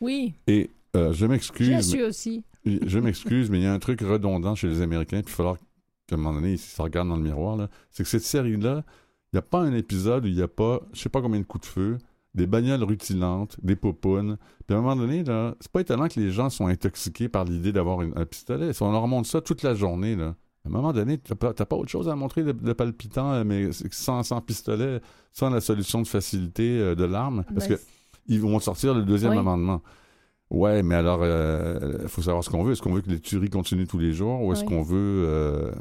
Oui, 0.00 0.34
Et 0.46 0.70
euh, 0.94 1.12
je 1.12 1.18
je 1.20 1.26
m'excuse, 1.26 1.68
l'ai 1.68 1.74
mais- 1.76 1.82
su 1.82 2.02
aussi. 2.04 2.44
je 2.64 2.98
m'excuse, 3.00 3.50
mais 3.50 3.58
il 3.58 3.62
y 3.64 3.66
a 3.66 3.72
un 3.72 3.78
truc 3.80 4.00
redondant 4.02 4.54
chez 4.54 4.68
les 4.68 4.80
Américains, 4.80 5.22
puis 5.22 5.28
il 5.28 5.30
va 5.32 5.36
falloir 5.36 5.56
qu'à 6.06 6.16
un 6.16 6.18
moment 6.18 6.34
donné, 6.34 6.52
ils 6.52 6.58
se 6.58 6.80
regardent 6.80 7.08
dans 7.08 7.16
le 7.16 7.22
miroir. 7.22 7.56
là. 7.56 7.68
C'est 7.90 8.02
que 8.02 8.08
cette 8.08 8.22
série-là, 8.22 8.82
il 9.32 9.36
n'y 9.36 9.38
a 9.38 9.42
pas 9.42 9.60
un 9.60 9.72
épisode 9.74 10.24
où 10.24 10.28
il 10.28 10.34
n'y 10.34 10.42
a 10.42 10.48
pas, 10.48 10.80
je 10.92 11.00
sais 11.00 11.08
pas 11.08 11.20
combien 11.22 11.40
de 11.40 11.44
coups 11.44 11.66
de 11.66 11.70
feu, 11.72 11.98
des 12.34 12.46
bagnoles 12.46 12.82
rutilantes, 12.82 13.56
des 13.62 13.76
popounes. 13.76 14.36
Puis 14.66 14.74
à 14.74 14.78
un 14.78 14.82
moment 14.82 14.96
donné, 14.96 15.22
là, 15.24 15.54
c'est 15.60 15.70
pas 15.70 15.80
étonnant 15.80 16.08
que 16.08 16.18
les 16.18 16.30
gens 16.30 16.50
sont 16.50 16.66
intoxiqués 16.66 17.28
par 17.28 17.44
l'idée 17.44 17.72
d'avoir 17.72 18.02
une- 18.02 18.16
un 18.16 18.26
pistolet. 18.26 18.72
Si 18.72 18.82
on 18.82 18.90
leur 18.92 19.06
montre 19.06 19.28
ça 19.28 19.40
toute 19.40 19.62
la 19.62 19.74
journée, 19.74 20.16
là, 20.16 20.34
à 20.64 20.68
un 20.68 20.70
moment 20.70 20.92
donné, 20.92 21.18
t'as 21.18 21.34
pas, 21.34 21.52
t'as 21.54 21.64
pas 21.64 21.76
autre 21.76 21.90
chose 21.90 22.08
à 22.08 22.16
montrer 22.16 22.42
de, 22.42 22.52
de 22.52 22.72
palpitant, 22.72 23.32
euh, 23.32 23.44
mais 23.44 23.70
sans, 23.72 24.22
sans 24.22 24.40
pistolet, 24.40 25.00
sans 25.32 25.50
la 25.50 25.60
solution 25.60 26.00
de 26.02 26.06
facilité 26.08 26.78
euh, 26.80 26.94
de 26.94 27.04
l'arme. 27.04 27.44
Parce 27.54 27.68
Ben, 27.68 27.76
que 27.76 27.82
ils 28.26 28.40
vont 28.40 28.58
sortir 28.58 28.94
le 28.94 29.02
deuxième 29.02 29.32
Oui. 29.32 29.38
amendement. 29.38 29.82
Ouais, 30.54 30.82
mais 30.82 30.94
alors, 30.94 31.24
il 32.02 32.08
faut 32.08 32.22
savoir 32.22 32.44
ce 32.44 32.50
qu'on 32.50 32.62
veut. 32.62 32.72
Est-ce 32.72 32.82
qu'on 32.82 32.92
veut 32.92 33.00
que 33.02 33.10
les 33.10 33.20
tueries 33.20 33.50
continuent 33.50 33.86
tous 33.86 33.98
les 33.98 34.12
jours 34.12 34.42
ou 34.42 34.52
est-ce 34.52 34.62
Oui. 34.62 34.68
qu'on 34.68 34.82
veut. 34.82 35.24
euh, 35.26 35.72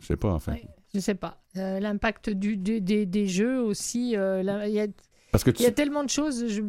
je 0.00 0.06
sais 0.06 0.16
pas, 0.16 0.32
enfin. 0.32 0.54
Oui. 0.54 0.66
Je 0.94 1.00
sais 1.00 1.14
pas. 1.14 1.42
Euh, 1.56 1.80
L'impact 1.80 2.28
du, 2.30 2.56
du- 2.56 2.80
des, 2.80 3.06
des 3.06 3.26
jeux 3.26 3.60
aussi. 3.62 4.16
euh, 4.16 4.42
là, 4.42 4.68
Il 4.68 4.74
y, 4.74 4.80
a, 4.80 4.86
Parce 5.30 5.42
que 5.44 5.50
il 5.50 5.54
tu, 5.54 5.62
y 5.62 5.66
a 5.66 5.70
tellement 5.70 6.04
de 6.04 6.10
choses, 6.10 6.46
je 6.48 6.60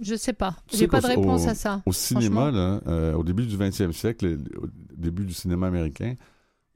je 0.00 0.14
sais 0.14 0.32
pas. 0.32 0.56
J'ai 0.70 0.78
sais 0.78 0.86
pas 0.88 1.00
de 1.00 1.06
réponse 1.08 1.44
au- 1.46 1.50
à 1.50 1.54
ça. 1.54 1.82
au 1.84 1.92
cinéma, 1.92 2.50
là, 2.50 2.80
euh, 2.86 3.12
au 3.14 3.22
début 3.24 3.44
du 3.46 3.56
20e 3.56 3.92
siècle, 3.92 4.26
le- 4.26 4.60
au 4.62 4.66
début 4.96 5.24
du 5.26 5.34
cinéma 5.34 5.66
américain, 5.66 6.14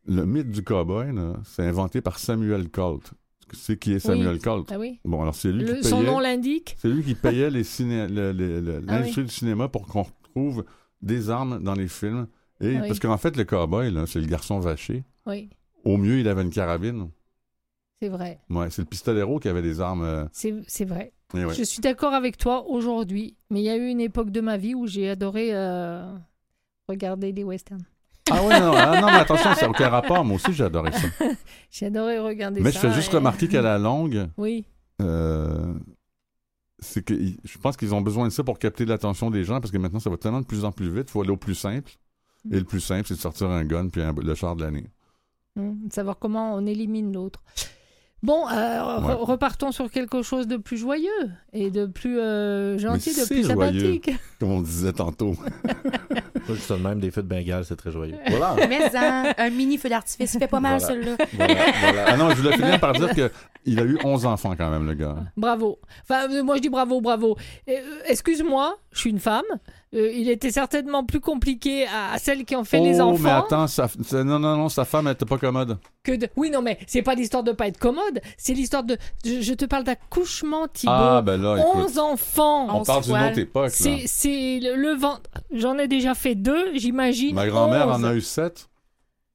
le 0.07 0.27
mythe 0.27 0.51
du 0.51 0.63
cowboy, 0.63 1.07
c'est 1.45 1.63
inventé 1.67 2.01
par 2.03 2.19
Samuel 2.19 2.69
Colt. 2.71 3.13
C'est 3.53 3.79
qui 3.79 3.93
est 3.93 3.99
Samuel 3.99 4.39
Colt? 4.41 4.69
Ah 4.73 4.79
oui. 4.79 5.01
Bon, 5.05 5.21
alors 5.23 5.35
c'est 5.35 5.53
lui 5.53 5.65
Le- 5.65 5.75
qui 5.77 5.85
son 5.89 6.03
nom 6.03 6.19
l'indique. 6.21 6.77
C'est 6.79 6.89
lui 6.89 7.03
qui 7.03 7.15
payait 7.15 7.51
le- 7.51 7.61
le- 8.61 8.83
Ah 8.89 8.93
l'industrie 8.99 9.25
du 9.25 9.31
cinéma 9.31 9.69
pour 9.69 9.87
qu'on 9.87 10.03
retrouve 10.03 10.65
des 11.03 11.31
armes 11.31 11.63
dans 11.63 11.75
les 11.75 11.89
films. 11.89 12.27
Et, 12.61 12.77
Ah. 12.77 12.83
Parce 12.87 12.99
qu'en 12.99 13.17
fait, 13.19 13.37
le 13.37 13.45
cowboy, 13.45 13.93
c'est 14.07 14.21
le 14.21 14.27
garçon 14.27 14.59
vaché. 14.61 15.05
Oui, 15.27 15.49
Au 15.85 15.97
mieux, 15.97 16.19
il 16.19 16.29
avait 16.29 16.43
une 16.43 16.51
carabine. 16.51 17.11
c'est 18.01 18.09
vrai. 18.09 18.41
Ouais, 18.51 18.69
c'est 18.71 18.83
le 18.83 18.87
pistolero 18.89 19.39
qui 19.39 19.49
avait 19.49 19.63
des 19.63 19.81
armes. 19.81 20.03
euh, 20.03 20.25
C'est 20.33 20.85
vrai. 20.85 21.13
eh 21.35 21.45
ouais. 21.45 21.55
Je 21.55 21.63
suis 21.63 21.81
d'accord 21.81 22.15
avec 22.15 22.37
toi 22.37 22.67
aujourd'hui, 22.69 23.37
mais 23.51 23.61
il 23.61 23.65
y 23.65 23.69
a 23.71 23.77
eu 23.77 23.89
une 23.89 24.01
époque 24.01 24.31
de 24.31 24.41
ma 24.41 24.57
vie 24.57 24.75
où 24.75 24.87
j'ai 24.87 25.09
adoré 25.11 25.55
euh, 25.55 26.17
regarder 26.89 27.33
des 27.33 27.45
westerns. 27.45 27.85
Ah 28.31 28.43
ouais, 28.45 28.61
non, 28.61 28.73
ah 28.77 29.01
non, 29.01 29.07
mais 29.09 29.15
attention, 29.19 29.55
ça 29.55 29.63
n'a 29.63 29.71
aucun 29.71 29.89
rapport. 29.89 30.25
Moi 30.25 30.37
aussi, 30.37 30.53
j'ai 30.53 30.65
adoré 30.65 30.93
ça. 30.93 31.09
J'ai 31.71 31.87
adoré 31.87 32.19
regarder 32.19 32.61
mais 32.61 32.73
ça. 32.73 32.81
je 32.81 32.89
fais 32.89 32.95
juste 32.95 33.13
et- 33.13 33.17
remarquer 33.17 33.49
qu'à 33.49 33.61
la 33.63 33.79
longue, 33.79 34.29
Oui, 34.39 34.65
euh, 35.03 35.75
c'est 36.79 37.05
que 37.05 37.15
je 37.45 37.59
pense 37.59 37.77
qu'ils 37.77 37.95
ont 37.95 38.01
besoin 38.01 38.25
de 38.27 38.33
ça 38.33 38.43
pour 38.45 38.59
capter 38.59 38.85
l'attention 38.85 39.31
des 39.31 39.45
gens 39.45 39.61
parce 39.61 39.71
que 39.71 39.79
maintenant, 39.79 40.01
ça 40.01 40.11
va 40.11 40.17
tellement 40.17 40.41
de 40.41 40.47
plus 40.47 40.65
en 40.65 40.73
plus 40.73 40.91
vite. 40.91 41.05
Il 41.09 41.11
faut 41.11 41.21
aller 41.23 41.31
au 41.31 41.37
plus 41.37 41.55
simple. 41.55 41.93
Mm. 42.45 42.55
Et 42.55 42.59
le 42.59 42.65
plus 42.65 42.81
simple, 42.81 43.07
c'est 43.09 43.15
de 43.15 43.21
sortir 43.21 43.51
un 43.51 43.65
gun 43.65 43.89
puis 43.89 44.01
un- 44.03 44.13
le 44.15 44.35
char 44.35 44.57
de 44.57 44.65
l'année. 44.65 44.87
De 45.57 45.93
savoir 45.93 46.19
comment 46.19 46.55
on 46.55 46.65
élimine 46.67 47.13
l'autre. 47.13 47.43
Bon, 48.23 48.49
euh, 48.49 48.81
re- 48.81 49.15
repartons 49.25 49.71
sur 49.71 49.91
quelque 49.91 50.23
chose 50.23 50.49
de 50.49 50.57
plus 50.57 50.77
joyeux 50.77 51.09
et 51.53 51.71
de 51.71 51.87
plus 51.87 52.19
euh, 52.19 52.77
gentil, 52.77 53.13
Mais 53.17 53.23
de 53.23 53.29
plus 53.29 53.43
joyeux. 53.45 53.49
sympathique. 53.49 54.11
Comme 54.41 54.51
on 54.53 54.61
disait 54.61 54.93
tantôt. 54.93 55.35
Moi, 56.49 56.57
juste 56.57 56.71
même, 56.73 56.99
des 56.99 57.11
feux 57.11 57.23
de 57.23 57.29
Bengale, 57.29 57.65
c'est 57.65 57.77
très 57.77 57.93
joyeux. 57.93 58.17
voilà. 58.29 58.57
Mais 58.69 58.81
hein, 58.97 59.33
un 59.37 59.51
mini 59.51 59.77
feu 59.79 59.89
d'artifice, 59.89 60.35
il 60.35 60.41
fait 60.41 60.49
pas 60.49 60.61
mal, 60.61 60.79
Voilà. 60.81 60.95
celui-là. 60.95 61.17
Voilà, 61.35 61.55
voilà. 61.83 62.05
Ah 62.09 62.17
non, 62.17 62.31
je 62.31 62.37
voulais 62.37 62.57
finir 62.57 62.81
par 62.81 62.93
dire 62.95 63.11
qu'il 63.65 63.79
a 63.79 63.83
eu 63.85 63.99
11 64.03 64.27
enfants 64.27 64.55
quand 64.57 64.71
même, 64.71 64.87
le 64.87 64.95
gars. 64.95 65.17
Bravo. 65.37 65.79
Enfin, 66.03 66.27
moi 66.43 66.57
je 66.57 66.63
dis 66.63 66.71
bravo, 66.71 67.01
bravo. 67.01 67.37
Euh, 67.69 67.73
Excuse-moi, 68.07 68.79
je 68.99 69.03
suis 69.03 69.11
une 69.11 69.21
femme. 69.21 69.45
Euh, 69.95 70.13
il 70.13 70.29
était 70.29 70.51
certainement 70.51 71.03
plus 71.05 71.21
compliqué 71.21 71.87
à, 71.87 72.13
à 72.13 72.19
celles 72.19 72.45
qui 72.45 72.55
ont 72.55 72.65
fait 72.65 72.79
oh, 72.79 72.85
les 72.85 73.01
enfants 73.01 73.23
mais 73.23 73.31
attends, 73.31 73.65
non, 74.13 74.39
non, 74.39 74.57
non, 74.57 74.69
sa 74.69 74.85
femme, 74.85 75.07
elle 75.07 75.15
était 75.15 75.25
pas 75.25 75.39
commode. 75.39 75.79
que 76.03 76.13
de... 76.13 76.29
Oui, 76.37 76.51
non, 76.51 76.61
mais 76.61 76.79
c'est 76.87 77.01
pas 77.01 77.15
l'histoire 77.15 77.43
de 77.43 77.53
pas 77.53 77.69
être 77.69 77.79
commode. 77.79 78.21
C'est 78.37 78.53
l'histoire 78.53 78.85
de... 78.85 78.99
Je, 79.25 79.41
je 79.41 79.55
te 79.55 79.65
parle 79.65 79.85
d'accouchement, 79.85 80.69
Thibault. 80.69 80.93
Ah, 80.95 81.23
ben 81.23 81.41
là, 81.41 81.57
écoute. 81.57 81.85
11 81.87 81.99
enfants. 81.99 82.67
On 82.69 82.81
On 82.81 82.83
parle 82.85 83.05
d'une 83.05 83.17
autre 83.17 83.39
époque, 83.39 83.73
là. 83.81 83.97
C'est 84.07 84.61
le, 84.61 84.77
le 84.77 84.95
ventre. 84.95 85.31
J'en 85.53 85.79
ai 85.79 85.89
déjà 85.89 86.15
fait 86.15 86.35
deux, 86.35 86.75
j'imagine. 86.75 87.35
Ma 87.35 87.47
grand-mère 87.47 87.89
11. 87.89 87.95
en 87.95 88.05
a 88.05 88.15
eu 88.15 88.21
7. 88.21 88.69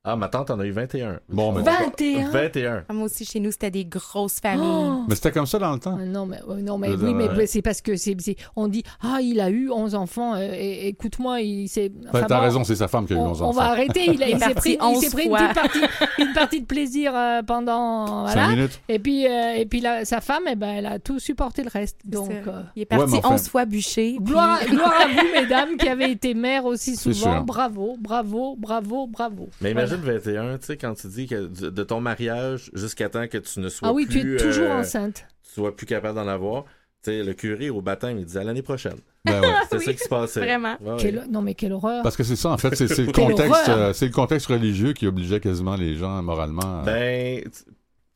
Ah, 0.05 0.17
ma 0.17 0.27
tante 0.27 0.49
en 0.51 0.59
a 0.59 0.65
eu 0.65 0.71
21. 0.71 1.21
Bon, 1.29 1.53
ben, 1.53 1.61
21. 1.61 2.29
21. 2.29 2.83
Ah, 2.89 2.91
Moi 2.93 3.05
aussi, 3.05 3.23
chez 3.23 3.39
nous, 3.39 3.51
c'était 3.51 3.71
des 3.71 3.85
grosses 3.85 4.41
familles. 4.41 4.67
Oh. 4.69 5.03
mais 5.07 5.15
c'était 5.15 5.31
comme 5.31 5.45
ça 5.45 5.57
dans 5.59 5.71
le 5.71 5.79
temps. 5.79 5.97
Ah 5.97 6.03
non, 6.03 6.25
mais, 6.25 6.39
non, 6.61 6.77
mais 6.77 6.89
oui, 6.93 7.13
mais 7.13 7.29
euh, 7.29 7.45
c'est 7.47 7.61
parce 7.61 7.79
que 7.79 7.95
c'est, 7.95 8.13
c'est- 8.19 8.35
on 8.57 8.67
dit 8.67 8.83
Ah, 9.01 9.19
il 9.21 9.39
a 9.39 9.49
eu 9.49 9.71
11 9.71 9.95
enfants. 9.95 10.35
euh, 10.35 10.51
écoute-moi, 10.51 11.39
il 11.39 11.69
s'est. 11.69 11.87
Ben, 11.87 12.09
enfin, 12.09 12.25
T'as 12.27 12.35
bon, 12.35 12.41
raison, 12.43 12.63
c'est 12.65 12.75
sa 12.75 12.89
femme 12.89 13.07
qui 13.07 13.13
a 13.13 13.15
eu 13.15 13.19
On, 13.19 13.29
11 13.29 13.41
on 13.43 13.45
enfants. 13.45 13.59
va 13.61 13.65
arrêter. 13.69 14.01
Il, 14.07 14.21
a- 14.21 14.27
Il 14.27 14.33
est 14.33 14.35
il 14.35 14.39
s'est 14.43 14.53
pris, 14.55 14.77
il 14.77 14.83
11 14.83 14.99
s'est 15.05 15.09
pris 15.09 15.23
une, 15.27 15.31
petite 15.37 15.53
partie, 15.53 15.79
une 16.19 16.33
partie 16.33 16.59
de 16.59 16.65
plaisir 16.65 17.13
euh, 17.15 17.41
pendant. 17.41 18.27
5 18.27 18.33
Voilà. 18.33 18.47
minutes. 18.49 18.81
Et 18.89 18.99
puis, 18.99 19.25
euh, 19.25 19.53
et 19.55 19.65
puis 19.65 19.81
sa 20.03 20.19
femme, 20.19 20.43
eh 20.51 20.55
ben, 20.57 20.67
elle 20.79 20.85
a 20.85 20.99
tout 20.99 21.17
supporté 21.19 21.63
le 21.63 21.69
reste. 21.69 21.99
Donc, 22.03 22.29
euh, 22.29 22.61
Il 22.75 22.81
est 22.81 22.85
parti 22.85 23.13
Ouais, 23.13 23.19
enfin- 23.23 23.35
11 23.35 23.47
fois 23.47 23.63
bûché. 23.63 24.15
puis- 24.17 24.25
gloire, 24.25 24.59
à- 24.61 24.65
gloire 24.69 24.93
à 25.01 25.07
vous, 25.07 25.27
mesdames, 25.33 25.77
qui 25.77 25.87
avez 25.87 26.11
été 26.11 26.33
mères 26.33 26.65
aussi 26.65 26.97
souvent. 26.97 27.39
Bravo, 27.39 27.95
bravo, 28.01 28.57
bravo, 28.59 29.07
bravo. 29.07 29.47
Mais 29.61 29.71
imagine 29.71 29.92
21, 30.01 30.57
tu 30.57 30.65
sais, 30.67 30.77
quand 30.77 30.93
tu 30.95 31.07
dis 31.07 31.27
que 31.27 31.47
de 31.69 31.83
ton 31.83 32.01
mariage 32.01 32.69
jusqu'à 32.73 33.09
temps 33.09 33.27
que 33.27 33.37
tu 33.37 33.59
ne 33.59 33.69
sois 33.69 33.89
Ah 33.89 33.93
oui, 33.93 34.05
plus... 34.05 34.21
tu 34.21 34.35
es 34.35 34.37
toujours 34.37 34.65
euh, 34.71 34.79
enceinte. 34.79 35.25
Tu 35.43 35.51
sois 35.53 35.75
plus 35.75 35.85
capable 35.85 36.15
d'en 36.15 36.27
avoir. 36.27 36.63
Tu 37.03 37.11
sais, 37.11 37.23
le 37.23 37.33
curé 37.33 37.69
au 37.69 37.81
baptême, 37.81 38.17
il 38.17 38.25
disait 38.25 38.39
à 38.39 38.43
l'année 38.45 38.61
prochaine. 38.61 38.95
Ben 39.25 39.41
ouais. 39.41 39.47
C'est 39.71 39.79
ça 39.79 39.91
qui 39.93 39.99
se 39.99 40.07
passait. 40.07 40.39
Vraiment. 40.39 40.77
Ouais, 40.81 40.91
ouais. 40.91 40.97
Quelle- 40.97 41.27
Non, 41.29 41.41
mais 41.41 41.53
quelle 41.53 41.73
horreur. 41.73 42.01
Parce 42.03 42.15
que 42.15 42.23
c'est 42.23 42.35
ça, 42.37 42.49
en 42.49 42.57
fait, 42.57 42.75
c'est 42.75 42.97
le 42.97 43.11
contexte, 43.11 43.69
euh, 43.69 43.91
c'est 43.93 44.05
le 44.05 44.11
contexte 44.13 44.47
religieux 44.47 44.93
qui 44.93 45.05
obligeait 45.07 45.39
quasiment 45.41 45.75
les 45.75 45.95
gens 45.95 46.21
moralement. 46.23 46.81
à- 46.81 46.83
Ben, 46.85 47.43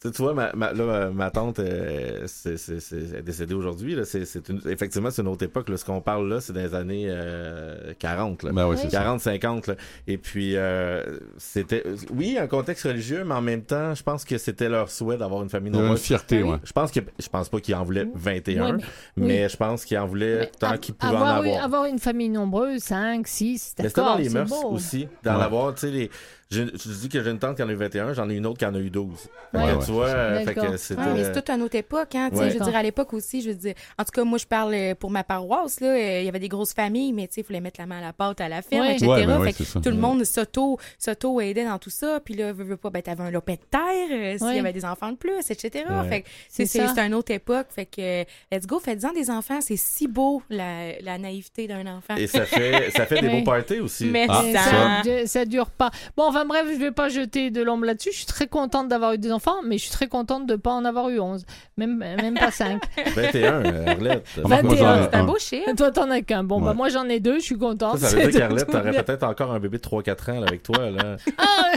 tu- 0.01 0.09
tu 0.09 0.15
tu 0.17 0.21
vois, 0.21 0.33
ma, 0.33 0.51
ma, 0.53 0.73
là, 0.73 1.09
ma 1.09 1.31
tante 1.31 1.59
euh, 1.59 2.23
c'est, 2.27 2.57
c'est, 2.57 2.79
c'est, 2.79 2.97
elle 2.97 3.15
est 3.15 3.21
décédée 3.23 3.53
aujourd'hui. 3.55 3.95
Là. 3.95 4.05
C'est, 4.05 4.25
c'est 4.25 4.47
une, 4.49 4.61
effectivement, 4.67 5.09
c'est 5.11 5.21
une 5.21 5.27
autre 5.27 5.43
époque. 5.43 5.69
Là. 5.69 5.77
Ce 5.77 5.85
qu'on 5.85 6.01
parle 6.01 6.29
là, 6.29 6.39
c'est 6.41 6.53
dans 6.53 6.61
les 6.61 6.75
années 6.75 7.05
euh, 7.07 7.93
40. 7.97 8.43
Là. 8.43 8.51
Ben 8.51 8.67
oui, 8.67 8.75
c'est 8.77 8.89
ça. 8.89 8.99
40, 8.99 9.21
50. 9.21 9.67
Là. 9.67 9.75
Et 10.07 10.17
puis, 10.17 10.55
euh, 10.55 11.03
c'était, 11.37 11.83
oui, 12.15 12.37
un 12.39 12.47
contexte 12.47 12.83
religieux, 12.85 13.23
mais 13.25 13.33
en 13.35 13.41
même 13.41 13.63
temps, 13.63 13.93
je 13.95 14.03
pense 14.03 14.23
que 14.25 14.37
c'était 14.37 14.69
leur 14.69 14.89
souhait 14.91 15.17
d'avoir 15.17 15.41
une 15.43 15.49
famille 15.49 15.71
a 15.73 15.75
une 15.77 15.81
nombreuse. 15.81 16.01
fierté, 16.01 16.43
oui. 16.43 16.51
ouais. 16.51 16.57
Je 16.63 16.71
pense 16.71 16.91
que 16.91 16.99
je 17.19 17.27
pense 17.29 17.49
pas 17.49 17.59
qu'ils 17.59 17.75
en 17.75 17.83
voulaient 17.83 18.07
21, 18.13 18.65
Ouais, 18.65 18.71
mais, 18.73 18.83
mais- 19.27 19.43
oui. 19.45 19.49
je 19.49 19.57
pense 19.57 19.83
qu'ils 19.85 19.97
en 19.97 20.05
voulaient 20.05 20.39
Mais 20.39 20.51
tant 20.59 20.77
qu'ils 20.77 20.93
pouvaient 20.95 21.13
en 21.13 21.21
avoir, 21.21 21.35
avoir. 21.37 21.63
avoir 21.63 21.85
une 21.85 21.99
famille 21.99 22.29
nombreuse, 22.29 22.81
5, 22.83 23.27
6, 23.27 23.73
Mais 23.79 23.87
c'était 23.89 24.01
dans 24.01 24.15
les 24.17 24.29
mœurs 24.29 24.47
beau. 24.47 24.69
aussi, 24.71 25.07
d'en 25.23 25.37
Ouais. 25.37 25.43
avoir, 25.43 25.73
tu 25.73 25.81
sais, 25.81 25.91
les... 25.91 26.09
Je, 26.49 26.61
je 26.63 26.93
dis 26.93 27.09
que 27.09 27.21
j'ai 27.21 27.29
une 27.29 27.39
tante 27.39 27.57
qui 27.57 27.63
en 27.63 27.67
a 27.67 27.71
eu 27.73 27.75
21, 27.75 28.13
j'en 28.13 28.29
ai 28.29 28.35
une 28.35 28.45
autre 28.45 28.57
qui 28.59 28.65
en 28.65 28.73
a 28.73 28.77
eu 28.79 28.89
12. 28.89 29.17
Fait 29.51 29.57
Ouais, 29.57 29.73
tu 29.85 29.91
vois, 29.91 30.05
euh, 30.07 30.45
fait 30.45 30.53
que 30.55 30.77
c'était... 30.77 31.01
Ouais, 31.01 31.07
mais 31.13 31.23
c'est 31.25 31.33
toute 31.33 31.49
une 31.49 31.61
autre 31.61 31.75
époque, 31.75 32.15
hein. 32.15 32.29
tu 32.31 32.37
sais, 32.37 32.43
Ouais. 32.43 32.49
Je 32.51 32.57
veux 32.59 32.63
dire, 32.65 32.75
à 32.75 32.83
l'époque 32.83 33.11
aussi, 33.13 33.41
je 33.41 33.49
veux 33.49 33.55
dire. 33.55 33.73
En 33.99 34.05
tout 34.05 34.11
cas, 34.11 34.23
moi, 34.23 34.37
je 34.37 34.45
parle 34.45 34.73
euh, 34.73 34.95
pour 34.95 35.11
ma 35.11 35.25
paroisse, 35.25 35.81
là. 35.81 35.87
euh, 35.89 36.19
Il 36.21 36.25
y 36.25 36.29
avait 36.29 36.39
des 36.39 36.47
grosses 36.47 36.71
familles, 36.73 37.11
mais 37.11 37.27
tu 37.27 37.33
sais, 37.35 37.41
il 37.41 37.43
fallait 37.43 37.59
mettre 37.59 37.81
la 37.81 37.85
main 37.85 37.97
à 37.97 38.01
la 38.01 38.13
pâte 38.13 38.39
à 38.39 38.47
la 38.47 38.61
ferme, 38.61 38.85
Ouais. 38.87 38.93
etc. 38.93 39.07
Ouais, 39.07 39.25
ben 39.25 39.39
ouais, 39.41 39.51
Fait 39.51 39.63
que 39.65 39.79
tout 39.79 39.89
le 39.89 39.97
monde 39.97 40.23
s'auto, 40.23 40.77
s'auto 40.97 41.41
aidait 41.41 41.65
dans 41.65 41.79
tout 41.79 41.89
ça. 41.89 42.21
Puis 42.23 42.33
là, 42.35 42.53
veux, 42.53 42.63
veux 42.63 42.77
pas, 42.77 42.89
ben, 42.91 43.01
t'avais 43.01 43.23
un 43.23 43.31
lopin 43.31 43.53
de 43.55 43.59
terre, 43.69 43.81
euh, 44.09 44.37
s'il 44.37 44.47
Ouais. 44.47 44.55
y 44.55 44.59
avait 44.59 44.71
des 44.73 44.85
enfants 44.85 45.11
de 45.11 45.17
plus, 45.17 45.39
etc. 45.49 45.83
Ouais. 45.89 46.07
Fait 46.07 46.21
que 46.21 46.27
C'est 46.49 46.97
une 46.99 47.13
autre 47.13 47.31
époque. 47.33 47.67
Fait 47.71 47.85
que, 47.85 48.21
euh, 48.21 48.23
let's 48.53 48.65
go, 48.65 48.79
faites-en 48.79 49.11
des 49.11 49.29
enfants. 49.29 49.59
C'est 49.59 49.75
si 49.77 50.07
beau, 50.07 50.41
la, 50.49 50.97
la 51.01 51.17
naïveté 51.17 51.67
d'un 51.67 51.85
enfant. 51.87 52.15
Et 52.15 52.27
ça 52.27 52.45
fait, 52.45 52.89
ça 52.91 53.05
fait 53.05 53.19
des 53.19 53.27
beaux 53.37 53.43
parties 53.43 53.81
aussi. 53.81 54.05
Mais 54.05 54.27
Ah, 54.29 55.01
ça, 55.03 55.25
ça 55.25 55.43
dure 55.43 55.69
pas. 55.71 55.91
Bon, 56.15 56.31
enfin, 56.37 56.45
bref, 56.45 56.65
je 56.71 56.77
vais 56.77 56.91
pas 56.91 57.09
jeter 57.09 57.49
de 57.51 57.61
l'ombre 57.61 57.85
là-dessus. 57.85 58.09
Je 58.11 58.17
suis 58.17 58.25
très 58.25 58.47
contente 58.47 58.87
d'avoir 58.87 59.13
eu 59.13 59.17
des 59.17 59.31
enfants, 59.31 59.57
mais 59.65 59.77
je 59.77 59.83
suis 59.83 59.91
très 59.91 60.07
contente 60.07 60.45
de 60.45 60.55
pas 60.55 60.71
en 60.71 60.85
avoir 60.85 61.09
eu 61.09 61.19
11. 61.19 61.45
Même, 61.77 61.97
même 61.97 62.35
pas 62.35 62.51
5. 62.51 62.81
21, 63.15 63.65
euh, 63.65 63.85
Arlette. 63.87 64.27
Moi, 64.43 64.61
moi, 64.61 64.75
j'en 64.75 64.95
ai 64.95 64.99
21. 64.99 65.09
C'est 65.09 65.15
un 65.15 65.23
beau 65.23 65.39
chiffre. 65.39 65.75
Toi, 65.75 65.91
t'en 65.91 66.09
as 66.11 66.21
qu'un. 66.21 66.43
Bon, 66.43 66.61
bah 66.61 66.73
moi, 66.73 66.89
j'en 66.89 67.07
ai 67.09 67.19
deux. 67.19 67.39
Je 67.39 67.45
suis 67.45 67.57
contente. 67.57 67.97
Ça, 67.97 68.09
ça 68.09 68.15
veut 68.15 68.23
C'est 68.23 68.29
dire 68.31 68.41
qu'Arlette, 68.41 68.67
t'aurais 68.67 69.03
peut-être 69.03 69.23
encore 69.23 69.51
un 69.51 69.59
bébé 69.59 69.77
de 69.77 69.83
3-4 69.83 70.31
ans 70.31 70.39
là, 70.41 70.47
avec 70.47 70.63
toi. 70.63 70.89
Là. 70.89 71.17
Ah, 71.37 71.71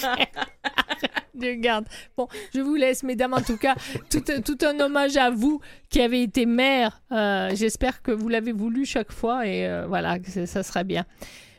arrête. 0.00 0.28
Je 1.40 1.54
garde. 1.54 1.86
Bon, 2.16 2.26
je 2.54 2.60
vous 2.60 2.74
laisse, 2.74 3.02
mesdames, 3.02 3.34
en 3.34 3.40
tout 3.40 3.56
cas, 3.56 3.74
tout, 4.10 4.20
tout 4.20 4.58
un 4.66 4.78
hommage 4.80 5.16
à 5.16 5.30
vous 5.30 5.60
qui 5.88 6.00
avez 6.00 6.22
été 6.22 6.46
mère. 6.46 7.00
Euh, 7.12 7.50
J'espère 7.54 8.02
que 8.02 8.10
vous 8.10 8.28
l'avez 8.28 8.52
voulu 8.52 8.84
chaque 8.84 9.12
fois 9.12 9.46
et 9.46 9.66
euh, 9.66 9.86
voilà, 9.86 10.18
ça 10.46 10.62
sera 10.62 10.82
bien. 10.82 11.04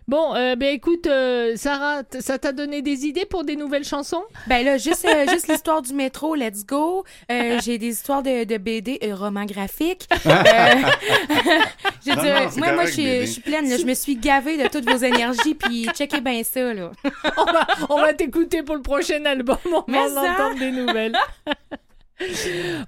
Bon, 0.10 0.34
euh, 0.34 0.56
ben 0.56 0.74
écoute, 0.74 1.06
euh, 1.06 1.54
Sarah, 1.56 2.02
ça 2.20 2.40
t'a 2.40 2.52
donné 2.52 2.82
des 2.82 3.06
idées 3.06 3.28
pour 3.28 3.44
des 3.44 3.56
nouvelles 3.56 3.84
chansons? 3.84 4.24
Ben 4.48 4.66
là, 4.66 4.80
juste, 4.80 5.06
euh, 5.06 5.28
juste 5.32 5.48
l'histoire 5.48 5.84
du 5.84 5.94
métro, 5.94 6.34
let's 6.34 6.66
go. 6.66 7.04
Euh, 7.32 7.60
j'ai 7.64 7.78
des 7.78 7.90
histoires 7.90 8.24
de, 8.24 8.44
de 8.44 8.58
BD, 8.58 8.98
euh, 9.04 9.14
romans 9.14 9.46
graphiques. 9.46 10.08
Euh, 10.26 10.74
je 12.06 12.10
veux 12.10 12.16
Non, 12.16 12.24
dire, 12.24 12.34
non, 12.42 12.58
moi, 12.58 12.72
moi, 12.74 12.86
je 12.86 13.26
suis, 13.28 13.42
pleine. 13.42 13.70
là. 13.70 13.78
je 13.78 13.86
me 13.86 13.94
suis 13.94 14.16
gavée 14.16 14.58
de 14.58 14.68
toutes 14.68 14.90
vos 14.90 14.98
énergies, 14.98 15.54
puis 15.54 15.88
checkez 15.94 16.22
bien 16.22 16.42
ça, 16.44 16.74
là. 16.74 16.90
on 17.38 17.44
va, 17.46 17.68
on 17.90 17.98
va 18.02 18.14
t'écouter 18.14 18.64
pour 18.64 18.76
le 18.76 18.82
prochain 18.82 19.24
album. 19.26 19.58
On 19.72 19.84
Mais 19.88 19.98
va 20.00 20.10
ça. 20.10 20.22
en 20.22 20.34
entendre 20.34 20.60
des 20.60 20.72
nouvelles. 20.72 21.16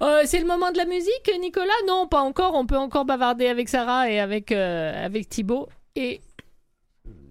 Euh, 0.02 0.22
c'est 0.26 0.40
le 0.40 0.46
moment 0.48 0.72
de 0.72 0.78
la 0.78 0.86
musique, 0.86 1.32
Nicolas? 1.40 1.68
Non, 1.88 2.08
pas 2.08 2.22
encore. 2.22 2.56
On 2.56 2.66
peut 2.66 2.78
encore 2.78 3.06
bavarder 3.06 3.48
avec 3.48 3.70
Sarah 3.70 4.10
et 4.10 4.20
avec, 4.20 4.52
euh, 4.52 5.06
avec 5.06 5.30
Thibaut. 5.30 5.70
Et. 5.96 6.22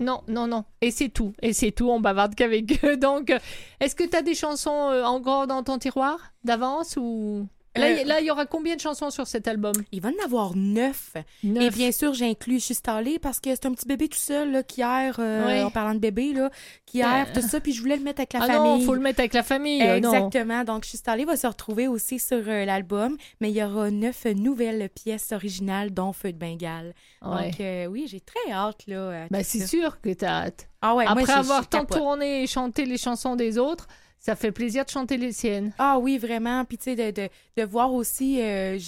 Non, 0.01 0.23
non, 0.29 0.47
non. 0.47 0.65
Et 0.81 0.91
c'est 0.91 1.11
tout. 1.11 1.33
Et 1.43 1.53
c'est 1.53 1.73
tout. 1.73 1.89
On 1.91 2.01
bavarde 2.01 2.35
qu'avec 2.35 2.83
eux. 2.85 2.97
Donc, 2.99 3.33
est-ce 3.81 3.95
que 3.95 4.05
tu 4.05 4.17
as 4.17 4.23
des 4.23 4.35
chansons 4.35 4.91
euh, 4.91 5.05
encore 5.05 5.47
dans 5.47 5.63
ton 5.63 5.79
tiroir 5.79 6.33
d'avance 6.45 6.97
ou? 6.97 7.47
Là, 7.77 7.87
Euh, 7.87 8.05
là, 8.05 8.21
il 8.21 8.27
y 8.27 8.31
aura 8.33 8.47
combien 8.47 8.75
de 8.75 8.81
chansons 8.81 9.11
sur 9.11 9.29
cet 9.29 9.47
album? 9.47 9.73
Il 9.93 10.01
va 10.01 10.09
en 10.09 10.25
avoir 10.25 10.57
neuf. 10.57 11.15
Et 11.45 11.71
bien 11.71 11.93
sûr, 11.93 12.15
j'inclus 12.15 12.59
stallée 12.61 13.21
parce 13.21 13.39
que 13.39 13.51
c'est 13.51 13.67
un 13.67 13.73
petit 13.73 13.87
bébé 13.87 14.09
tout 14.09 14.19
seul 14.19 14.51
là, 14.51 14.63
qui 14.65 14.81
erre, 14.81 15.17
euh, 15.21 15.47
Ouais. 15.47 15.63
en 15.63 15.71
parlant 15.71 15.95
de 15.95 16.01
bébé, 16.01 16.33
là, 16.33 16.51
qui 16.85 16.99
erre, 16.99 17.29
Euh. 17.31 17.33
tout 17.41 17.47
ça, 17.47 17.61
puis 17.61 17.73
je 17.73 17.81
voulais 17.81 17.97
le 17.97 18.03
mettre 18.03 18.21
avec 18.21 18.33
la 18.33 18.41
ah 18.43 18.47
famille. 18.47 18.81
non, 18.81 18.87
faut 18.87 18.95
le 18.95 19.01
mettre 19.01 19.21
avec 19.21 19.35
la 19.35 19.45
famille. 19.45 19.79
non. 20.01 20.13
Exactement. 20.13 20.65
Donc, 20.65 20.85
allée 21.09 21.25
va 21.25 21.37
se 21.37 21.47
retrouver 21.47 21.87
aussi 21.87 22.19
sur 22.19 22.43
euh, 22.49 22.65
l'album, 22.65 23.17
mais 23.41 23.51
il 23.51 23.57
y 23.57 23.63
aura 23.63 23.91
neuf 23.93 24.25
nouvelles 24.25 24.89
pièces 24.91 25.31
originales, 25.31 25.93
dont 25.95 26.13
Feu 26.13 26.33
de 26.33 26.39
Bengale. 26.39 26.93
Ouais. 27.23 27.51
Donc, 27.51 27.61
euh, 27.61 27.87
oui, 27.87 28.07
j'ai 28.11 28.21
très 28.21 28.51
hâte, 28.53 28.87
là. 28.89 29.27
tout 29.31 29.45
c'est 29.45 29.67
sûr 29.67 30.01
que 30.01 30.13
t'as 30.13 30.47
hâte. 30.47 30.69
Ah 30.83 30.97
ouais, 30.97 31.05
Après 31.07 31.31
avoir 31.33 31.69
tant 31.69 31.85
tourné 31.85 32.43
et 32.43 32.47
chanté 32.49 32.85
les 32.85 32.97
chansons 32.99 33.37
des 33.37 33.59
autres, 33.59 33.87
ça 34.21 34.37
fait 34.37 34.53
plaisir 34.53 34.85
de 34.85 34.91
chanter 34.91 35.17
les 35.17 35.33
siennes. 35.33 35.73
Ah 35.79 35.99
oui, 35.99 36.19
vraiment. 36.19 36.65
Puis, 36.65 36.79
tu 36.79 36.85
sais, 36.85 36.95
de, 36.95 37.23
de, 37.23 37.29
de 37.57 37.63
voir 37.67 37.93
aussi, 37.93 38.41
euh, 38.43 38.79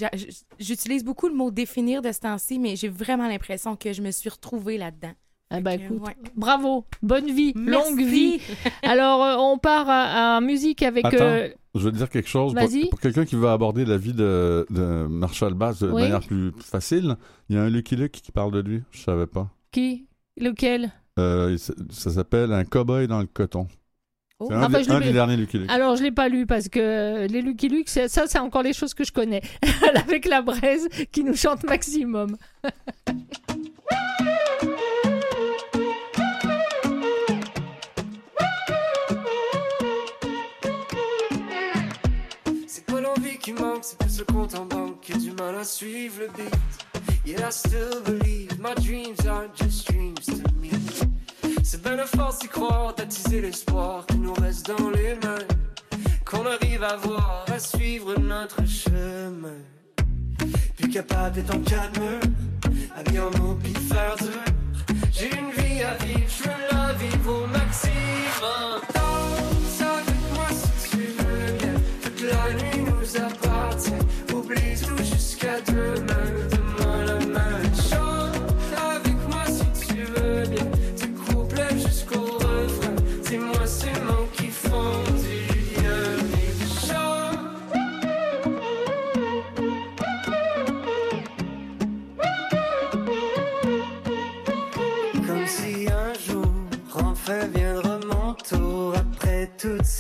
j'utilise 0.61 1.05
beaucoup 1.05 1.26
le 1.28 1.35
mot 1.35 1.51
définir 1.51 2.03
de 2.03 2.12
ce 2.12 2.20
temps-ci, 2.20 2.59
mais 2.59 2.76
j'ai 2.76 2.89
vraiment 2.89 3.26
l'impression 3.26 3.74
que 3.74 3.93
je 3.93 4.03
me 4.03 4.11
suis 4.11 4.28
retrouvée 4.30 4.78
là-dedans. 4.78 5.12
Ah 5.55 5.61
bah 5.61 5.74
écoute, 5.74 6.01
ouais. 6.01 6.16
bravo, 6.35 6.87
bonne 7.03 7.26
vie, 7.30 7.53
Merci. 7.55 7.91
longue 7.91 8.01
vie. 8.03 8.41
Alors 8.83 9.22
euh, 9.22 9.37
on 9.39 9.59
part 9.59 9.87
à, 9.87 10.37
à 10.37 10.41
musique 10.41 10.83
avec. 10.83 11.05
Attends. 11.05 11.16
euh, 11.20 11.49
Je 11.74 11.80
veux 11.80 11.93
dire 11.93 12.09
quelque 12.09 12.28
chose. 12.28 12.55
Pour, 12.55 12.62
Vas-y. 12.62 12.89
pour 12.89 12.99
quelqu'un 13.01 13.26
qui 13.26 13.37
veut 13.37 13.49
aborder 13.49 13.85
la 13.85 13.99
vie 13.99 14.14
de, 14.14 14.66
de 14.70 15.07
Marshall 15.11 15.53
Bass 15.53 15.80
de 15.80 15.91
Oui. 15.91 16.05
manière 16.05 16.20
plus 16.26 16.53
facile, 16.59 17.16
il 17.51 17.57
y 17.57 17.59
a 17.59 17.64
un 17.64 17.68
Lucky 17.68 17.97
Luke 17.97 18.12
qui 18.12 18.33
parle 18.33 18.51
de 18.53 18.61
lui. 18.61 18.83
Je 18.93 19.03
savais 19.03 19.26
pas. 19.26 19.51
qui? 19.72 20.07
Lequel? 20.39 20.91
Euh, 21.18 21.53
s- 21.53 21.72
ça 21.91 22.11
s'appelle 22.11 22.51
Un 22.55 22.64
cowboy 22.64 23.07
dans 23.07 23.20
le 23.20 23.26
coton. 23.26 23.66
Oh. 24.43 24.47
C'est 24.49 24.55
un, 24.57 24.68
des- 24.68 24.82
je 24.84 24.88
l'ai 24.88 24.95
un 24.97 25.01
des 25.01 25.12
derniers 25.12 25.36
Lucky 25.36 25.59
Luke. 25.59 25.70
Alors 25.70 25.97
je 25.97 26.03
l'ai 26.03 26.11
pas 26.11 26.28
lu 26.28 26.47
parce 26.47 26.68
que 26.68 26.80
euh, 26.80 27.26
les 27.28 27.43
Lucky 27.43 27.68
Luke, 27.68 27.88
ça 27.88 28.09
c'est 28.09 28.38
encore 28.38 28.62
les 28.62 28.72
choses 28.72 28.93
que 28.95 29.05
je 29.05 29.12
connais. 29.12 29.40
avec 29.95 30.26
la 30.26 30.43
braise 30.43 30.88
qui 31.12 31.22
nous 31.22 31.36
chante 31.36 31.62
maximum. 31.64 32.36
C'est 42.66 42.84
pas 42.86 43.01
l'envie 43.01 43.38
qui 43.38 43.53
manque, 43.53 43.80
c'est 43.82 43.99
plus 43.99 44.18
le 44.18 44.24
compte 44.24 44.55
en 44.55 44.64
banque 44.64 45.01
qui 45.03 45.12
a 45.12 45.16
du 45.16 45.32
mal 45.32 45.55
à 45.57 45.64
suivre 45.64 46.20
le 46.20 46.26
beat. 46.28 46.55
Yet 47.26 47.40
I 47.40 47.51
still 47.51 48.01
believe 48.05 48.59
my 48.59 48.74
dreams 48.82 49.26
aren't 49.26 49.55
just 49.57 49.86
dreams 49.90 50.14
to 50.26 50.36
me. 50.61 50.70
C'est 51.62 51.82
bien 51.82 51.97
la 51.97 52.07
force 52.07 52.38
d'y 52.40 52.49
croire, 52.49 52.95
d'attiser 52.95 53.40
l'espoir 53.40 54.07
Qu'on 57.01 57.16
arrive 57.16 57.55
à 57.55 57.59
suivre 57.59 58.18
notre 58.18 58.66
chemin. 58.66 59.62
Plus 60.76 60.90
capable 60.90 61.36
d'être 61.36 61.55
en 61.55 61.61
calme, 61.61 62.20
puis 63.62 63.72
faire 63.72 64.14
dur. 64.16 64.28
J'ai 65.11 65.30
une 65.30 65.51
vie 65.53 65.82
à 65.82 65.95
vivre, 66.05 66.28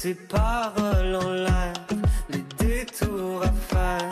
ces 0.02 0.14
paroles 0.14 1.14
en 1.14 1.30
l'air, 1.30 1.72
les 2.28 2.42
détours 2.58 3.40
à 3.44 3.52
faire. 3.52 4.10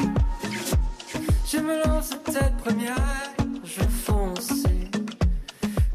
Je 1.45 1.59
me 1.59 1.85
lance 1.85 2.11
tête 2.27 2.57
première, 2.59 2.95
je 3.65 3.83
fonce 3.83 4.63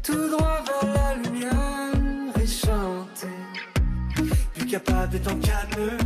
tout 0.02 0.28
droit 0.28 0.62
vers 0.66 0.92
la 0.92 1.14
lumière 1.14 2.42
et 2.42 2.46
chanter. 2.46 3.38
Plus 4.54 4.66
capable 4.66 5.12
d'être 5.12 5.32
en 5.32 5.38
calme, 5.38 6.05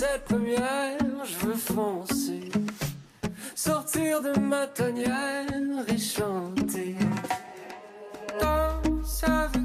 tête 0.00 0.24
première, 0.24 0.96
je 1.26 1.46
veux 1.46 1.54
foncer. 1.54 2.50
Sortir 3.54 4.22
de 4.22 4.38
ma 4.40 4.66
tanière 4.66 5.44
et 5.88 5.98
chanter. 5.98 6.96
Danse 8.40 9.22
avec 9.24 9.59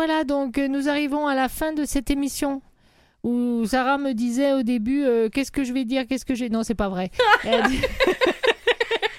voilà, 0.00 0.24
donc 0.24 0.56
euh, 0.56 0.66
nous 0.66 0.88
arrivons 0.88 1.26
à 1.26 1.34
la 1.34 1.48
fin 1.50 1.74
de 1.74 1.84
cette 1.84 2.10
émission 2.10 2.62
où 3.22 3.66
Sarah 3.66 3.98
me 3.98 4.12
disait 4.14 4.54
au 4.54 4.62
début 4.62 5.04
euh, 5.04 5.28
qu'est-ce 5.28 5.52
que 5.52 5.62
je 5.62 5.74
vais 5.74 5.84
dire, 5.84 6.06
qu'est-ce 6.08 6.24
que 6.24 6.34
j'ai. 6.34 6.48
Non, 6.48 6.62
c'est 6.62 6.74
pas 6.74 6.88
vrai. 6.88 7.10
Dit- 7.68 7.80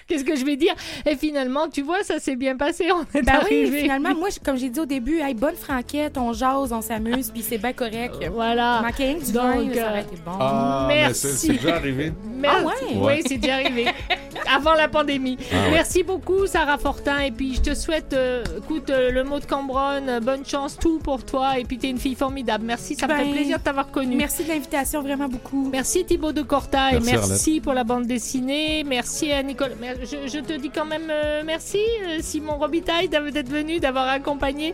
Qu'est-ce 0.08 0.26
que 0.26 0.36
je 0.36 0.44
vais 0.44 0.58
dire? 0.58 0.74
Et 1.06 1.16
finalement, 1.16 1.70
tu 1.70 1.84
vois, 1.84 2.04
ça 2.04 2.20
s'est 2.20 2.36
bien 2.36 2.58
passé. 2.58 2.88
On 2.92 3.04
est 3.18 3.22
Ben 3.22 3.40
oui, 3.50 3.62
arrivé. 3.62 3.82
finalement, 3.84 4.14
moi, 4.14 4.28
je- 4.30 4.40
comme 4.44 4.58
j'ai 4.58 4.68
dit 4.70 4.80
au 4.82 4.86
début, 4.86 5.20
hey, 5.20 5.34
bonne 5.34 5.56
franquette, 5.56 6.18
on 6.18 6.34
jase, 6.34 6.74
on 6.74 6.82
s'amuse, 6.82 7.32
puis 7.32 7.42
c'est 7.42 7.58
bien 7.60 7.72
correct. 7.72 8.16
Voilà. 8.34 8.82
Manquait 8.82 9.14
du 9.14 9.32
Donc, 9.32 9.44
vin, 9.44 9.64
là, 9.70 9.74
ça 9.74 9.82
euh, 9.86 9.90
aurait 9.90 10.02
été 10.02 10.16
bon. 10.26 10.32
Ah, 10.38 10.86
Merci. 10.90 11.22
c'est 11.22 11.28
c'est 11.48 11.54
déjà 11.54 11.76
arrivé. 11.78 12.12
Merci. 12.36 12.58
Ah 12.60 12.66
ouais? 12.68 12.74
Oui, 12.94 12.98
Ouais. 13.06 13.22
c'est 13.26 13.38
déjà 13.38 13.54
arrivé. 13.56 13.86
Avant 14.56 14.74
la 14.74 14.88
pandémie. 14.88 15.38
Ah 15.52 15.56
ouais. 15.66 15.72
Merci 15.72 16.04
beaucoup, 16.04 16.46
Sarah 16.48 16.78
Fortin. 16.78 17.20
Et 17.20 17.32
puis, 17.32 17.56
je 17.56 17.62
te 17.62 17.74
souhaite, 17.76 18.14
euh, 18.14 18.44
écoute, 18.58 18.90
euh, 18.90 19.12
le 19.12 19.24
mot 19.24 19.40
de 19.40 19.46
Cambronne, 19.46 20.10
euh, 20.10 20.20
bonne 20.20 20.46
chance, 20.46 20.78
tout 20.78 21.00
pour 21.00 21.24
toi. 21.24 21.58
Et 21.60 21.64
puis, 21.64 21.78
t'es 21.78 21.90
une 21.90 21.98
fille 21.98 22.16
formidable. 22.16 22.66
Merci, 22.66 22.96
ça 22.96 23.08
me 23.08 23.14
Ben, 23.14 23.26
fait 23.26 23.32
plaisir 23.32 23.60
de 23.60 23.64
t'avoir 23.64 23.90
connue. 23.92 24.16
Merci 24.16 24.44
de 24.44 24.50
l'invitation, 24.50 25.02
vraiment 25.02 25.28
beaucoup. 25.30 25.70
Merci 25.72 26.06
Thibaut 26.06 26.32
de 26.32 26.42
Corta 26.42 26.92
et 26.94 27.00
Merci, 27.00 27.60
pour 27.62 27.74
la 27.74 27.84
bande 27.84 28.06
dessinée. 28.08 28.84
Merci 28.84 29.32
à 29.32 29.42
Nicole. 29.44 29.76
Mer- 29.80 29.98
Je, 30.04 30.28
je 30.28 30.40
te 30.40 30.54
dis 30.54 30.70
quand 30.70 30.86
même 30.86 31.10
euh, 31.10 31.44
merci 31.46 31.80
Simon 32.22 32.58
Robitaille 32.58 33.08
d'être 33.10 33.50
venu, 33.50 33.80
d'avoir 33.80 34.08
accompagné. 34.10 34.74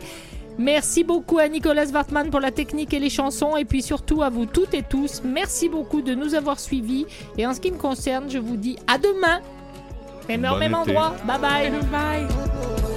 Merci 0.58 1.04
beaucoup 1.04 1.38
à 1.38 1.48
Nicolas 1.48 1.86
Wartmann 1.86 2.30
pour 2.30 2.40
la 2.40 2.50
technique 2.50 2.92
et 2.92 2.98
les 2.98 3.10
chansons 3.10 3.56
et 3.56 3.64
puis 3.64 3.80
surtout 3.80 4.22
à 4.22 4.28
vous 4.28 4.44
toutes 4.46 4.74
et 4.74 4.82
tous. 4.82 5.22
Merci 5.24 5.68
beaucoup 5.68 6.02
de 6.02 6.14
nous 6.14 6.34
avoir 6.34 6.58
suivis 6.58 7.06
et 7.36 7.46
en 7.46 7.54
ce 7.54 7.60
qui 7.60 7.70
me 7.70 7.78
concerne, 7.78 8.24
je 8.28 8.38
vous 8.38 8.56
dis 8.56 8.76
à 8.88 8.98
demain. 8.98 9.40
Mais 10.28 10.36
non, 10.36 10.56
même 10.58 10.74
endroit. 10.74 11.14
Bye 11.24 11.38
bye. 11.40 11.70
Bye. 11.90 12.87